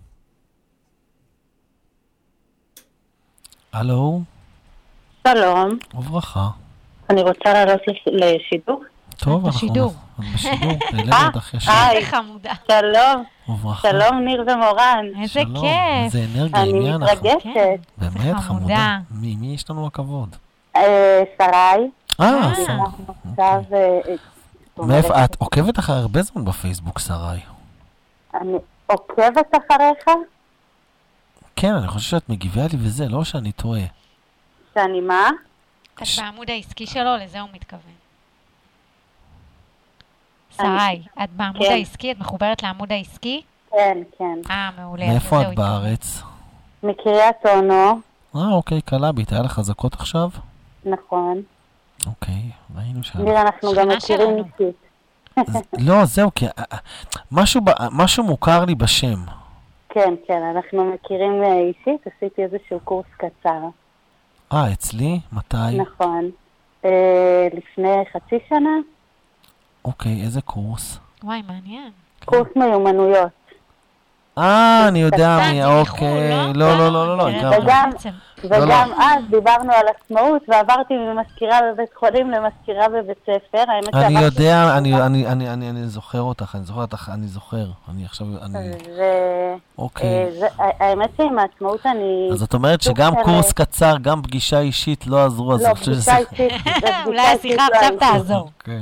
הלו, 3.72 4.24
שלום, 5.28 5.78
וברכה. 5.94 6.65
אני 7.10 7.22
רוצה 7.22 7.54
לעלות 7.54 7.82
לש- 7.88 8.08
לשידור. 8.08 8.84
טוב, 9.18 9.46
אנחנו... 9.46 9.52
בשידור. 9.68 9.94
בשידור, 10.34 10.72
אה, 11.14 11.26
אותך 11.28 11.54
ישר. 11.54 11.72
היי. 11.72 12.06
חמודה. 12.06 12.54
שלום, 12.68 13.24
וברכה. 13.50 13.90
שלום 13.92 14.20
ניר 14.20 14.44
ומורן. 14.48 15.06
איזה 15.22 15.34
שלום, 15.34 15.56
כיף. 15.56 16.16
איזה 16.16 16.26
אנרגיה, 16.36 16.62
עם 16.62 16.70
אני 16.70 16.80
מי 16.80 16.92
אנחנו? 16.94 17.06
מתרגשת. 17.06 17.80
באמת, 17.98 18.36
חמודה. 18.40 18.98
מי 19.12 19.54
יש 19.56 19.70
לנו 19.70 19.88
הכבוד? 19.88 20.36
אה, 20.76 21.22
שריי, 21.38 21.90
אה. 22.22 22.30
אנחנו 22.38 23.14
עכשיו... 23.32 23.62
אה, 25.14 25.26
את 25.26 25.36
עוקבת 25.38 25.80
אחרי 25.80 25.96
הרבה 25.96 26.22
זמן 26.22 26.46
בפייסבוק, 26.46 27.00
שריי. 27.00 27.40
אני 28.34 28.54
עוקבת 28.88 29.52
אחריך, 29.52 30.06
כן, 31.56 31.74
אני 31.74 31.88
חושב 31.88 32.10
שאת 32.10 32.30
מגיבה 32.30 32.62
לי 32.62 32.78
וזה, 32.82 33.08
לא 33.10 33.24
שאני 33.24 33.52
טועה. 33.52 33.82
שאני 34.74 35.02
מה? 35.02 35.30
את 36.04 36.08
בעמוד 36.18 36.50
העסקי 36.50 36.88
שלו, 36.88 37.16
לזה 37.18 37.40
הוא 37.40 37.50
מתכוון. 37.54 37.82
שרי, 40.58 41.02
את 41.24 41.30
בעמוד 41.30 41.62
כן. 41.62 41.72
העסקי? 41.72 42.12
את 42.12 42.20
מחוברת 42.20 42.64
לעמוד 42.64 42.92
העסקי? 42.92 43.42
כן, 43.72 43.98
כן. 44.18 44.40
אה, 44.50 44.70
מעולה. 44.78 45.08
מאיפה 45.08 45.42
את 45.42 45.56
בארץ? 45.56 46.22
מקריית 46.84 47.46
אונו, 47.46 48.00
אה, 48.36 48.52
אוקיי, 48.52 48.82
קלבית, 48.82 49.32
היה 49.32 49.42
לך 49.42 49.52
חזקות 49.52 49.94
עכשיו? 49.94 50.30
נכון. 50.86 51.42
אוקיי, 52.08 52.42
ראינו 52.76 53.04
ש... 53.04 53.16
ניר, 53.16 53.42
אנחנו 53.42 53.74
גם 53.76 53.88
מכירים. 53.88 54.30
אישית. 54.38 54.76
לא, 55.88 56.06
זהו, 56.06 56.32
כי... 56.36 56.46
אה, 56.46 56.52
אה, 56.74 56.78
משהו 57.32 57.62
ב- 57.62 57.72
משהו 57.92 58.24
מוכר 58.24 58.66
לי 58.66 58.76
בשם. 58.76 59.20
כן, 59.90 60.14
כן, 60.28 60.42
אנחנו 60.56 60.92
מכירים 60.94 61.44
אה, 61.44 61.60
אישית, 61.60 62.08
עשיתי 62.16 62.44
איזשהו 62.44 62.80
קורס 62.80 63.06
קצר. 63.18 63.60
אה, 64.54 64.74
אצלי? 64.74 65.20
מתי? 65.34 65.78
נכון. 65.78 66.30
אה, 66.86 67.48
לפני 67.54 68.04
חצי 68.14 68.36
שנה, 68.50 68.78
אוקיי, 69.86 70.22
איזה 70.22 70.42
קורס? 70.42 71.00
וואי, 71.24 71.42
מעניין. 71.48 71.92
קורס 72.26 72.48
מיומנויות. 72.56 73.32
אה, 74.38 74.88
אני 74.88 75.00
יודע 75.02 75.38
מחו"ל, 75.40 75.78
אוקיי. 75.80 76.54
לא? 76.54 76.78
לא, 76.78 76.78
לא, 76.78 76.94
לא, 76.94 77.08
לא, 77.08 77.18
לא, 77.18 77.24
תראה, 77.24 77.50
הכרתי. 77.58 78.10
וגם-. 78.44 78.68
לא, 78.70 78.76
אז 79.04 79.24
דיברנו 79.30 79.72
על 79.74 79.86
עצמאות, 79.88 80.42
ועברתי 80.48 80.94
ממזכירה 80.94 81.60
בבית 81.74 81.90
חולים 82.00 82.32
למזכירה 82.32 82.90
בבית 82.90 83.18
ספר. 83.24 83.64
האמת 83.72 83.94
אני 83.96 84.20
יודע, 84.24 84.78
אני- 84.78 85.02
אני- 85.02 85.28
אני 85.28 85.50
אני- 85.50 85.70
אני 85.70 85.88
זוכר 85.88 86.22
אותך, 86.22 86.56
אני 86.56 86.64
זוכר 86.64 86.82
אותך, 86.82 87.10
אני 87.14 87.28
זוכר. 87.28 87.66
אני 87.92 88.06
עכשיו, 88.06 88.28
אני... 88.46 88.58
ו- 88.98 89.56
אוקיי. 89.78 90.08
אה, 90.08 90.32
זה- 90.40 90.48
האמת 90.80 91.10
שעם 91.18 91.40
העצמאות 91.40 91.86
אני... 91.86 92.30
אז 92.32 92.38
זאת 92.40 92.54
אומרת 92.54 92.82
שגם 92.82 93.14
קורס 93.24 93.52
קצר, 93.54 93.96
גם 94.02 94.22
פגישה 94.22 94.60
אישית 94.60 95.08
לא 95.08 95.26
עזרו, 95.26 95.54
אז 95.54 95.62
לא, 95.62 95.68
אני 95.68 95.76
חושב 95.76 95.92
שזה... 95.94 96.12
פגישה 96.30 96.48
אישית. 96.58 96.62
אולי 97.06 97.22
השיחה 97.22 97.68
לא 97.74 97.78
עכשיו. 97.78 97.98
תעזור. 98.00 98.50
כן. 98.64 98.82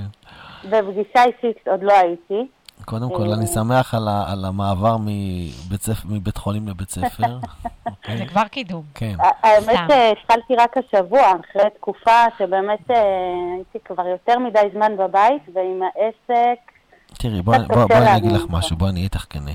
בפגישה 0.70 1.24
אישית 1.24 1.68
עוד 1.68 1.84
לא 1.84 1.94
הייתי. 1.94 2.48
קודם 2.86 3.10
כל, 3.16 3.30
אה. 3.30 3.34
אני 3.34 3.48
שמח 3.48 3.94
על 3.94 4.08
ה- 4.08 4.32
על 4.32 4.46
המעבר 4.46 4.98
מבית 5.00 5.82
ספר- 5.82 6.08
מבית 6.10 6.38
חולים 6.38 6.68
לבית 6.68 6.90
ספר. 6.90 7.38
אוקיי. 7.88 8.18
זה 8.18 8.26
כבר 8.26 8.48
קידום. 8.48 8.84
כן. 8.96 9.16
האמת 9.44 9.64
סתם. 9.86 9.88
שהתחלתי 9.90 10.56
רק 10.56 10.76
השבוע, 10.78 11.22
אחרי 11.22 11.70
תקופה 11.78 12.12
שבאמת 12.38 12.92
אה, 12.92 12.96
הייתי 13.56 13.80
כבר 13.86 14.08
יותר 14.08 14.40
מדי 14.40 14.60
זמן 14.74 14.92
בבית, 14.98 15.42
ועם 15.56 15.80
העסק... 15.84 16.60
תראי, 17.14 17.42
בואי 17.42 17.58
בוא, 17.68 17.86
בוא 17.86 17.96
אני 17.98 18.18
אגיד 18.18 18.32
לך. 18.32 18.42
משהו, 18.50 18.78
בואי 18.78 18.90
אני 18.92 19.00
אהיה 19.00 19.04
איתך 19.06 19.26
כנה. 19.30 19.52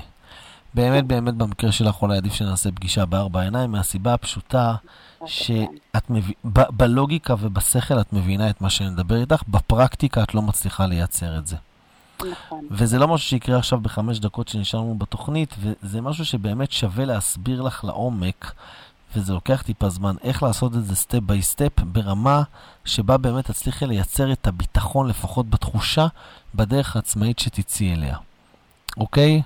באמת, 0.73 1.05
באמת, 1.05 1.33
במקרה 1.33 1.71
שלך 1.71 2.01
אולי 2.01 2.17
עדיף 2.17 2.33
שנעשה 2.33 2.71
פגישה 2.71 3.05
בארבע 3.05 3.41
עיניים, 3.41 3.71
מהסיבה 3.71 4.13
הפשוטה 4.13 4.75
שאת 5.25 6.09
מבינה, 6.09 6.33
בלוגיקה 6.69 7.35
ובשכל 7.39 7.99
את 8.01 8.13
מבינה 8.13 8.49
את 8.49 8.61
מה 8.61 8.69
שאני 8.69 8.89
מדבר 8.89 9.15
איתך, 9.21 9.43
בפרקטיקה 9.47 10.23
את 10.23 10.35
לא 10.35 10.41
מצליחה 10.41 10.85
לייצר 10.85 11.37
את 11.37 11.47
זה. 11.47 11.55
נכון. 12.31 12.67
וזה 12.71 12.99
לא 12.99 13.07
משהו 13.07 13.27
שיקרה 13.27 13.57
עכשיו 13.57 13.79
בחמש 13.79 14.19
דקות 14.19 14.47
שנשארנו 14.47 14.95
בתוכנית, 14.97 15.55
וזה 15.59 16.01
משהו 16.01 16.25
שבאמת 16.25 16.71
שווה 16.71 17.05
להסביר 17.05 17.61
לך 17.61 17.83
לעומק, 17.83 18.53
וזה 19.15 19.33
לוקח 19.33 19.61
טיפה 19.61 19.89
זמן, 19.89 20.15
איך 20.23 20.43
לעשות 20.43 20.75
את 20.75 20.85
זה 20.85 20.95
step 20.95 21.19
by 21.19 21.41
step, 21.41 21.79
ברמה 21.79 22.41
שבה 22.85 23.17
באמת 23.17 23.45
תצליחי 23.45 23.85
לייצר 23.85 24.31
את 24.31 24.47
הביטחון, 24.47 25.07
לפחות 25.07 25.49
בתחושה, 25.49 26.07
בדרך 26.55 26.95
העצמאית 26.95 27.39
שתצאי 27.39 27.93
אליה. 27.93 28.17
אוקיי? 28.97 29.41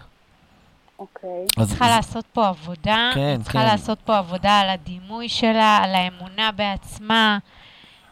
אוקיי. 0.99 1.45
אז 1.57 1.69
צריכה 1.69 1.87
לעשות 1.87 2.25
פה 2.33 2.47
עבודה, 2.47 3.11
כן, 3.13 3.39
צריכה 3.43 3.59
כן. 3.59 3.65
לעשות 3.65 3.99
פה 4.05 4.17
עבודה 4.17 4.59
על 4.59 4.69
הדימוי 4.69 5.29
שלה, 5.29 5.77
על 5.83 5.95
האמונה 5.95 6.51
בעצמה. 6.51 7.37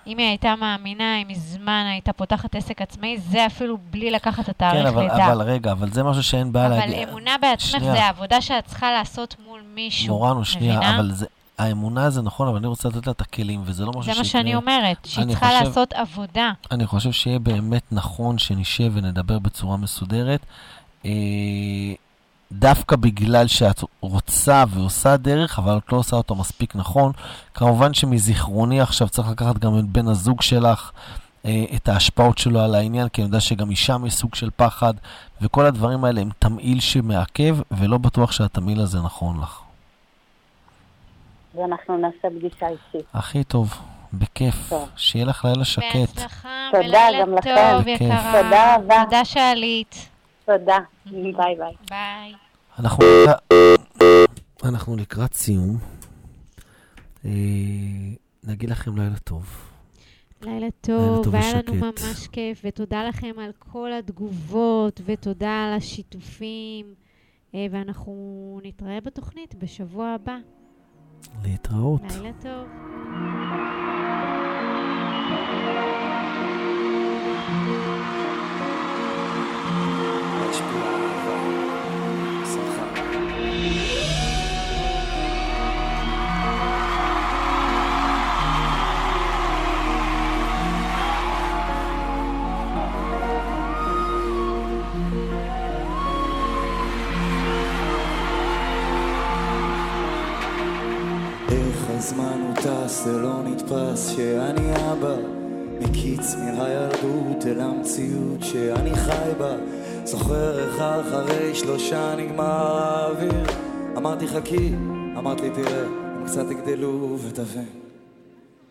אם 0.08 0.18
היא 0.18 0.28
הייתה 0.28 0.56
מאמינה, 0.56 1.16
היא 1.16 1.26
מזמן 1.26 1.86
הייתה 1.92 2.14
פותחת 2.14 2.56
עסק 2.56 2.82
עצמאי, 2.82 3.18
זה 3.18 3.46
אפילו 3.46 3.78
בלי 3.92 4.12
לקחת 4.12 4.40
את 4.40 4.58
כן, 4.58 4.66
התאריך 4.68 4.86
אבל, 4.88 5.02
לידה. 5.02 5.26
אבל 5.34 5.42
רגע, 5.42 5.72
אבל 5.72 5.92
זה 5.92 6.04
משהו 6.04 6.24
שאין 6.24 6.54
בעיה 6.54 6.68
אבל 6.68 6.76
להגיד. 6.78 7.10
אמונה 7.10 7.36
בעצמך 7.42 7.70
שנייה. 7.70 7.94
זה 7.94 8.04
העבודה 8.04 8.42
שאת 8.42 8.66
צריכה 8.66 8.92
לעשות 8.92 9.36
מול 9.48 9.62
מישהו. 9.76 10.08
מורנו, 10.08 10.46
שנייה, 10.46 10.78
מבינה? 10.78 10.96
אבל 10.96 11.12
זה, 11.12 11.26
האמונה 11.58 12.10
זה 12.10 12.22
נכון, 12.22 12.48
אבל 12.48 12.58
אני 12.58 12.68
רוצה 12.68 12.90
לתת 12.90 13.08
לה 13.08 13.12
את 13.14 13.22
הכלים, 13.22 13.62
וזה 13.66 13.86
לא 13.86 13.90
משהו 13.90 14.02
זה 14.04 14.12
שיקרה. 14.12 14.22
מה 14.22 14.26
שאני 14.26 14.56
אומרת, 14.56 14.98
שהיא 15.06 15.26
צריכה 15.26 15.48
חושב- 15.48 15.64
לעשות 15.68 15.94
עבודה. 15.94 16.52
אני 16.72 16.86
חושב 16.86 17.12
שיהיה 17.12 17.40
באמת 17.40 17.84
נכון 17.92 18.38
שנשב 18.38 18.92
ונדבר 18.94 19.40
בצורה 19.40 19.78
מסודרת. 19.78 20.46
אה, 21.06 21.12
דווקא 22.52 22.96
בגלל 22.96 23.48
שאת 23.48 23.82
רוצה 24.02 24.64
ועושה 24.70 25.18
דרך, 25.18 25.60
אבל 25.60 25.78
את 25.78 25.92
לא 25.92 25.98
עושה 25.98 26.16
אותו 26.16 26.36
מספיק 26.36 26.76
נכון. 26.76 27.12
כמובן 27.54 27.94
שמזיכרוני 27.94 28.82
עכשיו 28.82 29.10
צריך 29.10 29.30
לקחת 29.30 29.58
גם 29.58 29.80
את 29.80 29.86
בן 29.86 30.08
הזוג 30.08 30.42
שלך, 30.42 30.92
אה, 31.46 31.66
את 31.76 31.90
ההשפעות 31.90 32.38
שלו 32.38 32.60
על 32.60 32.76
העניין, 32.76 33.10
כי 33.10 33.22
אני 33.22 33.28
יודע 33.28 33.40
שגם 33.40 33.70
משם 33.70 34.06
יש 34.06 34.14
סוג 34.14 34.36
של 34.36 34.50
פחד, 34.56 34.94
וכל 35.42 35.66
הדברים 35.66 36.04
האלה 36.04 36.22
הם 36.22 36.30
תמהיל 36.40 36.80
שמעכב, 36.80 37.58
ולא 37.72 37.98
בטוח 37.98 38.32
שהתמהיל 38.32 38.82
הזה 38.82 39.00
נכון 39.00 39.42
לך. 39.42 39.62
ואנחנו 41.56 41.98
נעשה 41.98 42.28
פגישה 42.40 42.68
אישית. 42.68 43.06
הכי 43.14 43.44
טוב, 43.44 43.78
בכיף. 44.14 44.70
טוב. 44.70 44.90
שיהיה 44.96 45.26
לך 45.26 45.46
לילה 45.46 45.66
שקט. 45.66 46.16
בהצלחה, 46.16 46.70
תודה 46.72 47.08
גם 47.22 47.34
לכם. 47.34 47.56
טוב. 47.56 47.88
יקרה. 47.88 48.42
תודה 48.44 48.76
רבה. 48.76 49.04
תודה 49.04 49.26
שעלית. 49.26 50.10
תודה. 50.46 50.78
ביי 51.06 51.34
ביי. 51.34 51.74
ביי. 51.90 52.34
אנחנו, 52.80 53.06
אנחנו 54.64 54.96
לקראת 54.96 55.34
סיום. 55.34 55.78
אה, 57.26 57.32
נגיד 58.44 58.70
לכם 58.70 58.98
לילה 58.98 59.18
טוב. 59.18 59.72
לילה 60.42 60.68
טוב, 60.82 61.28
והיה 61.32 61.62
לנו. 61.68 61.76
ממש 61.76 62.28
כיף, 62.32 62.62
ותודה 62.64 63.04
לכם 63.04 63.32
על 63.40 63.52
כל 63.60 63.94
התגובות, 63.94 65.02
ותודה 65.06 65.66
על 65.66 65.74
השיתופים, 65.74 66.86
אה, 67.56 67.66
ואנחנו 67.72 68.60
נתראה 68.64 69.02
בתוכנית 69.02 69.56
בשבוע 69.56 70.08
הבא. 70.08 70.38
להתראות. 71.44 72.02
לילה 72.12 72.32
טוב. 72.42 72.68
יש 77.52 77.91
טס, 102.92 103.04
זה 103.04 103.20
לא 103.20 103.44
נתפס 103.44 104.10
שאני 104.16 104.72
אבא. 104.92 105.16
מקיץ 105.80 106.36
מהילדות 106.36 107.46
אל 107.46 107.62
המציאות 107.62 108.42
שאני 108.42 108.96
חי 108.96 109.32
בה. 109.38 109.56
זוכר 110.04 110.60
איך 110.60 110.76
אחרי 110.82 111.56
שלושה 111.56 112.16
נגמר 112.18 112.78
האוויר. 112.78 113.44
אמרתי 113.98 114.28
חכי, 114.28 114.74
אמרת 115.18 115.42
לי 115.42 115.50
תראה, 115.50 115.84
הם 115.84 116.26
קצת 116.26 116.46
יגדלו 116.52 117.18
ותבין. 117.28 117.70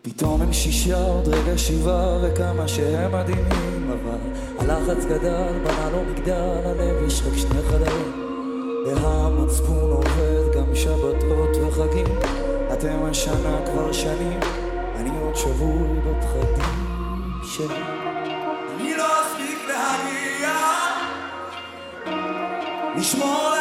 פתאום 0.01 0.41
הם 0.41 0.53
שישה, 0.53 1.07
עוד 1.07 1.27
רגע 1.27 1.57
שבעה, 1.57 2.17
וכמה 2.21 2.67
שהם 2.67 3.11
מדהימים, 3.11 3.91
אבל 3.91 4.19
הלחץ 4.59 5.05
גדל, 5.05 5.53
בנה 5.63 5.89
לו 5.91 6.03
מגדל, 6.11 6.57
הלב 6.65 7.07
יש 7.07 7.21
רק 7.21 7.37
שני 7.37 7.61
חדרים. 7.61 8.11
והמצפון 8.85 9.91
עובד 9.91 10.55
גם 10.55 10.75
שבתות 10.75 11.57
וחגים, 11.67 12.05
אתם 12.81 13.05
השנה 13.05 13.61
כבר 13.65 13.91
שנים, 13.91 14.39
אני 14.95 15.09
עוד 15.21 15.35
שבוי 15.35 15.99
בפחדים 15.99 17.43
שלי. 17.43 17.83
אני 18.75 18.95
לא 18.95 19.05
אספיק 19.21 19.59
להגיע, 19.67 20.53
לשמור 22.97 23.60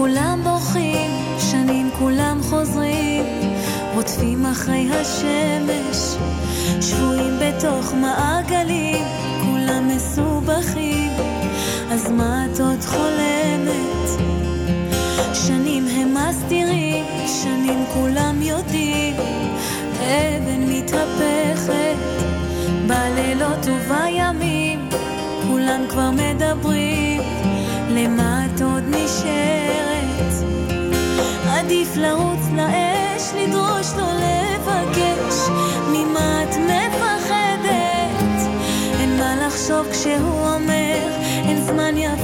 כולם 0.00 0.40
בוכים, 0.44 1.10
שנים 1.38 1.90
כולם 1.98 2.38
חוזרים, 2.42 3.24
רודפים 3.94 4.46
אחרי 4.46 4.88
השמש, 4.90 6.16
שבויים 6.80 7.38
בתוך 7.40 7.94
מעגלים, 7.94 9.04
כולם 9.44 9.88
מסובכים, 9.88 11.12
אז 11.90 12.10
מה 12.10 12.46
את 12.46 12.60
עוד 12.60 12.80
חולמת? 12.84 14.20
שנים 15.34 15.86
הם 15.88 16.14
מסתירים, 16.14 17.04
שנים 17.42 17.84
כולם 17.94 18.42
יודעים, 18.42 19.16
אבן 19.94 20.62
מתהפכת, 20.68 21.96
בלילות 22.86 23.66
ובימים, 23.66 24.88
כולם 25.48 25.80
כבר 25.88 26.10
מדברים, 26.10 27.22
למה 27.90 28.46
את 28.46 28.60
עוד 28.60 28.84
נשארת? 28.88 29.89
עדיף 31.60 31.96
לרוץ 31.96 32.40
לאש, 32.56 33.22
לדרוש 33.34 33.86
לא 33.96 34.12
לבקש, 34.12 35.34
ממה 35.88 36.42
את 36.42 36.56
מפחדת? 36.56 38.50
אין 39.00 39.18
מה 39.18 39.46
לחשוב 39.46 39.86
כשהוא 39.92 40.54
אומר, 40.54 40.98
אין 41.44 41.60
זמן 41.60 41.96
יפה 41.96 42.19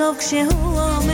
אין 0.00 0.06
מה 0.06 0.12
לחשוב 0.12 1.13